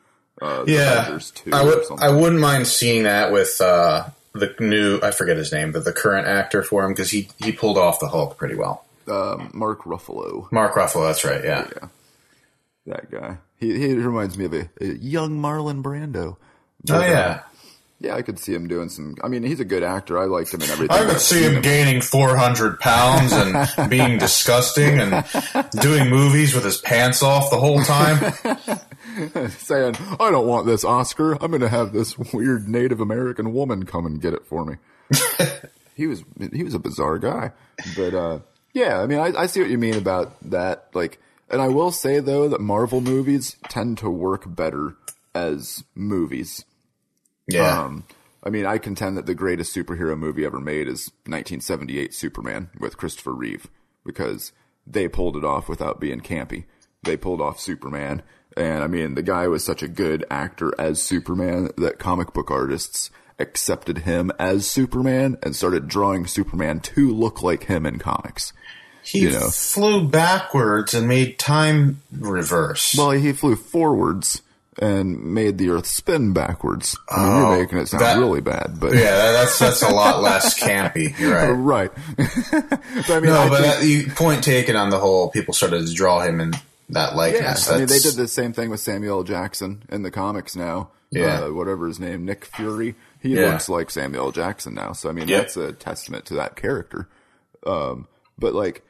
uh, 0.40 0.64
Yeah, 0.66 1.18
2 1.18 1.50
I 1.52 1.64
would. 1.64 1.84
I 1.98 2.10
wouldn't 2.10 2.40
mind 2.40 2.66
seeing 2.66 3.04
that 3.04 3.32
with 3.32 3.60
uh, 3.60 4.08
the 4.34 4.54
new 4.60 5.00
I 5.02 5.10
forget 5.10 5.36
his 5.36 5.52
name, 5.52 5.72
but 5.72 5.84
the 5.84 5.92
current 5.92 6.28
actor 6.28 6.62
for 6.62 6.84
him 6.84 6.92
because 6.92 7.10
he 7.10 7.28
he 7.38 7.52
pulled 7.52 7.78
off 7.78 8.00
the 8.00 8.08
Hulk 8.08 8.36
pretty 8.36 8.54
well. 8.54 8.84
Um, 9.08 9.50
Mark 9.54 9.84
Ruffalo, 9.84 10.50
Mark 10.52 10.74
Ruffalo, 10.74 11.06
that's 11.06 11.24
right. 11.24 11.44
Yeah, 11.44 11.68
yeah, 11.74 11.88
that 12.86 13.10
guy. 13.10 13.38
He 13.58 13.78
he 13.78 13.94
reminds 13.94 14.36
me 14.36 14.44
of 14.46 14.54
a, 14.54 14.68
a 14.80 14.86
young 14.86 15.40
Marlon 15.40 15.82
Brando. 15.82 16.36
oh 16.90 17.00
yeah, 17.00 17.42
yeah, 17.98 18.14
I 18.14 18.20
could 18.20 18.38
see 18.38 18.52
him 18.52 18.68
doing 18.68 18.90
some. 18.90 19.16
I 19.24 19.28
mean, 19.28 19.42
he's 19.42 19.60
a 19.60 19.64
good 19.64 19.82
actor. 19.82 20.18
I 20.18 20.26
liked 20.26 20.52
him 20.52 20.60
in 20.60 20.68
everything. 20.68 20.94
I 20.96 21.06
could 21.06 21.20
see 21.20 21.42
seen 21.42 21.54
him 21.54 21.62
gaining 21.62 22.02
400 22.02 22.78
pounds 22.78 23.32
and 23.32 23.68
being 23.90 24.18
disgusting 24.18 24.98
and 25.00 25.24
doing 25.80 26.10
movies 26.10 26.54
with 26.54 26.64
his 26.64 26.78
pants 26.78 27.22
off 27.22 27.50
the 27.50 27.56
whole 27.56 27.82
time. 27.82 28.34
saying, 29.50 29.96
"I 30.20 30.30
don't 30.30 30.46
want 30.46 30.66
this 30.66 30.84
Oscar. 30.84 31.42
I'm 31.42 31.50
going 31.50 31.62
to 31.62 31.70
have 31.70 31.94
this 31.94 32.18
weird 32.18 32.68
Native 32.68 33.00
American 33.00 33.54
woman 33.54 33.86
come 33.86 34.04
and 34.04 34.20
get 34.20 34.34
it 34.34 34.44
for 34.46 34.66
me." 34.66 34.76
he 35.94 36.06
was 36.06 36.22
he 36.52 36.62
was 36.62 36.74
a 36.74 36.78
bizarre 36.78 37.18
guy, 37.18 37.52
but 37.96 38.14
uh, 38.14 38.38
yeah, 38.76 39.00
I 39.00 39.06
mean, 39.06 39.18
I, 39.18 39.32
I 39.34 39.46
see 39.46 39.60
what 39.60 39.70
you 39.70 39.78
mean 39.78 39.94
about 39.94 40.36
that. 40.50 40.90
Like, 40.92 41.18
and 41.48 41.62
I 41.62 41.68
will 41.68 41.90
say 41.90 42.20
though 42.20 42.46
that 42.50 42.60
Marvel 42.60 43.00
movies 43.00 43.56
tend 43.70 43.96
to 43.98 44.10
work 44.10 44.44
better 44.46 44.96
as 45.34 45.82
movies. 45.94 46.66
Yeah. 47.48 47.84
Um, 47.84 48.04
I 48.44 48.50
mean, 48.50 48.66
I 48.66 48.76
contend 48.76 49.16
that 49.16 49.24
the 49.24 49.34
greatest 49.34 49.74
superhero 49.74 50.16
movie 50.16 50.44
ever 50.44 50.60
made 50.60 50.88
is 50.88 51.10
1978 51.24 52.12
Superman 52.12 52.68
with 52.78 52.98
Christopher 52.98 53.32
Reeve 53.32 53.66
because 54.04 54.52
they 54.86 55.08
pulled 55.08 55.38
it 55.38 55.44
off 55.44 55.70
without 55.70 55.98
being 55.98 56.20
campy. 56.20 56.64
They 57.02 57.16
pulled 57.16 57.40
off 57.40 57.58
Superman. 57.58 58.22
And 58.58 58.84
I 58.84 58.88
mean, 58.88 59.14
the 59.14 59.22
guy 59.22 59.48
was 59.48 59.64
such 59.64 59.82
a 59.82 59.88
good 59.88 60.26
actor 60.30 60.74
as 60.78 61.02
Superman 61.02 61.70
that 61.78 61.98
comic 61.98 62.34
book 62.34 62.50
artists 62.50 63.10
accepted 63.38 63.98
him 63.98 64.30
as 64.38 64.66
Superman 64.66 65.36
and 65.42 65.54
started 65.54 65.88
drawing 65.88 66.26
Superman 66.26 66.80
to 66.80 67.10
look 67.12 67.42
like 67.42 67.64
him 67.64 67.84
in 67.86 67.98
comics. 67.98 68.52
he 69.02 69.20
you 69.20 69.30
know. 69.30 69.50
flew 69.50 70.08
backwards 70.08 70.94
and 70.94 71.06
made 71.06 71.38
time 71.38 72.00
reverse. 72.12 72.94
Well, 72.96 73.10
he 73.12 73.32
flew 73.32 73.54
forwards 73.56 74.42
and 74.78 75.32
made 75.34 75.56
the 75.58 75.70
Earth 75.70 75.86
spin 75.86 76.32
backwards. 76.34 76.98
I 77.08 77.16
mean, 77.16 77.26
Oh, 77.32 77.50
you're 77.52 77.60
making 77.62 77.78
it 77.78 77.88
sound 77.88 78.02
that- 78.02 78.18
really 78.18 78.40
bad, 78.42 78.76
but 78.78 78.92
yeah, 78.94 79.32
that's 79.32 79.58
that's 79.58 79.82
a 79.82 79.88
lot 79.88 80.20
less 80.22 80.58
campy. 80.60 81.18
You're 81.18 81.32
right. 81.34 81.90
right. 81.90 81.90
but 82.16 83.10
I 83.10 83.20
mean, 83.20 83.30
No, 83.30 83.38
I 83.40 83.48
but 83.48 83.60
think- 83.62 83.74
that, 83.74 83.84
you, 83.86 84.10
point 84.14 84.44
taken 84.44 84.76
on 84.76 84.90
the 84.90 84.98
whole, 84.98 85.30
people 85.30 85.54
started 85.54 85.86
to 85.86 85.94
draw 85.94 86.20
him 86.20 86.40
in 86.40 86.50
that 86.90 87.10
Yeah, 87.12 87.16
likeness. 87.16 87.70
I 87.70 87.78
mean, 87.78 87.86
they 87.86 87.98
did 88.00 88.14
the 88.14 88.28
same 88.28 88.52
thing 88.52 88.68
with 88.70 88.80
Samuel 88.80 89.24
Jackson 89.24 89.82
in 89.88 90.02
the 90.02 90.10
comics 90.10 90.54
now. 90.56 90.90
Yeah. 91.10 91.44
Uh, 91.44 91.52
whatever 91.52 91.86
his 91.86 91.98
name, 92.00 92.24
Nick 92.26 92.44
Fury. 92.44 92.96
He 93.26 93.34
Yeah. 93.34 93.52
looks 93.52 93.68
like 93.68 93.90
Samuel 93.90 94.26
L. 94.26 94.32
Jackson 94.32 94.74
now. 94.74 94.92
So, 94.92 95.08
I 95.08 95.12
mean, 95.12 95.28
Yeah. 95.28 95.38
that's 95.38 95.56
a 95.56 95.72
testament 95.72 96.24
to 96.26 96.34
that 96.34 96.56
character. 96.56 97.08
Um, 97.66 98.06
but 98.38 98.54
like 98.54 98.82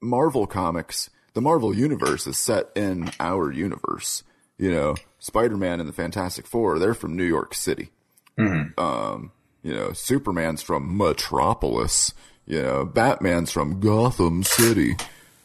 Marvel 0.00 0.46
comics, 0.46 1.10
the 1.34 1.40
Marvel 1.40 1.74
universe 1.74 2.26
is 2.26 2.38
set 2.38 2.70
in 2.74 3.10
our 3.20 3.50
universe. 3.52 4.22
You 4.58 4.70
know, 4.72 4.96
Spider-Man 5.20 5.78
and 5.80 5.88
the 5.88 5.92
Fantastic 5.92 6.46
Four, 6.46 6.78
they're 6.78 6.94
from 6.94 7.16
New 7.16 7.24
York 7.24 7.54
City. 7.54 7.90
Um, 8.76 9.32
you 9.62 9.74
know, 9.74 9.92
Superman's 9.92 10.62
from 10.62 10.96
Metropolis. 10.96 12.14
You 12.46 12.62
know, 12.62 12.84
Batman's 12.84 13.50
from 13.52 13.80
Gotham 13.80 14.42
City. 14.42 14.96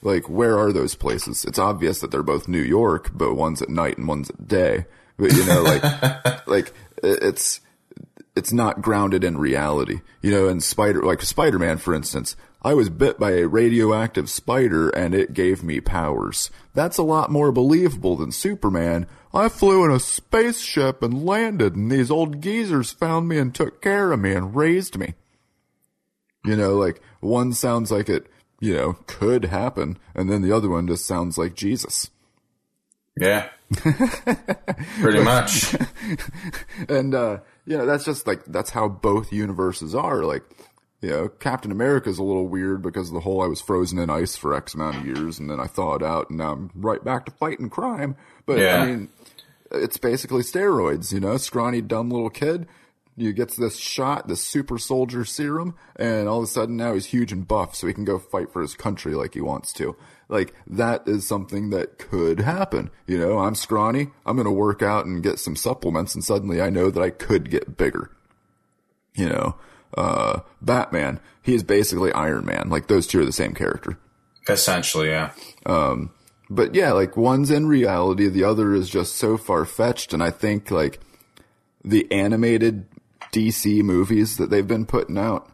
Like, 0.01 0.29
where 0.29 0.57
are 0.57 0.71
those 0.71 0.95
places? 0.95 1.43
It's 1.45 1.59
obvious 1.59 1.99
that 1.99 2.11
they're 2.11 2.23
both 2.23 2.47
New 2.47 2.61
York, 2.61 3.11
but 3.13 3.35
one's 3.35 3.61
at 3.61 3.69
night 3.69 3.97
and 3.97 4.07
one's 4.07 4.29
at 4.29 4.47
day. 4.47 4.85
But 5.17 5.31
you 5.33 5.45
know, 5.45 5.61
like, 5.63 6.47
like 6.47 6.73
it's 7.03 7.61
it's 8.36 8.53
not 8.53 8.81
grounded 8.81 9.23
in 9.23 9.38
reality. 9.38 10.01
You 10.21 10.31
know, 10.31 10.47
in 10.47 10.59
Spider, 10.59 11.03
like 11.03 11.21
Spider-Man, 11.21 11.77
for 11.77 11.93
instance, 11.93 12.36
I 12.65 12.73
was 12.73 12.89
bit 12.89 13.19
by 13.19 13.31
a 13.31 13.47
radioactive 13.47 14.29
spider 14.29 14.89
and 14.89 15.13
it 15.13 15.34
gave 15.34 15.63
me 15.63 15.81
powers. 15.81 16.49
That's 16.73 16.97
a 16.97 17.03
lot 17.03 17.29
more 17.29 17.51
believable 17.51 18.15
than 18.15 18.31
Superman. 18.31 19.05
I 19.34 19.49
flew 19.49 19.84
in 19.84 19.91
a 19.91 19.99
spaceship 19.99 21.03
and 21.03 21.25
landed 21.25 21.75
and 21.75 21.91
these 21.91 22.09
old 22.09 22.39
geezers 22.39 22.91
found 22.91 23.27
me 23.27 23.38
and 23.38 23.53
took 23.53 23.81
care 23.81 24.13
of 24.13 24.19
me 24.21 24.31
and 24.34 24.55
raised 24.55 24.97
me. 24.97 25.13
You 26.45 26.55
know, 26.55 26.75
like 26.75 27.01
one 27.19 27.51
sounds 27.51 27.91
like 27.91 28.07
it, 28.07 28.27
you 28.61 28.73
know, 28.75 28.93
could 29.07 29.45
happen 29.45 29.97
and 30.15 30.31
then 30.31 30.41
the 30.41 30.53
other 30.53 30.69
one 30.69 30.88
just 30.88 31.05
sounds 31.05 31.38
like 31.38 31.55
Jesus. 31.55 32.11
yeah, 33.17 33.49
pretty 35.01 35.21
much. 35.21 35.75
and 36.88 37.13
uh 37.13 37.39
you 37.66 37.78
know 37.78 37.86
that's 37.86 38.05
just 38.05 38.28
like 38.28 38.43
that's 38.45 38.72
how 38.72 38.88
both 38.88 39.32
universes 39.32 39.93
are. 39.95 40.24
Like 40.24 40.43
you 41.01 41.09
know 41.09 41.28
captain 41.28 41.70
america's 41.70 42.18
a 42.18 42.24
little 42.24 42.47
weird 42.47 42.82
because 42.82 43.09
of 43.09 43.14
the 43.14 43.20
whole 43.20 43.41
i 43.41 43.45
was 43.45 43.59
frozen 43.59 43.99
in 43.99 44.09
ice 44.09 44.38
for 44.38 44.53
x 44.53 44.74
amount 44.74 44.95
of 44.95 45.05
years 45.05 45.38
and 45.38 45.49
then 45.49 45.59
i 45.59 45.68
thawed 45.68 46.01
out 46.01 46.30
and 46.30 46.38
now 46.39 46.53
i'm 46.53 46.72
right 46.76 47.03
back 47.03 47.26
to 47.26 47.32
fighting 47.34 47.70
crime. 47.70 48.16
But 48.45 48.59
Yeah. 48.59 48.78
i 48.82 48.86
mean 48.86 49.09
it's 49.70 49.97
basically 49.97 50.43
steroids 50.43 51.11
you 51.11 51.20
know? 51.20 51.36
Scrawny 51.36 51.82
dumb 51.82 52.09
little 52.09 52.30
kid 52.30 52.68
you 53.18 53.34
gets 53.34 53.57
this 53.57 53.76
shot 53.78 54.30
this 54.30 54.41
super 54.41 54.78
soldier 54.78 55.26
serum 55.26 55.76
and 55.97 56.30
all 56.30 56.38
of 56.38 56.45
a 56.45 56.47
sudden 56.47 56.78
now 56.78 56.93
he's 56.93 57.07
huge 57.07 57.34
and 57.34 57.45
buff 57.47 57.76
so 57.76 57.86
he 57.86 57.93
can 57.93 58.05
go 58.05 58.18
fight 58.18 58.53
for 58.53 58.61
his 58.61 58.74
country 58.74 59.14
like 59.14 59.34
he 59.34 59.41
wants 59.41 59.74
to 59.74 59.97
like 60.34 60.53
that 60.67 61.07
is 61.07 61.27
something 61.27 61.69
that 61.69 61.97
could 61.97 62.39
happen 62.39 62.89
you 63.07 63.17
know? 63.17 63.39
I'm 63.39 63.55
scrawny. 63.55 64.09
I'm 64.25 64.36
going 64.36 64.45
to 64.45 64.51
work 64.51 64.81
out 64.81 65.05
and 65.05 65.23
get 65.23 65.39
some 65.39 65.55
supplements 65.55 66.15
and 66.15 66.23
suddenly 66.23 66.61
i 66.61 66.69
know 66.69 66.89
that 66.89 67.01
i 67.01 67.09
could 67.09 67.49
get 67.49 67.77
bigger. 67.77 68.11
You 69.15 69.29
know? 69.29 69.55
Uh 69.95 70.39
batman. 70.61 71.19
He 71.41 71.53
is 71.53 71.63
basically 71.63 72.11
iron 72.13 72.45
man. 72.45 72.69
Like 72.69 72.88
those 72.88 73.05
two 73.05 73.21
are 73.21 73.25
the 73.25 73.31
same 73.31 73.53
character. 73.53 73.97
Essentially, 74.47 75.09
yeah. 75.09 75.31
Um, 75.65 76.11
but 76.49 76.75
yeah, 76.75 76.91
like 76.91 77.15
one's 77.15 77.51
in 77.51 77.67
reality, 77.67 78.27
the 78.27 78.43
other 78.43 78.73
is 78.73 78.89
just 78.89 79.15
so 79.15 79.38
far 79.38 79.65
fetched. 79.65 80.13
And 80.13 80.23
I 80.23 80.31
think 80.31 80.71
like 80.71 80.99
the 81.84 82.09
animated 82.11 82.86
DC 83.31 83.81
movies 83.84 84.38
that 84.38 84.49
they've 84.49 84.67
been 84.67 84.86
putting 84.86 85.17
out 85.17 85.49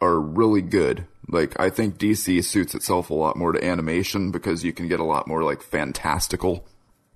are 0.00 0.18
really 0.18 0.62
good. 0.62 1.06
Like 1.28 1.58
I 1.60 1.70
think 1.70 1.98
DC 1.98 2.42
suits 2.44 2.74
itself 2.74 3.10
a 3.10 3.14
lot 3.14 3.36
more 3.36 3.52
to 3.52 3.64
animation 3.64 4.30
because 4.30 4.64
you 4.64 4.72
can 4.72 4.88
get 4.88 5.00
a 5.00 5.04
lot 5.04 5.28
more 5.28 5.42
like 5.44 5.62
fantastical 5.62 6.66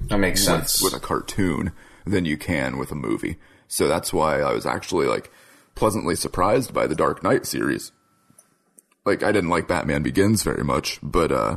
That 0.03 0.18
makes 0.18 0.41
with, 0.41 0.68
sense. 0.68 0.82
with 0.82 0.95
a 0.95 1.01
cartoon 1.01 1.72
than 2.07 2.24
you 2.24 2.37
can 2.37 2.78
with 2.78 2.93
a 2.93 2.95
movie. 2.97 3.37
So 3.66 3.89
that's 3.89 4.12
why 4.12 4.41
I 4.41 4.53
was 4.53 4.66
actually 4.66 5.07
like 5.07 5.30
pleasantly 5.74 6.14
surprised 6.14 6.72
by 6.72 6.87
the 6.87 6.95
Dark 6.95 7.22
Knight 7.24 7.47
series. 7.47 7.91
Like 9.05 9.22
I 9.22 9.32
didn't 9.32 9.51
like 9.51 9.66
Batman 9.68 10.03
Begins 10.03 10.43
very 10.43 10.62
much, 10.64 10.99
but 11.03 11.32
uh 11.32 11.57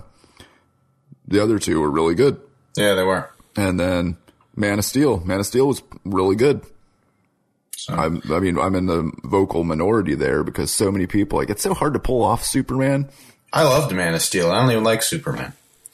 the 1.28 1.42
other 1.44 1.60
two 1.60 1.80
were 1.82 1.92
really 1.92 2.16
good. 2.16 2.40
yeah, 2.78 2.94
they 2.96 3.04
were. 3.04 3.30
And 3.56 3.80
then 3.80 4.18
Man 4.56 4.80
of 4.80 4.86
Steel, 4.86 5.20
Man 5.26 5.40
of 5.42 5.46
Steel 5.46 5.68
was 5.68 5.84
really 6.06 6.36
good. 6.36 6.62
So, 7.78 7.94
I'm, 7.94 8.24
I 8.32 8.40
mean, 8.40 8.58
I'm 8.58 8.74
in 8.74 8.88
the 8.88 9.12
vocal 9.24 9.64
minority 9.64 10.16
there 10.16 10.44
because 10.44 10.72
so 10.72 10.92
many 10.92 11.06
people 11.06 11.38
like 11.38 11.52
it's 11.52 11.62
so 11.62 11.76
hard 11.76 11.94
to 11.94 12.00
pull 12.00 12.24
off 12.24 12.44
Superman. 12.44 13.08
I 13.54 13.64
loved 13.64 13.94
Man 13.94 14.16
of 14.16 14.22
Steel. 14.22 14.52
I 14.52 14.60
don't 14.60 14.72
even 14.72 14.84
like 14.84 15.04
Superman. 15.04 15.54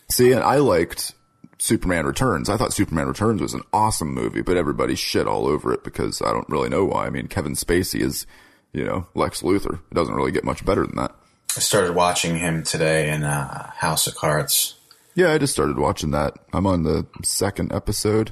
See, 0.09 0.31
and 0.31 0.41
I 0.41 0.57
liked 0.57 1.13
Superman 1.59 2.05
Returns. 2.05 2.49
I 2.49 2.55
thought 2.55 2.71
Superman 2.71 3.07
Returns 3.07 3.41
was 3.41 3.53
an 3.53 3.63
awesome 3.73 4.13
movie, 4.13 4.41
but 4.41 4.55
everybody 4.55 4.95
shit 4.95 5.27
all 5.27 5.45
over 5.45 5.73
it 5.73 5.83
because 5.83 6.21
I 6.21 6.31
don't 6.31 6.47
really 6.47 6.69
know 6.69 6.85
why. 6.85 7.05
I 7.05 7.09
mean, 7.09 7.27
Kevin 7.27 7.53
Spacey 7.53 7.99
is, 7.99 8.25
you 8.71 8.85
know, 8.85 9.07
Lex 9.13 9.41
Luthor. 9.41 9.75
It 9.75 9.93
doesn't 9.93 10.15
really 10.15 10.31
get 10.31 10.45
much 10.45 10.63
better 10.63 10.87
than 10.87 10.95
that. 10.95 11.13
I 11.57 11.59
started 11.59 11.95
watching 11.95 12.37
him 12.37 12.63
today 12.63 13.11
in 13.11 13.23
uh, 13.23 13.71
House 13.71 14.07
of 14.07 14.15
Cards. 14.15 14.75
Yeah, 15.15 15.33
I 15.33 15.37
just 15.37 15.53
started 15.53 15.77
watching 15.77 16.11
that. 16.11 16.33
I'm 16.53 16.65
on 16.65 16.83
the 16.83 17.05
second 17.23 17.73
episode. 17.73 18.31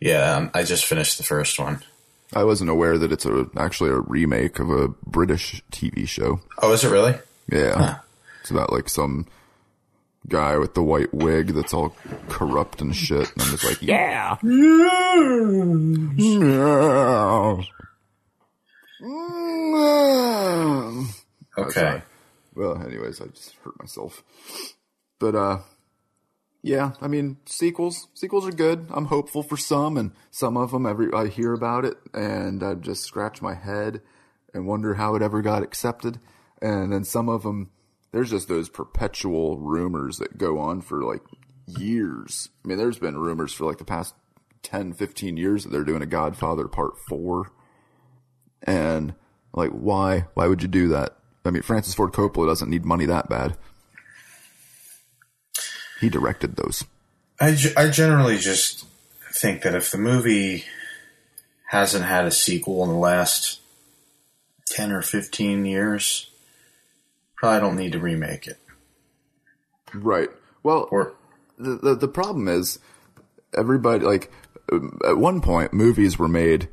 Yeah, 0.00 0.36
um, 0.36 0.50
I 0.54 0.62
just 0.62 0.86
finished 0.86 1.18
the 1.18 1.24
first 1.24 1.58
one. 1.58 1.82
I 2.32 2.44
wasn't 2.44 2.70
aware 2.70 2.98
that 2.98 3.12
it's 3.12 3.26
a 3.26 3.46
actually 3.56 3.90
a 3.90 4.00
remake 4.00 4.58
of 4.58 4.70
a 4.70 4.88
British 4.88 5.62
TV 5.70 6.08
show. 6.08 6.40
Oh, 6.60 6.72
is 6.72 6.84
it 6.84 6.90
really? 6.90 7.16
Yeah. 7.50 7.98
It's 8.40 8.50
about 8.50 8.72
like 8.72 8.88
some 8.88 9.26
guy 10.28 10.56
with 10.56 10.74
the 10.74 10.82
white 10.82 11.12
wig 11.12 11.48
that's 11.48 11.74
all 11.74 11.94
corrupt 12.28 12.80
and 12.80 12.96
shit. 12.96 13.30
And 13.32 13.42
I'm 13.42 13.50
just 13.50 13.64
like, 13.64 13.82
yeah. 13.82 14.36
Yeah. 16.16 17.62
Okay. 21.56 22.02
Well, 22.54 22.82
anyways, 22.82 23.20
I 23.20 23.26
just 23.26 23.54
hurt 23.64 23.78
myself. 23.78 24.22
But 25.18 25.34
uh 25.34 25.58
yeah, 26.64 26.92
I 27.02 27.08
mean, 27.08 27.36
sequels, 27.44 28.08
sequels 28.14 28.48
are 28.48 28.52
good. 28.52 28.86
I'm 28.90 29.04
hopeful 29.04 29.42
for 29.42 29.58
some 29.58 29.98
and 29.98 30.12
some 30.30 30.56
of 30.56 30.70
them 30.70 30.86
every 30.86 31.12
I 31.12 31.28
hear 31.28 31.52
about 31.52 31.84
it 31.84 31.98
and 32.14 32.62
I 32.62 32.72
just 32.72 33.04
scratch 33.04 33.42
my 33.42 33.52
head 33.52 34.00
and 34.54 34.66
wonder 34.66 34.94
how 34.94 35.14
it 35.14 35.20
ever 35.20 35.42
got 35.42 35.62
accepted. 35.62 36.18
And 36.62 36.90
then 36.90 37.04
some 37.04 37.28
of 37.28 37.42
them 37.42 37.68
there's 38.12 38.30
just 38.30 38.48
those 38.48 38.70
perpetual 38.70 39.58
rumors 39.58 40.16
that 40.16 40.38
go 40.38 40.58
on 40.58 40.80
for 40.80 41.02
like 41.02 41.20
years. 41.66 42.48
I 42.64 42.68
mean, 42.68 42.78
there's 42.78 42.98
been 42.98 43.18
rumors 43.18 43.52
for 43.52 43.66
like 43.66 43.76
the 43.76 43.84
past 43.84 44.14
10, 44.62 44.94
15 44.94 45.36
years 45.36 45.64
that 45.64 45.70
they're 45.70 45.84
doing 45.84 46.00
a 46.00 46.06
Godfather 46.06 46.66
Part 46.66 46.94
4. 47.10 47.52
And 48.62 49.14
like, 49.52 49.72
why? 49.72 50.28
Why 50.32 50.46
would 50.46 50.62
you 50.62 50.68
do 50.68 50.88
that? 50.88 51.18
I 51.44 51.50
mean, 51.50 51.62
Francis 51.62 51.94
Ford 51.94 52.12
Coppola 52.12 52.46
doesn't 52.46 52.70
need 52.70 52.86
money 52.86 53.04
that 53.04 53.28
bad. 53.28 53.58
He 56.00 56.08
directed 56.08 56.56
those. 56.56 56.84
I, 57.40 57.56
I 57.76 57.88
generally 57.88 58.38
just 58.38 58.86
think 59.32 59.62
that 59.62 59.74
if 59.74 59.90
the 59.90 59.98
movie 59.98 60.64
hasn't 61.68 62.04
had 62.04 62.24
a 62.24 62.30
sequel 62.30 62.84
in 62.84 62.90
the 62.90 62.96
last 62.96 63.60
10 64.66 64.92
or 64.92 65.02
15 65.02 65.64
years, 65.64 66.30
probably 67.36 67.60
don't 67.60 67.76
need 67.76 67.92
to 67.92 67.98
remake 67.98 68.46
it. 68.46 68.58
Right. 69.92 70.28
Well, 70.62 70.88
Or 70.90 71.14
the, 71.58 71.76
the 71.76 71.94
the 71.94 72.08
problem 72.08 72.48
is 72.48 72.78
everybody 73.56 74.04
like 74.04 74.32
at 75.06 75.16
one 75.18 75.40
point 75.40 75.72
movies 75.72 76.18
were 76.18 76.28
made 76.28 76.68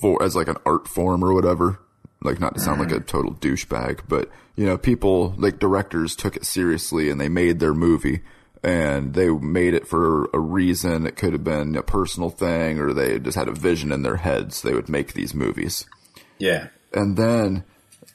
for 0.00 0.22
as 0.22 0.36
like 0.36 0.48
an 0.48 0.56
art 0.64 0.88
form 0.88 1.24
or 1.24 1.34
whatever 1.34 1.80
like 2.22 2.40
not 2.40 2.54
to 2.54 2.60
sound 2.60 2.80
like 2.80 2.90
a 2.90 3.00
mm. 3.00 3.06
total 3.06 3.34
douchebag 3.34 4.00
but 4.08 4.30
you 4.56 4.66
know 4.66 4.76
people 4.76 5.34
like 5.38 5.58
directors 5.58 6.14
took 6.14 6.36
it 6.36 6.44
seriously 6.44 7.10
and 7.10 7.20
they 7.20 7.28
made 7.28 7.60
their 7.60 7.74
movie 7.74 8.20
and 8.62 9.14
they 9.14 9.30
made 9.30 9.72
it 9.72 9.86
for 9.86 10.28
a 10.34 10.38
reason 10.38 11.06
it 11.06 11.16
could 11.16 11.32
have 11.32 11.44
been 11.44 11.74
a 11.76 11.82
personal 11.82 12.28
thing 12.28 12.78
or 12.78 12.92
they 12.92 13.18
just 13.18 13.38
had 13.38 13.48
a 13.48 13.52
vision 13.52 13.90
in 13.90 14.02
their 14.02 14.16
heads 14.16 14.62
they 14.62 14.74
would 14.74 14.88
make 14.88 15.14
these 15.14 15.34
movies 15.34 15.86
yeah. 16.38 16.68
and 16.92 17.16
then 17.16 17.64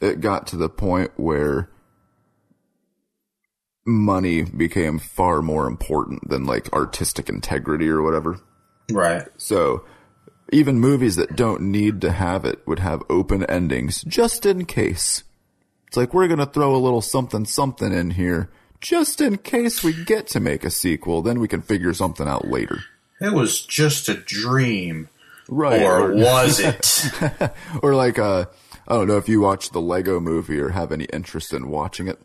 it 0.01 0.22
got 0.22 0.47
to 0.47 0.58
the 0.58 0.70
point 0.70 1.12
where 1.16 1.70
money 3.86 4.41
became 4.43 4.99
far 4.99 5.41
more 5.41 5.68
important 5.68 6.28
than 6.30 6.45
like 6.45 6.72
artistic 6.74 7.30
integrity 7.30 7.88
or 7.88 8.01
whatever. 8.01 8.39
Right. 8.91 9.28
So 9.38 9.86
even 10.52 10.80
movies 10.80 11.16
that 11.16 11.36
don't 11.36 11.62
need 11.62 12.02
to 12.02 12.12
have 12.12 12.46
it 12.46 12.66
would 12.68 12.80
have 12.80 13.04
open 13.10 13.43
endings 13.46 14.04
just 14.04 14.46
in 14.46 14.66
case. 14.66 15.24
It's 15.88 15.98
like 15.98 16.14
we're 16.14 16.28
going 16.28 16.39
to 16.39 16.46
throw 16.46 16.76
a 16.76 16.78
little 16.78 17.02
something 17.02 17.46
something 17.46 17.93
in 17.93 18.12
here 18.12 18.50
just 18.82 19.22
in 19.22 19.38
case 19.38 19.84
we 19.84 19.93
get 19.93 20.28
to 20.28 20.39
make 20.39 20.64
a 20.64 20.70
sequel, 20.70 21.22
then 21.22 21.39
we 21.39 21.48
can 21.48 21.62
figure 21.62 21.93
something 21.93 22.28
out 22.28 22.48
later. 22.48 22.82
It 23.20 23.34
was 23.34 23.62
just 23.62 24.10
a 24.10 24.14
dream. 24.14 25.10
Right. 25.48 25.82
Or 25.82 26.14
was 26.14 26.60
it? 26.60 27.52
or 27.82 27.96
like 27.96 28.20
uh 28.20 28.46
I 28.88 28.93
don't 28.93 29.08
know 29.08 29.18
if 29.18 29.28
you 29.28 29.41
watched 29.41 29.74
the 29.74 29.82
Lego 29.82 30.20
movie 30.20 30.60
or 30.60 30.70
have 30.70 30.91
any 30.91 31.06
interest 31.06 31.54
in 31.54 31.70
watching 31.70 32.08
it. 32.08 32.20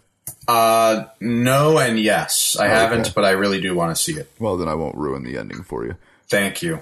uh, 0.46 1.06
no 1.20 1.78
and 1.78 1.98
yes. 1.98 2.56
I 2.58 2.66
haven't, 2.68 3.14
but 3.14 3.24
I 3.24 3.30
really 3.30 3.60
do 3.60 3.74
want 3.74 3.96
to 3.96 4.00
see 4.00 4.12
it. 4.12 4.30
Well, 4.38 4.58
then 4.58 4.68
I 4.68 4.74
won't 4.74 4.96
ruin 4.96 5.24
the 5.24 5.38
ending 5.38 5.62
for 5.62 5.86
you. 5.86 5.96
Thank 6.28 6.62
you. 6.62 6.80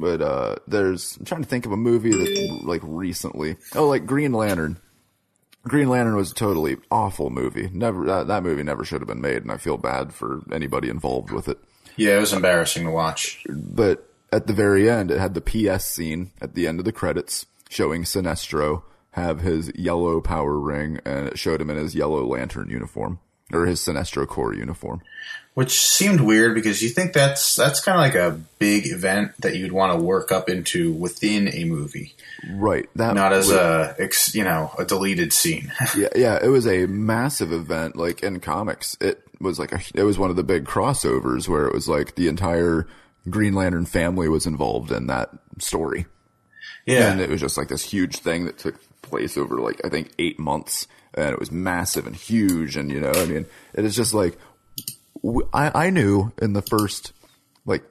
But 0.00 0.22
uh, 0.22 0.56
there's 0.66 1.18
I'm 1.18 1.26
trying 1.26 1.42
to 1.42 1.48
think 1.48 1.66
of 1.66 1.72
a 1.72 1.76
movie 1.76 2.10
that 2.10 2.62
like 2.64 2.80
recently. 2.82 3.56
Oh, 3.74 3.86
like 3.86 4.06
Green 4.06 4.32
Lantern. 4.32 4.80
Green 5.64 5.90
Lantern 5.90 6.16
was 6.16 6.32
a 6.32 6.34
totally 6.34 6.78
awful 6.90 7.28
movie. 7.28 7.68
Never 7.70 8.06
that, 8.06 8.28
that 8.28 8.42
movie 8.42 8.62
never 8.62 8.82
should 8.82 9.02
have 9.02 9.08
been 9.08 9.20
made, 9.20 9.42
and 9.42 9.52
I 9.52 9.58
feel 9.58 9.76
bad 9.76 10.14
for 10.14 10.40
anybody 10.50 10.88
involved 10.88 11.30
with 11.30 11.48
it. 11.48 11.58
Yeah, 11.96 12.16
it 12.16 12.20
was 12.20 12.32
embarrassing 12.32 12.84
to 12.84 12.90
watch. 12.90 13.44
But 13.46 14.08
at 14.32 14.46
the 14.46 14.54
very 14.54 14.88
end, 14.88 15.10
it 15.10 15.20
had 15.20 15.34
the 15.34 15.42
PS 15.42 15.84
scene 15.84 16.30
at 16.40 16.54
the 16.54 16.66
end 16.66 16.78
of 16.78 16.86
the 16.86 16.92
credits 16.92 17.44
showing 17.68 18.04
Sinestro 18.04 18.84
have 19.12 19.40
his 19.40 19.70
yellow 19.74 20.22
power 20.22 20.58
ring, 20.58 20.98
and 21.04 21.28
it 21.28 21.38
showed 21.38 21.60
him 21.60 21.68
in 21.68 21.76
his 21.76 21.94
yellow 21.94 22.24
lantern 22.24 22.70
uniform 22.70 23.18
or 23.52 23.66
his 23.66 23.80
Sinestro 23.80 24.26
Corps 24.26 24.54
uniform. 24.54 25.02
Which 25.54 25.80
seemed 25.80 26.20
weird 26.20 26.54
because 26.54 26.80
you 26.80 26.88
think 26.88 27.12
that's 27.12 27.56
that's 27.56 27.80
kind 27.80 27.96
of 27.96 28.00
like 28.02 28.14
a 28.14 28.38
big 28.60 28.86
event 28.86 29.32
that 29.40 29.56
you'd 29.56 29.72
want 29.72 29.92
to 29.92 30.02
work 30.02 30.30
up 30.30 30.48
into 30.48 30.92
within 30.92 31.52
a 31.52 31.64
movie, 31.64 32.14
Right. 32.48 32.88
That 32.94 33.14
not 33.14 33.32
as 33.32 33.48
was- 33.48 33.56
a 33.56 33.96
you 34.32 34.44
know 34.44 34.70
a 34.78 34.84
deleted 34.84 35.32
scene. 35.32 35.72
yeah, 35.96 36.08
yeah, 36.14 36.38
it 36.40 36.48
was 36.48 36.66
a 36.68 36.86
massive 36.86 37.52
event. 37.52 37.96
Like 37.96 38.22
in 38.22 38.38
comics, 38.40 38.96
it 39.00 39.22
was 39.40 39.58
like 39.58 39.72
a, 39.72 39.80
it 39.94 40.04
was 40.04 40.18
one 40.18 40.30
of 40.30 40.36
the 40.36 40.44
big 40.44 40.64
crossovers 40.66 41.48
where 41.48 41.66
it 41.66 41.74
was 41.74 41.88
like 41.88 42.14
the 42.14 42.28
entire 42.28 42.86
Green 43.28 43.52
Lantern 43.54 43.86
family 43.86 44.28
was 44.28 44.46
involved 44.46 44.92
in 44.92 45.08
that 45.08 45.30
story, 45.58 46.06
yeah, 46.86 47.10
and 47.10 47.20
it 47.20 47.28
was 47.28 47.40
just 47.40 47.58
like 47.58 47.68
this 47.68 47.82
huge 47.82 48.18
thing 48.18 48.44
that 48.46 48.56
took 48.56 48.76
place 49.02 49.36
over 49.36 49.56
like 49.56 49.80
I 49.84 49.88
think 49.88 50.12
eight 50.18 50.38
months, 50.38 50.86
and 51.14 51.32
it 51.32 51.38
was 51.38 51.50
massive 51.50 52.06
and 52.06 52.16
huge. 52.16 52.76
And 52.76 52.90
you 52.90 53.00
know, 53.00 53.12
I 53.14 53.26
mean, 53.26 53.46
it 53.74 53.84
is 53.84 53.96
just 53.96 54.14
like 54.14 54.38
I, 55.52 55.86
I 55.86 55.90
knew 55.90 56.32
in 56.40 56.52
the 56.52 56.62
first 56.62 57.12
like 57.64 57.84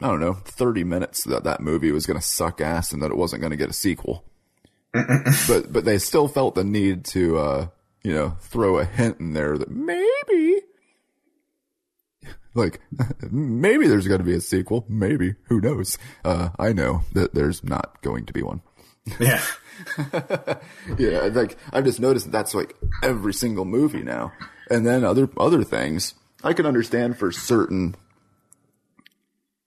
I 0.00 0.08
don't 0.08 0.20
know 0.20 0.34
thirty 0.34 0.84
minutes 0.84 1.24
that 1.24 1.44
that 1.44 1.60
movie 1.60 1.92
was 1.92 2.06
going 2.06 2.18
to 2.18 2.26
suck 2.26 2.60
ass 2.60 2.92
and 2.92 3.02
that 3.02 3.10
it 3.10 3.16
wasn't 3.16 3.40
going 3.40 3.52
to 3.52 3.56
get 3.56 3.70
a 3.70 3.74
sequel. 3.74 4.24
But 5.48 5.72
but 5.72 5.84
they 5.84 5.98
still 5.98 6.26
felt 6.26 6.54
the 6.54 6.64
need 6.64 7.04
to 7.06 7.38
uh 7.38 7.66
you 8.02 8.14
know 8.14 8.30
throw 8.40 8.78
a 8.78 8.84
hint 8.84 9.20
in 9.20 9.34
there 9.34 9.58
that 9.58 9.70
maybe 9.70 10.60
like 12.54 12.80
maybe 13.30 13.86
there's 13.86 14.08
going 14.08 14.20
to 14.20 14.24
be 14.24 14.34
a 14.34 14.40
sequel. 14.40 14.86
Maybe. 14.88 15.34
Who 15.48 15.60
knows? 15.60 15.98
Uh 16.24 16.48
i 16.58 16.72
know 16.72 17.02
that 17.12 17.34
there's 17.34 17.62
not 17.62 18.00
going 18.00 18.24
to 18.26 18.32
be 18.32 18.42
one 18.42 18.62
yeah, 19.20 19.42
yeah 20.98 21.28
like 21.32 21.56
i've 21.72 21.84
just 21.84 22.00
noticed 22.00 22.26
that 22.26 22.32
that's 22.32 22.54
like 22.54 22.74
every 23.02 23.32
single 23.34 23.64
movie 23.64 24.02
now. 24.02 24.32
And 24.70 24.86
then 24.86 25.04
other 25.04 25.28
other 25.36 25.62
things 25.64 26.14
i 26.44 26.52
can 26.52 26.66
understand 26.66 27.18
for 27.18 27.30
certain 27.32 27.94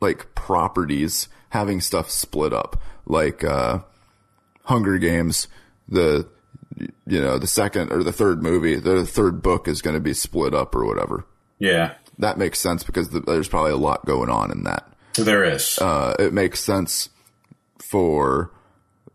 like 0.01 0.33
properties 0.35 1.27
having 1.49 1.81
stuff 1.81 2.09
split 2.09 2.53
up. 2.53 2.81
Like 3.05 3.43
uh 3.43 3.79
hunger 4.63 4.97
games 4.97 5.47
the 5.87 6.27
you 7.07 7.19
know 7.21 7.37
the 7.39 7.47
second 7.47 7.91
or 7.91 8.03
the 8.03 8.11
third 8.11 8.43
movie 8.43 8.75
the 8.75 9.05
third 9.05 9.41
book 9.41 9.67
is 9.67 9.81
going 9.81 9.95
to 9.95 9.99
be 9.99 10.13
split 10.13 10.53
up 10.53 10.75
or 10.75 10.85
whatever. 10.85 11.25
Yeah. 11.57 11.95
that 12.19 12.37
makes 12.37 12.59
sense 12.59 12.83
because 12.83 13.09
th 13.09 13.23
there's 13.25 13.47
probably 13.49 13.71
a 13.71 13.77
lot 13.77 14.05
going 14.05 14.29
on 14.29 14.51
in 14.51 14.63
that. 14.63 14.87
There 15.15 15.43
is. 15.43 15.77
uh, 15.79 16.15
it 16.19 16.31
makes 16.33 16.59
sense 16.59 17.09
for 17.79 18.51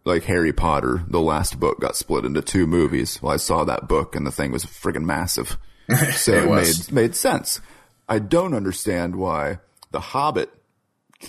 like 0.05 0.25
Harry 0.25 0.53
Potter. 0.53 1.05
The 1.09 1.21
last 1.21 1.59
book 1.59 1.81
got 1.81 1.97
split 1.97 2.25
into 2.25 2.43
two 2.43 2.67
movies. 2.67 3.21
Well, 3.23 3.33
I 3.33 3.37
saw 3.37 3.65
that 3.65 3.89
book 3.89 4.15
and 4.15 4.27
the 4.27 4.33
thing 4.33 4.53
was 4.53 4.65
friggin' 4.65 5.05
massive, 5.05 5.59
so 6.13 6.33
It 6.33 6.45
it, 6.45 6.51
made 6.51 6.93
made 6.93 7.17
sense. 7.17 7.61
I 8.09 8.19
don't 8.19 8.55
understand 8.55 9.17
why 9.17 9.59
the 9.91 10.01
Hobbit, 10.01 10.51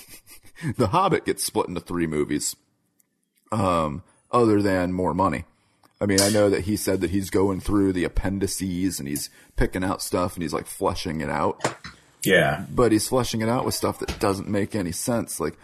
the 0.78 0.88
Hobbit 0.88 1.26
gets 1.26 1.44
split 1.44 1.68
into 1.68 1.82
three 1.82 2.08
movies. 2.08 2.56
Um, 3.52 4.04
other 4.32 4.62
than 4.62 4.92
more 4.92 5.14
money. 5.14 5.46
I 6.02 6.08
mean, 6.08 6.20
I 6.20 6.30
know 6.30 6.50
that 6.50 6.66
he 6.66 6.76
said 6.76 7.00
that 7.02 7.12
he's 7.12 7.30
going 7.30 7.62
through 7.62 7.94
the 7.94 8.04
appendices 8.04 9.00
and 9.00 9.08
he's 9.08 9.30
picking 9.56 9.84
out 9.84 10.02
stuff 10.02 10.34
and 10.34 10.44
he's 10.44 10.52
like 10.52 10.68
fleshing 10.68 11.22
it 11.22 11.30
out 11.30 11.62
yeah, 12.26 12.66
but 12.70 12.92
he's 12.92 13.08
fleshing 13.08 13.42
it 13.42 13.50
out 13.50 13.66
with 13.66 13.76
stuff 13.76 14.00
that 14.00 14.20
doesn't 14.20 14.48
make 14.50 14.76
any 14.76 14.92
sense. 14.92 15.40
Like, 15.40 15.58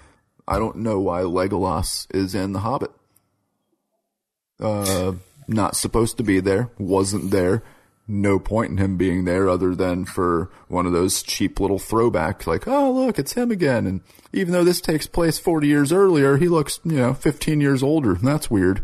I 0.48 0.60
don't 0.60 0.78
know 0.78 1.00
why 1.00 1.22
Legolas 1.22 2.08
is 2.16 2.36
in 2.36 2.54
The 2.54 2.60
Hobbit. 2.60 2.92
Uh, 4.62 5.14
not 5.48 5.76
supposed 5.76 6.18
to 6.18 6.24
be 6.24 6.40
there, 6.40 6.70
wasn't 6.78 7.32
there. 7.32 7.64
No 8.08 8.40
point 8.40 8.72
in 8.72 8.78
him 8.78 8.98
being 8.98 9.26
there 9.26 9.48
other 9.50 9.74
than 9.76 10.06
for 10.06 10.50
one 10.68 10.86
of 10.86 10.92
those 10.92 11.24
cheap 11.24 11.60
little 11.60 11.80
throwbacks, 11.80 12.46
like, 12.48 12.68
oh, 12.68 12.92
look, 12.92 13.18
it's 13.20 13.34
him 13.34 13.52
again. 13.52 13.88
And 13.88 14.02
even 14.34 14.54
though 14.54 14.64
this 14.64 14.82
takes 14.82 15.08
place 15.08 15.40
40 15.40 15.68
years 15.68 15.92
earlier, 15.94 16.38
he 16.38 16.48
looks, 16.48 16.80
you 16.84 16.98
know, 16.98 17.14
15 17.14 17.62
years 17.62 17.82
older. 17.84 18.16
That's 18.16 18.52
weird. 18.52 18.82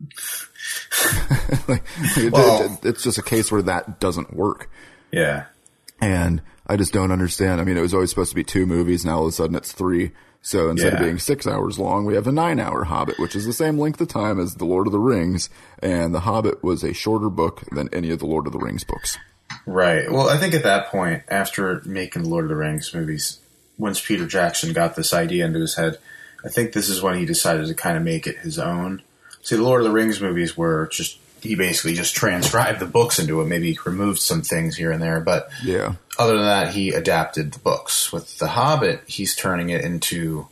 like, 1.68 1.82
it- 2.16 2.32
Well- 2.32 2.78
it- 2.82 2.84
it's 2.88 3.02
just 3.02 3.18
a 3.18 3.22
case 3.22 3.50
where 3.50 3.62
that 3.62 3.98
doesn't 4.00 4.34
work 4.34 4.70
yeah. 5.12 5.46
and 6.00 6.42
I 6.66 6.76
just 6.76 6.92
don't 6.92 7.12
understand. 7.12 7.60
I 7.60 7.64
mean, 7.64 7.76
it 7.76 7.80
was 7.82 7.94
always 7.94 8.10
supposed 8.10 8.30
to 8.30 8.36
be 8.36 8.44
two 8.44 8.66
movies. 8.66 9.04
Now 9.04 9.18
all 9.18 9.22
of 9.26 9.28
a 9.28 9.32
sudden 9.32 9.56
it's 9.56 9.72
three. 9.72 10.12
So 10.46 10.70
instead 10.70 10.94
of 10.94 11.00
being 11.00 11.18
six 11.18 11.44
hours 11.44 11.76
long, 11.76 12.04
we 12.04 12.14
have 12.14 12.28
a 12.28 12.32
nine 12.32 12.60
hour 12.60 12.84
Hobbit, 12.84 13.18
which 13.18 13.34
is 13.34 13.46
the 13.46 13.52
same 13.52 13.80
length 13.80 14.00
of 14.00 14.06
time 14.06 14.38
as 14.38 14.54
The 14.54 14.64
Lord 14.64 14.86
of 14.86 14.92
the 14.92 15.00
Rings. 15.00 15.50
And 15.80 16.14
The 16.14 16.20
Hobbit 16.20 16.62
was 16.62 16.84
a 16.84 16.92
shorter 16.92 17.28
book 17.28 17.64
than 17.72 17.92
any 17.92 18.12
of 18.12 18.20
the 18.20 18.26
Lord 18.26 18.46
of 18.46 18.52
the 18.52 18.60
Rings 18.60 18.84
books. 18.84 19.18
Right. 19.66 20.08
Well, 20.08 20.28
I 20.28 20.38
think 20.38 20.54
at 20.54 20.62
that 20.62 20.86
point, 20.86 21.24
after 21.26 21.82
making 21.84 22.22
the 22.22 22.28
Lord 22.28 22.44
of 22.44 22.50
the 22.50 22.54
Rings 22.54 22.94
movies, 22.94 23.40
once 23.76 24.00
Peter 24.00 24.24
Jackson 24.24 24.72
got 24.72 24.94
this 24.94 25.12
idea 25.12 25.44
into 25.44 25.58
his 25.58 25.74
head, 25.74 25.98
I 26.44 26.48
think 26.48 26.72
this 26.72 26.88
is 26.88 27.02
when 27.02 27.18
he 27.18 27.26
decided 27.26 27.66
to 27.66 27.74
kind 27.74 27.96
of 27.96 28.04
make 28.04 28.28
it 28.28 28.38
his 28.38 28.56
own. 28.56 29.02
See, 29.42 29.56
the 29.56 29.64
Lord 29.64 29.80
of 29.80 29.88
the 29.88 29.92
Rings 29.92 30.20
movies 30.20 30.56
were 30.56 30.86
just 30.92 31.18
he 31.42 31.54
basically 31.54 31.94
just 31.94 32.14
transcribed 32.16 32.80
the 32.80 32.86
books 32.86 33.18
into 33.18 33.40
it, 33.40 33.46
maybe 33.46 33.78
removed 33.84 34.18
some 34.20 34.42
things 34.42 34.76
here 34.76 34.90
and 34.90 35.02
there, 35.02 35.20
but 35.20 35.48
Yeah. 35.62 35.94
other 36.18 36.36
than 36.36 36.46
that, 36.46 36.72
he 36.74 36.90
adapted 36.90 37.52
the 37.52 37.58
books. 37.58 38.12
With 38.12 38.38
The 38.38 38.48
Hobbit, 38.48 39.02
he's 39.06 39.34
turning 39.36 39.70
it 39.70 39.84
into 39.84 40.48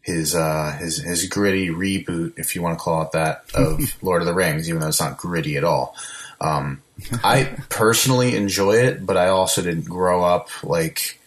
his 0.00 0.34
uh, 0.34 0.76
his 0.80 0.98
his 1.02 1.26
gritty 1.26 1.68
reboot, 1.68 2.32
if 2.38 2.54
you 2.54 2.62
want 2.62 2.78
to 2.78 2.82
call 2.82 3.02
it 3.02 3.12
that, 3.12 3.44
of 3.54 3.80
Lord 4.02 4.22
of 4.22 4.26
the 4.26 4.32
Rings, 4.34 4.68
even 4.68 4.80
though 4.80 4.88
it's 4.88 5.00
not 5.00 5.18
gritty 5.18 5.56
at 5.56 5.64
all. 5.64 5.94
Um, 6.40 6.80
I 7.22 7.56
personally 7.68 8.34
enjoy 8.36 8.76
it, 8.76 9.04
but 9.04 9.16
I 9.16 9.28
also 9.28 9.60
didn't 9.60 9.84
grow 9.88 10.24
up 10.24 10.48
like 10.64 11.20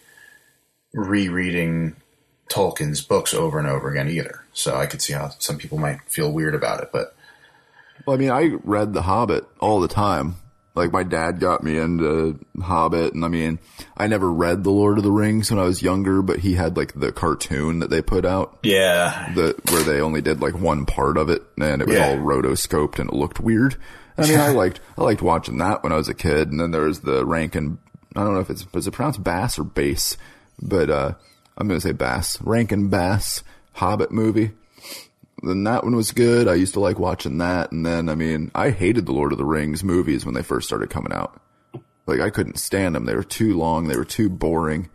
rereading 0.92 1.96
Tolkien's 2.50 3.00
books 3.00 3.32
over 3.34 3.58
and 3.58 3.68
over 3.68 3.90
again 3.90 4.08
either. 4.08 4.42
So 4.52 4.76
I 4.76 4.86
could 4.86 5.00
see 5.02 5.12
how 5.12 5.30
some 5.38 5.58
people 5.58 5.78
might 5.78 6.02
feel 6.02 6.30
weird 6.32 6.54
about 6.54 6.82
it, 6.82 6.90
but 6.92 7.14
Well, 8.06 8.16
I 8.16 8.18
mean, 8.18 8.30
I 8.30 8.56
read 8.64 8.92
The 8.92 9.02
Hobbit 9.02 9.44
all 9.60 9.80
the 9.80 9.88
time 9.88 10.36
Like 10.74 10.90
my 10.92 11.02
dad 11.02 11.38
got 11.38 11.62
me 11.62 11.76
into 11.78 12.38
Hobbit, 12.60 13.12
and 13.14 13.24
I 13.24 13.28
mean, 13.28 13.58
I 13.96 14.06
never 14.06 14.32
read 14.32 14.64
the 14.64 14.70
Lord 14.70 14.96
of 14.98 15.04
the 15.04 15.10
Rings 15.12 15.50
when 15.50 15.60
I 15.60 15.64
was 15.64 15.82
younger, 15.82 16.22
but 16.22 16.38
he 16.40 16.54
had 16.54 16.76
like 16.76 16.94
the 16.98 17.12
cartoon 17.12 17.80
that 17.80 17.90
they 17.90 18.00
put 18.00 18.24
out, 18.24 18.58
Yeah. 18.62 19.32
the 19.34 19.54
where 19.70 19.82
they 19.82 20.00
only 20.00 20.22
did 20.22 20.40
like 20.40 20.58
one 20.58 20.86
part 20.86 21.18
of 21.18 21.28
it, 21.28 21.42
and 21.60 21.82
it 21.82 21.88
was 21.88 21.96
Yeah. 21.98 22.08
all 22.08 22.16
rotoscoped 22.16 22.98
and 22.98 23.10
it 23.10 23.14
looked 23.14 23.38
weird. 23.38 23.76
I 24.16 24.26
mean, 24.26 24.40
I 24.40 24.48
liked 24.48 24.80
I 24.96 25.02
liked 25.02 25.20
watching 25.22 25.58
that 25.58 25.82
when 25.82 25.92
I 25.92 25.96
was 25.96 26.08
a 26.08 26.14
kid, 26.14 26.50
and 26.50 26.58
then 26.58 26.70
there 26.70 26.82
was 26.86 27.00
the 27.00 27.24
Rankin. 27.26 27.78
I 28.16 28.24
don't 28.24 28.34
know 28.34 28.40
if 28.40 28.48
it's 28.50 28.66
is 28.74 28.86
it 28.86 28.90
pronounced 28.92 29.22
Bass 29.22 29.58
or 29.58 29.64
Bass, 29.64 30.16
but 30.60 30.88
uh, 30.90 31.12
I'm 31.58 31.68
gonna 31.68 31.80
say 31.80 31.92
Bass. 31.92 32.40
Rankin 32.42 32.88
Bass 32.88 33.42
Hobbit 33.74 34.10
movie. 34.10 34.52
Then 35.42 35.64
that 35.64 35.82
one 35.84 35.96
was 35.96 36.12
good. 36.12 36.46
I 36.46 36.54
used 36.54 36.74
to 36.74 36.80
like 36.80 36.98
watching 36.98 37.38
that, 37.38 37.72
and 37.72 37.84
then 37.84 38.08
I 38.08 38.14
mean, 38.14 38.50
I 38.54 38.70
hated 38.70 39.06
the 39.06 39.12
Lord 39.12 39.32
of 39.32 39.38
the 39.38 39.44
Rings 39.44 39.82
movies 39.82 40.24
when 40.24 40.34
they 40.34 40.42
first 40.42 40.68
started 40.68 40.90
coming 40.90 41.12
out. 41.12 41.40
Like 42.06 42.20
I 42.20 42.30
couldn't 42.30 42.58
stand 42.58 42.94
them. 42.94 43.04
They 43.06 43.14
were 43.16 43.22
too 43.24 43.56
long. 43.56 43.88
They 43.88 43.96
were 43.96 44.04
too 44.04 44.28
boring, 44.28 44.88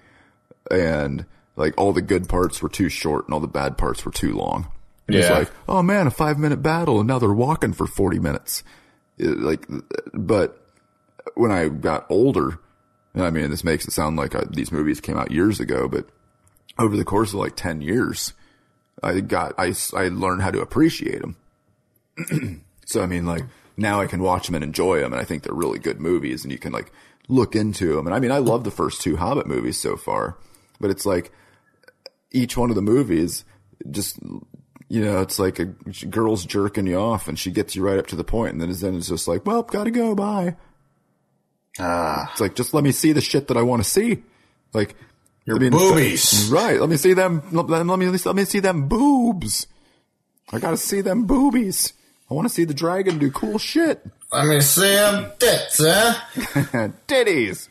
and 0.72 1.26
like 1.56 1.74
all 1.78 1.94
the 1.94 2.02
good 2.02 2.30
parts 2.30 2.62
were 2.62 2.70
too 2.70 2.90
short, 2.90 3.26
and 3.26 3.34
all 3.34 3.40
the 3.40 3.48
bad 3.48 3.78
parts 3.78 4.06
were 4.06 4.12
too 4.12 4.34
long. 4.34 4.68
And 5.08 5.16
it's 5.16 5.28
Yeah. 5.30 5.40
like, 5.40 5.52
oh 5.68 5.82
man, 5.84 6.08
a 6.08 6.12
five 6.12 6.38
minute 6.38 6.62
battle, 6.62 7.00
and 7.00 7.08
now 7.08 7.20
they're 7.20 7.34
walking 7.34 7.74
for 7.74 7.88
forty 7.88 8.20
minutes. 8.20 8.64
It, 9.18 9.40
like, 9.40 9.66
but 10.14 10.62
when 11.36 11.52
I 11.52 11.70
got 11.70 12.06
older, 12.10 12.60
and 13.14 13.24
I 13.26 13.32
mean, 13.32 13.50
this 13.50 13.64
makes 13.64 13.88
it 13.88 13.92
sound 13.92 14.16
like 14.16 14.36
I, 14.36 14.44
these 14.50 14.72
movies 14.72 15.02
came 15.02 15.18
out 15.18 15.32
years 15.32 15.60
ago, 15.60 15.88
but 15.88 16.08
over 16.80 16.96
the 16.96 17.04
course 17.06 17.30
of 17.34 17.40
like 17.40 17.56
10 17.56 17.82
years, 17.82 18.34
I 19.04 19.20
got, 19.20 19.54
I, 19.58 19.74
I 19.96 20.08
learned 20.08 20.42
how 20.42 20.52
to 20.52 20.62
appreciate 20.62 21.22
them. 21.22 22.64
so, 22.86 23.02
I 23.02 23.06
mean, 23.06 23.26
like, 23.26 23.44
now 23.78 24.02
I 24.02 24.08
can 24.08 24.22
watch 24.22 24.48
them 24.48 24.56
and 24.56 24.64
enjoy 24.64 25.00
them, 25.00 25.14
and 25.14 25.22
I 25.22 25.26
think 25.26 25.44
they're 25.44 25.54
really 25.54 25.80
good 25.80 26.00
movies, 26.00 26.44
and 26.44 26.52
you 26.52 26.58
can 26.58 26.74
like 26.74 26.92
look 27.28 27.56
into 27.56 27.96
them. 27.96 28.08
And 28.08 28.16
I 28.16 28.20
mean, 28.20 28.32
I 28.32 28.40
love 28.40 28.64
the 28.64 28.72
first 28.72 29.02
two 29.02 29.18
Hobbit 29.18 29.48
movies 29.48 29.78
so 29.78 29.96
far, 29.96 30.38
but 30.80 30.90
it's 30.90 31.06
like 31.06 31.32
each 32.32 32.58
one 32.58 32.70
of 32.70 32.76
the 32.76 32.82
movies 32.82 33.46
just 33.92 34.20
you 34.90 35.04
know, 35.04 35.22
it's 35.22 35.38
like 35.38 35.60
a 35.60 35.66
girl's 36.10 36.46
jerking 36.46 36.88
you 36.88 36.98
off 36.98 37.28
and 37.28 37.38
she 37.38 37.52
gets 37.52 37.76
you 37.76 37.84
right 37.84 38.00
up 38.00 38.08
to 38.08 38.16
the 38.16 38.24
point 38.24 38.54
and 38.54 38.62
then 38.62 38.72
then 38.72 38.96
it's 38.96 39.10
just 39.10 39.28
like, 39.28 39.46
well, 39.46 39.64
gotta 39.64 39.92
go, 39.92 40.16
bye. 40.16 40.56
Ah. 41.80 42.30
It's 42.32 42.42
like, 42.42 42.56
just 42.56 42.74
let 42.74 42.84
me 42.84 42.92
see 42.92 43.12
the 43.12 43.22
shit 43.22 43.50
that 43.50 43.58
I 43.58 43.62
want 43.62 43.84
to 43.84 43.90
see. 43.90 44.24
Like, 44.74 44.96
Your 45.48 45.56
I 45.56 45.60
mean, 45.60 45.72
boobies. 45.72 46.50
Right. 46.52 46.80
Let 46.80 46.90
me 46.90 46.98
see 46.98 47.14
them. 47.14 47.42
Let 47.52 47.68
me, 47.68 48.08
let 48.08 48.36
me 48.36 48.46
see 48.46 48.60
them 48.60 48.88
boobs. 48.88 49.66
I 50.52 50.60
gotta 50.60 50.78
see 50.78 51.02
them 51.02 51.26
boobies. 51.26 51.94
I 52.30 52.36
want 52.36 52.48
to 52.48 52.54
see 52.54 52.66
the 52.66 52.74
dragon 52.74 53.18
do 53.18 53.32
cool 53.32 53.58
shit. 53.58 54.06
Let 54.32 54.48
me 54.48 54.62
see 54.62 54.82
them 54.82 55.32
tits, 55.40 55.80
huh? 55.80 56.14
Eh? 56.36 56.90
Titties. 57.08 57.70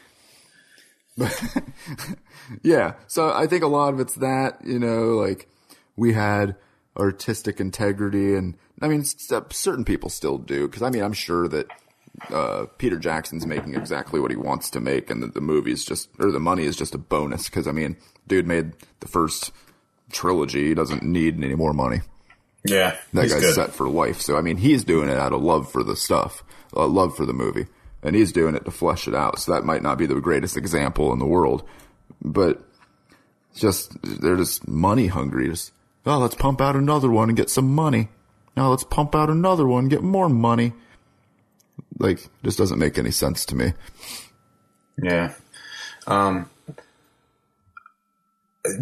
Yeah, 2.63 2.95
so 3.07 3.33
I 3.33 3.47
think 3.47 3.63
a 3.65 3.69
lot 3.69 3.93
of 3.95 4.01
it's 4.01 4.15
that, 4.17 4.59
you 4.65 4.79
know, 4.79 5.17
like 5.17 5.49
we 5.97 6.13
had 6.13 6.57
artistic 6.97 7.61
integrity 7.61 8.35
and 8.35 8.55
I 8.81 8.89
mean, 8.89 9.05
certain 9.05 9.85
people 9.85 10.11
still 10.11 10.39
do. 10.39 10.69
Cause 10.69 10.83
I 10.83 10.91
mean, 10.91 11.03
I'm 11.03 11.13
sure 11.13 11.49
that, 11.49 11.67
uh, 12.31 12.67
Peter 12.79 12.99
Jackson's 12.99 13.47
making 13.47 13.75
exactly 13.75 14.21
what 14.21 14.31
he 14.31 14.37
wants 14.37 14.71
to 14.71 14.81
make 14.81 15.11
and 15.11 15.23
that 15.23 15.35
the 15.35 15.41
movie's 15.41 15.85
just, 15.85 16.09
or 16.19 16.31
the 16.31 16.41
money 16.41 16.65
is 16.65 16.77
just 16.77 16.95
a 16.95 16.99
bonus. 16.99 17.49
Cause 17.49 17.67
I 17.67 17.73
mean, 17.73 17.97
dude 18.27 18.47
made 18.47 18.73
the 19.01 19.09
first 19.09 19.53
trilogy. 20.11 20.69
He 20.69 20.75
doesn't 20.75 21.03
need 21.03 21.43
any 21.43 21.55
more 21.55 21.73
money. 21.73 22.01
Yeah. 22.65 22.97
That 23.13 23.25
he's 23.25 23.33
guy's 23.33 23.43
good. 23.43 23.55
set 23.55 23.73
for 23.73 23.89
life. 23.89 24.21
So 24.21 24.37
I 24.37 24.41
mean, 24.41 24.57
he's 24.57 24.85
doing 24.85 25.09
it 25.09 25.19
out 25.19 25.33
of 25.33 25.43
love 25.43 25.71
for 25.71 25.83
the 25.83 25.97
stuff, 25.97 26.43
uh, 26.75 26.87
love 26.87 27.17
for 27.17 27.27
the 27.27 27.33
movie, 27.33 27.67
and 28.03 28.17
he's 28.17 28.33
doing 28.33 28.55
it 28.55 28.65
to 28.65 28.71
flesh 28.71 29.07
it 29.07 29.15
out. 29.15 29.39
So 29.39 29.53
that 29.53 29.65
might 29.65 29.83
not 29.83 29.99
be 29.99 30.07
the 30.07 30.21
greatest 30.21 30.57
example 30.57 31.13
in 31.13 31.19
the 31.19 31.27
world, 31.27 31.65
but 32.23 32.63
just 33.55 33.93
they're 34.03 34.37
just 34.37 34.67
money 34.69 35.07
hungry. 35.07 35.49
Just 35.49 35.73
oh, 36.05 36.19
let's 36.19 36.35
pump 36.35 36.61
out 36.61 36.77
another 36.77 37.11
one 37.11 37.29
and 37.29 37.37
get 37.37 37.51
some 37.51 37.75
money. 37.75 38.09
Now 38.57 38.71
let's 38.71 38.85
pump 38.85 39.15
out 39.15 39.31
another 39.31 39.67
one, 39.67 39.89
get 39.89 40.03
more 40.03 40.29
money. 40.29 40.73
Like, 41.99 42.29
just 42.45 42.59
doesn't 42.59 42.79
make 42.79 42.99
any 42.99 43.11
sense 43.11 43.45
to 43.47 43.57
me. 43.57 43.73
Yeah. 45.03 45.35
Um, 46.07 46.49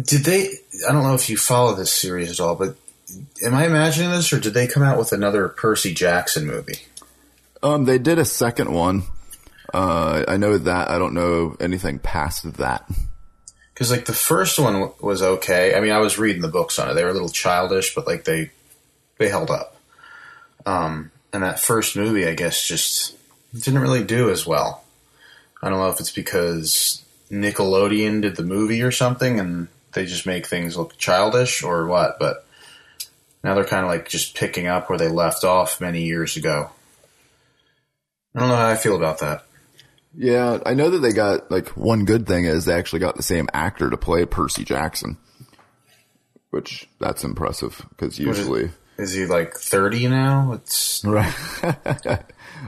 did 0.03 0.25
they? 0.25 0.49
I 0.87 0.91
don't 0.91 1.03
know 1.03 1.15
if 1.15 1.29
you 1.29 1.37
follow 1.37 1.75
this 1.75 1.93
series 1.93 2.31
at 2.31 2.39
all, 2.39 2.55
but 2.55 2.75
am 3.43 3.53
I 3.53 3.65
imagining 3.65 4.11
this, 4.11 4.31
or 4.33 4.39
did 4.39 4.53
they 4.53 4.67
come 4.67 4.83
out 4.83 4.97
with 4.97 5.11
another 5.11 5.47
Percy 5.47 5.93
Jackson 5.93 6.45
movie? 6.45 6.79
Um, 7.63 7.85
they 7.85 7.97
did 7.97 8.19
a 8.19 8.25
second 8.25 8.73
one. 8.73 9.03
Uh, 9.73 10.23
I 10.27 10.37
know 10.37 10.57
that. 10.57 10.89
I 10.89 10.97
don't 10.97 11.13
know 11.13 11.55
anything 11.59 11.99
past 11.99 12.53
that. 12.57 12.89
Because 13.73 13.91
like 13.91 14.05
the 14.05 14.13
first 14.13 14.57
one 14.57 14.73
w- 14.73 14.93
was 15.01 15.21
okay. 15.21 15.75
I 15.75 15.81
mean, 15.81 15.91
I 15.91 15.99
was 15.99 16.17
reading 16.17 16.41
the 16.41 16.47
books 16.47 16.79
on 16.79 16.89
it. 16.89 16.93
They 16.93 17.03
were 17.03 17.09
a 17.09 17.13
little 17.13 17.29
childish, 17.29 17.93
but 17.93 18.07
like 18.07 18.23
they 18.23 18.51
they 19.17 19.29
held 19.29 19.51
up. 19.51 19.75
Um, 20.65 21.11
and 21.35 21.43
that 21.43 21.59
first 21.59 21.95
movie, 21.95 22.27
I 22.27 22.33
guess, 22.33 22.65
just 22.65 23.15
didn't 23.53 23.81
really 23.81 24.03
do 24.03 24.29
as 24.29 24.45
well. 24.47 24.83
I 25.61 25.69
don't 25.69 25.79
know 25.79 25.89
if 25.89 25.99
it's 25.99 26.11
because 26.11 27.03
Nickelodeon 27.29 28.21
did 28.21 28.35
the 28.35 28.43
movie 28.43 28.81
or 28.81 28.91
something, 28.91 29.39
and 29.39 29.67
they 29.93 30.05
just 30.05 30.25
make 30.25 30.45
things 30.45 30.77
look 30.77 30.97
childish 30.97 31.63
or 31.63 31.87
what. 31.87 32.17
But 32.19 32.45
now 33.43 33.53
they're 33.53 33.65
kind 33.65 33.83
of 33.83 33.91
like 33.91 34.07
just 34.07 34.35
picking 34.35 34.67
up 34.67 34.89
where 34.89 34.97
they 34.97 35.07
left 35.07 35.43
off 35.43 35.81
many 35.81 36.03
years 36.03 36.37
ago. 36.37 36.69
I 38.33 38.39
don't 38.39 38.49
know 38.49 38.55
how 38.55 38.69
I 38.69 38.75
feel 38.75 38.95
about 38.95 39.19
that. 39.19 39.45
Yeah, 40.17 40.59
I 40.65 40.73
know 40.73 40.89
that 40.89 40.99
they 40.99 41.11
got 41.11 41.51
like 41.51 41.69
one 41.69 42.05
good 42.05 42.25
thing 42.25 42.45
is 42.45 42.65
they 42.65 42.73
actually 42.73 42.99
got 42.99 43.17
the 43.17 43.23
same 43.23 43.49
actor 43.53 43.89
to 43.89 43.97
play 43.97 44.25
Percy 44.25 44.63
Jackson, 44.63 45.17
which 46.51 46.87
that's 46.99 47.23
impressive 47.23 47.85
because 47.89 48.17
usually, 48.17 48.71
Is 48.97 49.13
he 49.13 49.25
like 49.25 49.55
thirty 49.55 50.07
now? 50.07 50.53
It's 50.53 51.03
right? 51.03 51.33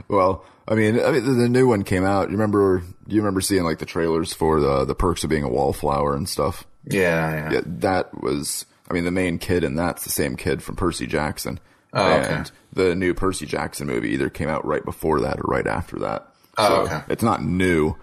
well, 0.08 0.44
I 0.66 0.74
mean, 0.74 1.00
I 1.00 1.12
mean, 1.12 1.24
the, 1.24 1.32
the 1.32 1.48
new 1.48 1.66
one 1.66 1.84
came 1.84 2.04
out. 2.04 2.28
You 2.28 2.36
remember? 2.36 2.82
You 3.06 3.20
remember 3.20 3.40
seeing 3.40 3.64
like 3.64 3.78
the 3.78 3.86
trailers 3.86 4.32
for 4.34 4.60
the 4.60 4.84
the 4.84 4.94
perks 4.94 5.24
of 5.24 5.30
being 5.30 5.44
a 5.44 5.48
wallflower 5.48 6.14
and 6.14 6.28
stuff? 6.28 6.66
yeah, 6.84 7.34
yeah. 7.34 7.52
Yeah, 7.52 7.60
that 7.64 8.22
was. 8.22 8.66
I 8.90 8.94
mean, 8.94 9.04
the 9.04 9.10
main 9.10 9.38
kid 9.38 9.64
in 9.64 9.74
that's 9.74 10.04
the 10.04 10.10
same 10.10 10.36
kid 10.36 10.62
from 10.62 10.76
Percy 10.76 11.06
Jackson. 11.06 11.60
Oh, 11.92 12.12
okay. 12.12 12.34
and 12.34 12.52
the 12.72 12.94
new 12.94 13.14
Percy 13.14 13.46
Jackson 13.46 13.86
movie 13.86 14.10
either 14.10 14.28
came 14.28 14.48
out 14.48 14.64
right 14.66 14.84
before 14.84 15.20
that 15.20 15.38
or 15.38 15.44
right 15.44 15.66
after 15.66 15.98
that. 16.00 16.28
Oh, 16.56 16.82
okay. 16.82 17.02
It's 17.08 17.22
not 17.22 17.42
new. 17.42 17.96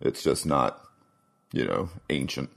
It's 0.00 0.22
just 0.22 0.46
not, 0.46 0.80
you 1.52 1.64
know, 1.64 1.88
ancient. 2.10 2.50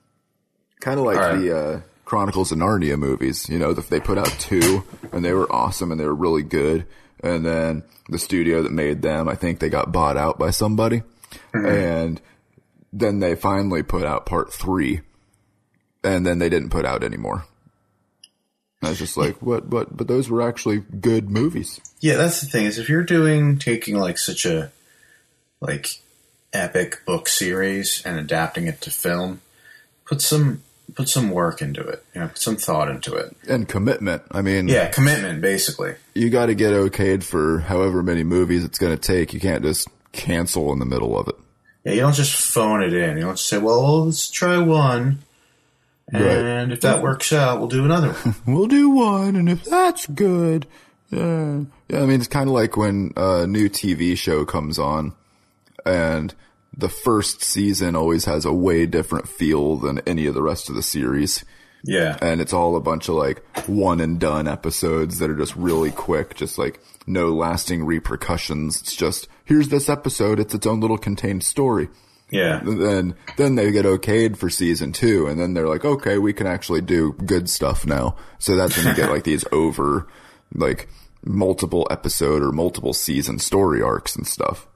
Kind 0.79 0.99
of 0.99 1.05
like 1.05 1.17
right. 1.17 1.39
the 1.39 1.57
uh, 1.57 1.81
Chronicles 2.05 2.51
of 2.51 2.59
Narnia 2.59 2.97
movies. 2.97 3.49
You 3.49 3.59
know, 3.59 3.73
they 3.73 3.99
put 3.99 4.17
out 4.17 4.29
two, 4.39 4.83
and 5.11 5.25
they 5.25 5.33
were 5.33 5.51
awesome, 5.51 5.91
and 5.91 5.99
they 5.99 6.05
were 6.05 6.15
really 6.15 6.43
good. 6.43 6.85
And 7.21 7.45
then 7.45 7.83
the 8.09 8.19
studio 8.19 8.61
that 8.61 8.71
made 8.71 9.01
them, 9.01 9.27
I 9.27 9.35
think 9.35 9.59
they 9.59 9.69
got 9.69 9.91
bought 9.91 10.15
out 10.17 10.37
by 10.39 10.51
somebody, 10.51 11.01
Mm-hmm. 11.53 11.65
and 11.65 12.21
then 12.93 13.19
they 13.19 13.35
finally 13.35 13.83
put 13.83 14.05
out 14.05 14.25
part 14.25 14.53
three, 14.53 15.01
and 16.03 16.25
then 16.25 16.39
they 16.39 16.47
didn't 16.47 16.69
put 16.69 16.85
out 16.85 17.03
anymore. 17.03 17.45
I 18.83 18.89
was 18.89 18.99
just 18.99 19.17
like, 19.17 19.41
what? 19.41 19.69
But 19.69 19.97
but 19.97 20.07
those 20.07 20.29
were 20.29 20.41
actually 20.41 20.77
good 20.79 21.29
movies. 21.29 21.81
Yeah, 21.99 22.15
that's 22.17 22.39
the 22.41 22.47
thing 22.47 22.65
is 22.65 22.77
if 22.77 22.87
you're 22.87 23.03
doing 23.03 23.57
taking 23.57 23.97
like 23.97 24.17
such 24.19 24.45
a 24.45 24.71
like 25.59 25.87
epic 26.53 27.03
book 27.05 27.27
series 27.27 28.01
and 28.05 28.19
adapting 28.19 28.67
it 28.67 28.79
to 28.81 28.91
film, 28.91 29.41
put 30.05 30.21
some 30.21 30.61
put 30.93 31.09
some 31.09 31.31
work 31.31 31.61
into 31.61 31.81
it. 31.81 32.03
You 32.13 32.21
know, 32.21 32.27
put 32.27 32.37
some 32.37 32.55
thought 32.57 32.89
into 32.89 33.15
it. 33.15 33.35
And 33.47 33.67
commitment. 33.67 34.23
I 34.31 34.41
mean, 34.41 34.67
Yeah, 34.67 34.89
commitment 34.89 35.41
basically. 35.41 35.95
you 36.13 36.29
got 36.29 36.45
to 36.47 36.55
get 36.55 36.73
okayed 36.73 37.23
for 37.23 37.59
however 37.59 38.03
many 38.03 38.23
movies 38.23 38.63
it's 38.63 38.77
going 38.77 38.95
to 38.95 39.01
take. 39.01 39.33
You 39.33 39.39
can't 39.39 39.63
just 39.63 39.87
cancel 40.11 40.71
in 40.71 40.79
the 40.79 40.85
middle 40.85 41.17
of 41.17 41.27
it. 41.27 41.35
Yeah, 41.83 41.93
you 41.93 41.99
don't 42.01 42.15
just 42.15 42.35
phone 42.35 42.81
it 42.83 42.93
in. 42.93 43.17
You 43.17 43.23
don't 43.23 43.37
say, 43.39 43.57
"Well, 43.59 44.05
let's 44.05 44.29
try 44.29 44.57
one." 44.57 45.19
And 46.11 46.71
if 46.71 46.81
that 46.81 47.01
works 47.01 47.33
out, 47.33 47.59
we'll 47.59 47.67
do 47.67 47.83
another 47.83 48.11
one. 48.13 48.35
We'll 48.47 48.67
do 48.67 48.89
one, 48.91 49.35
and 49.35 49.49
if 49.49 49.63
that's 49.65 50.05
good, 50.07 50.67
yeah, 51.09 51.61
yeah. 51.89 52.01
I 52.01 52.05
mean, 52.05 52.19
it's 52.19 52.27
kind 52.27 52.47
of 52.47 52.53
like 52.53 52.77
when 52.77 53.11
a 53.17 53.45
new 53.47 53.69
TV 53.69 54.15
show 54.17 54.45
comes 54.45 54.77
on, 54.79 55.13
and 55.85 56.33
the 56.77 56.89
first 56.89 57.41
season 57.41 57.95
always 57.95 58.25
has 58.25 58.45
a 58.45 58.53
way 58.53 58.85
different 58.85 59.27
feel 59.27 59.77
than 59.77 59.99
any 59.99 60.25
of 60.25 60.33
the 60.33 60.41
rest 60.41 60.69
of 60.69 60.75
the 60.75 60.83
series. 60.83 61.43
Yeah. 61.87 62.17
and 62.19 62.41
it's 62.41 62.51
all 62.51 62.75
a 62.75 62.81
bunch 62.81 63.09
of 63.09 63.15
like 63.15 63.45
one 63.67 64.01
and 64.01 64.19
done 64.19 64.47
episodes 64.47 65.19
that 65.19 65.29
are 65.29 65.35
just 65.35 65.55
really 65.55 65.91
quick, 65.91 66.33
just 66.33 66.57
like 66.57 66.79
no 67.05 67.31
lasting 67.33 67.85
repercussions. 67.85 68.81
It's 68.81 68.95
just 68.95 69.27
here's 69.43 69.69
this 69.69 69.87
episode, 69.87 70.39
it's 70.39 70.55
its 70.55 70.65
own 70.65 70.79
little 70.79 70.97
contained 70.97 71.43
story. 71.43 71.89
Yeah. 72.31 72.59
And 72.59 72.81
then 72.81 73.15
then 73.37 73.55
they 73.55 73.71
get 73.71 73.85
okayed 73.85 74.35
for 74.35 74.49
season 74.49 74.93
two, 74.93 75.27
and 75.27 75.39
then 75.39 75.53
they're 75.53 75.69
like, 75.69 75.85
okay, 75.85 76.17
we 76.17 76.33
can 76.33 76.47
actually 76.47 76.81
do 76.81 77.13
good 77.13 77.49
stuff 77.49 77.85
now. 77.85 78.15
So 78.39 78.55
that's 78.55 78.75
when 78.77 78.87
you 78.87 78.95
get 78.95 79.11
like 79.11 79.23
these 79.25 79.45
over 79.51 80.07
like 80.53 80.89
multiple 81.23 81.87
episode 81.91 82.41
or 82.41 82.51
multiple 82.51 82.93
season 82.93 83.39
story 83.39 83.81
arcs 83.81 84.15
and 84.15 84.25
stuff. 84.25 84.67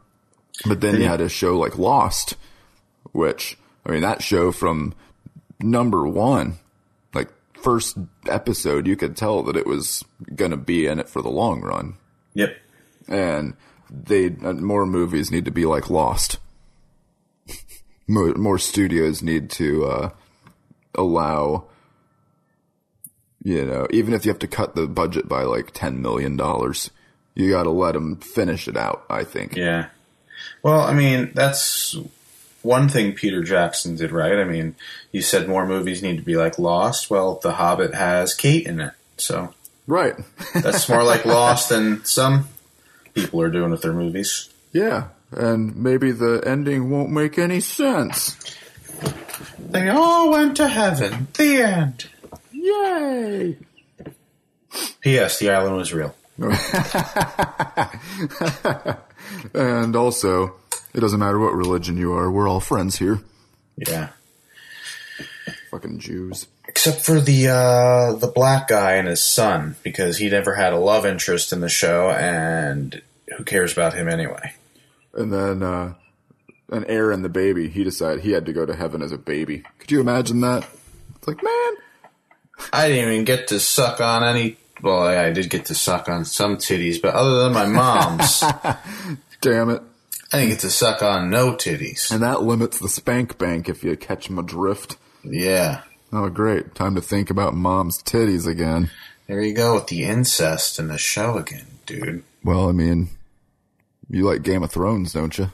But 0.65 0.81
then 0.81 0.99
you 0.99 1.07
had 1.07 1.21
a 1.21 1.29
show 1.29 1.57
like 1.57 1.77
Lost, 1.77 2.35
which 3.11 3.57
I 3.85 3.91
mean 3.91 4.01
that 4.01 4.21
show 4.21 4.51
from 4.51 4.93
number 5.59 6.07
one, 6.07 6.59
like 7.13 7.29
first 7.53 7.97
episode, 8.27 8.87
you 8.87 8.95
could 8.95 9.15
tell 9.15 9.43
that 9.43 9.55
it 9.57 9.65
was 9.65 10.03
gonna 10.35 10.57
be 10.57 10.85
in 10.87 10.99
it 10.99 11.09
for 11.09 11.21
the 11.21 11.29
long 11.29 11.61
run, 11.61 11.95
Yep. 12.33 12.57
and 13.07 13.53
they 13.89 14.27
uh, 14.43 14.53
more 14.53 14.85
movies 14.85 15.31
need 15.31 15.45
to 15.45 15.51
be 15.51 15.65
like 15.65 15.89
Lost. 15.89 16.37
more, 18.07 18.33
more 18.35 18.57
studios 18.59 19.23
need 19.23 19.49
to 19.51 19.85
uh, 19.85 20.09
allow, 20.95 21.65
you 23.43 23.65
know, 23.65 23.87
even 23.91 24.13
if 24.13 24.25
you 24.25 24.31
have 24.31 24.39
to 24.39 24.47
cut 24.47 24.75
the 24.75 24.87
budget 24.87 25.27
by 25.27 25.43
like 25.43 25.71
ten 25.73 26.01
million 26.01 26.35
dollars, 26.35 26.91
you 27.35 27.49
got 27.49 27.63
to 27.63 27.71
let 27.71 27.93
them 27.93 28.17
finish 28.17 28.67
it 28.67 28.75
out. 28.77 29.05
I 29.09 29.23
think. 29.23 29.55
Yeah. 29.55 29.87
Well, 30.63 30.81
I 30.81 30.93
mean, 30.93 31.31
that's 31.33 31.95
one 32.61 32.89
thing 32.89 33.13
Peter 33.13 33.41
Jackson 33.43 33.95
did 33.95 34.11
right. 34.11 34.37
I 34.39 34.43
mean, 34.43 34.75
you 35.11 35.21
said 35.21 35.47
more 35.47 35.65
movies 35.65 36.03
need 36.03 36.17
to 36.17 36.23
be 36.23 36.35
like 36.35 36.59
Lost. 36.59 37.09
Well, 37.09 37.39
The 37.41 37.53
Hobbit 37.53 37.93
has 37.95 38.33
Kate 38.33 38.65
in 38.67 38.79
it, 38.81 38.93
so 39.17 39.53
Right. 39.87 40.15
that's 40.53 40.89
more 40.89 41.03
like 41.03 41.25
Lost 41.37 41.69
than 41.69 42.03
some 42.05 42.49
people 43.13 43.41
are 43.41 43.49
doing 43.49 43.71
with 43.71 43.81
their 43.81 43.93
movies. 43.93 44.49
yeah. 44.71 45.07
And 45.31 45.75
maybe 45.75 46.11
the 46.11 46.41
ending 46.43 46.89
won't 46.89 47.11
make 47.11 47.37
any 47.37 47.59
sense. 47.59 48.35
They 49.59 49.87
all 49.87 50.31
went 50.31 50.57
to 50.57 50.67
heaven. 50.67 51.27
The 51.35 51.61
end. 51.61 52.09
Yay! 52.51 53.57
P.S. 55.01 55.37
The 55.37 55.51
island 55.51 55.77
was 55.77 55.93
real. 55.93 56.15
And 59.53 59.95
also, 59.95 60.55
it 60.93 60.99
doesn't 60.99 61.19
matter 61.19 61.39
what 61.39 61.53
religion 61.53 61.97
you 61.97 62.13
are, 62.13 62.31
we're 62.31 62.47
all 62.47 62.59
friends 62.59 62.97
here. 62.97 63.19
Yeah. 63.77 64.09
Fucking 65.71 65.99
Jews. 65.99 66.47
Except 66.67 67.01
for 67.01 67.19
the 67.19 67.47
uh, 67.47 68.13
the 68.13 68.27
black 68.27 68.67
guy 68.67 68.93
and 68.93 69.07
his 69.07 69.23
son, 69.23 69.75
because 69.83 70.17
he 70.17 70.29
never 70.29 70.55
had 70.55 70.73
a 70.73 70.77
love 70.77 71.05
interest 71.05 71.51
in 71.51 71.61
the 71.61 71.69
show, 71.69 72.09
and 72.11 73.01
who 73.37 73.43
cares 73.43 73.71
about 73.73 73.93
him 73.93 74.07
anyway? 74.07 74.53
And 75.13 75.33
then, 75.33 75.63
uh, 75.63 75.93
an 76.69 76.85
heir 76.85 77.11
and 77.11 77.25
the 77.25 77.29
baby, 77.29 77.69
he 77.69 77.83
decided 77.83 78.23
he 78.23 78.31
had 78.31 78.45
to 78.45 78.53
go 78.53 78.65
to 78.65 78.75
heaven 78.75 79.01
as 79.01 79.11
a 79.11 79.17
baby. 79.17 79.63
Could 79.79 79.91
you 79.91 79.99
imagine 79.99 80.41
that? 80.41 80.67
It's 81.15 81.27
like, 81.27 81.43
man, 81.43 81.73
I 82.71 82.87
didn't 82.87 83.11
even 83.11 83.25
get 83.25 83.47
to 83.49 83.59
suck 83.59 83.99
on 83.99 84.23
any. 84.23 84.57
Well, 84.81 85.01
I 85.03 85.25
I 85.25 85.31
did 85.31 85.49
get 85.49 85.65
to 85.65 85.75
suck 85.75 86.07
on 86.09 86.25
some 86.25 86.57
titties, 86.57 87.01
but 87.01 87.13
other 87.15 87.43
than 87.43 87.53
my 87.53 87.65
mom's, 87.65 88.39
damn 89.41 89.69
it. 89.69 89.81
I 90.31 90.37
didn't 90.37 90.49
get 90.51 90.59
to 90.59 90.69
suck 90.69 91.01
on 91.01 91.29
no 91.29 91.53
titties. 91.53 92.11
And 92.11 92.21
that 92.23 92.43
limits 92.43 92.77
the 92.79 92.87
spank 92.89 93.37
bank 93.37 93.67
if 93.67 93.83
you 93.83 93.95
catch 93.97 94.27
them 94.27 94.37
adrift. 94.39 94.97
Yeah, 95.23 95.81
Oh, 96.13 96.29
great. 96.29 96.73
Time 96.75 96.95
to 96.95 97.01
think 97.01 97.29
about 97.29 97.53
mom's 97.53 98.01
titties 98.01 98.47
again. 98.47 98.89
there 99.27 99.41
you 99.41 99.53
go 99.53 99.75
with 99.75 99.87
the 99.87 100.03
incest 100.05 100.79
in 100.79 100.87
the 100.87 100.97
show 100.97 101.37
again, 101.37 101.65
dude. 101.85 102.23
Well, 102.43 102.67
I 102.69 102.71
mean, 102.71 103.09
you 104.09 104.23
like 104.23 104.41
Game 104.43 104.63
of 104.63 104.71
Thrones, 104.71 105.13
don't 105.13 105.37
you? 105.37 105.51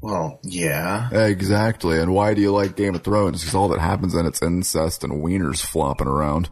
Well, 0.00 0.38
yeah, 0.44 1.10
Exactly. 1.12 1.98
And 2.00 2.14
why 2.14 2.34
do 2.34 2.40
you 2.40 2.52
like 2.52 2.76
Game 2.76 2.94
of 2.94 3.02
Thrones? 3.02 3.40
Because 3.40 3.54
all 3.54 3.68
that 3.68 3.80
happens 3.80 4.14
in 4.14 4.26
it's 4.26 4.40
incest 4.42 5.02
and 5.02 5.24
wieners 5.24 5.60
flopping 5.60 6.06
around. 6.06 6.50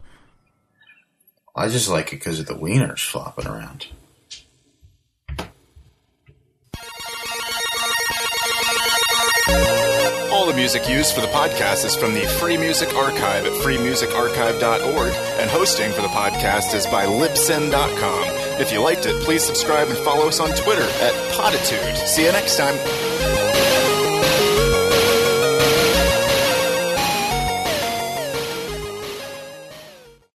I 1.57 1.69
just 1.69 1.89
like 1.89 2.13
it 2.13 2.19
because 2.19 2.39
of 2.39 2.45
the 2.45 2.53
wieners 2.53 2.99
flopping 2.99 3.47
around. 3.47 3.87
All 10.31 10.45
the 10.45 10.53
music 10.53 10.87
used 10.87 11.15
for 11.15 11.21
the 11.21 11.27
podcast 11.27 11.83
is 11.83 11.95
from 11.95 12.13
the 12.13 12.27
Free 12.39 12.57
Music 12.57 12.93
Archive 12.93 13.45
at 13.45 13.53
freemusicarchive.org, 13.53 15.13
and 15.39 15.49
hosting 15.49 15.91
for 15.93 16.01
the 16.01 16.07
podcast 16.09 16.75
is 16.75 16.85
by 16.85 17.05
libsyn.com. 17.05 18.23
If 18.61 18.71
you 18.71 18.81
liked 18.81 19.07
it, 19.07 19.19
please 19.23 19.43
subscribe 19.43 19.87
and 19.87 19.97
follow 19.97 20.27
us 20.27 20.39
on 20.39 20.49
Twitter 20.49 20.83
at 20.83 21.33
Potitude. 21.33 21.97
See 22.07 22.23
you 22.25 22.31
next 22.33 22.55
time. 22.57 22.75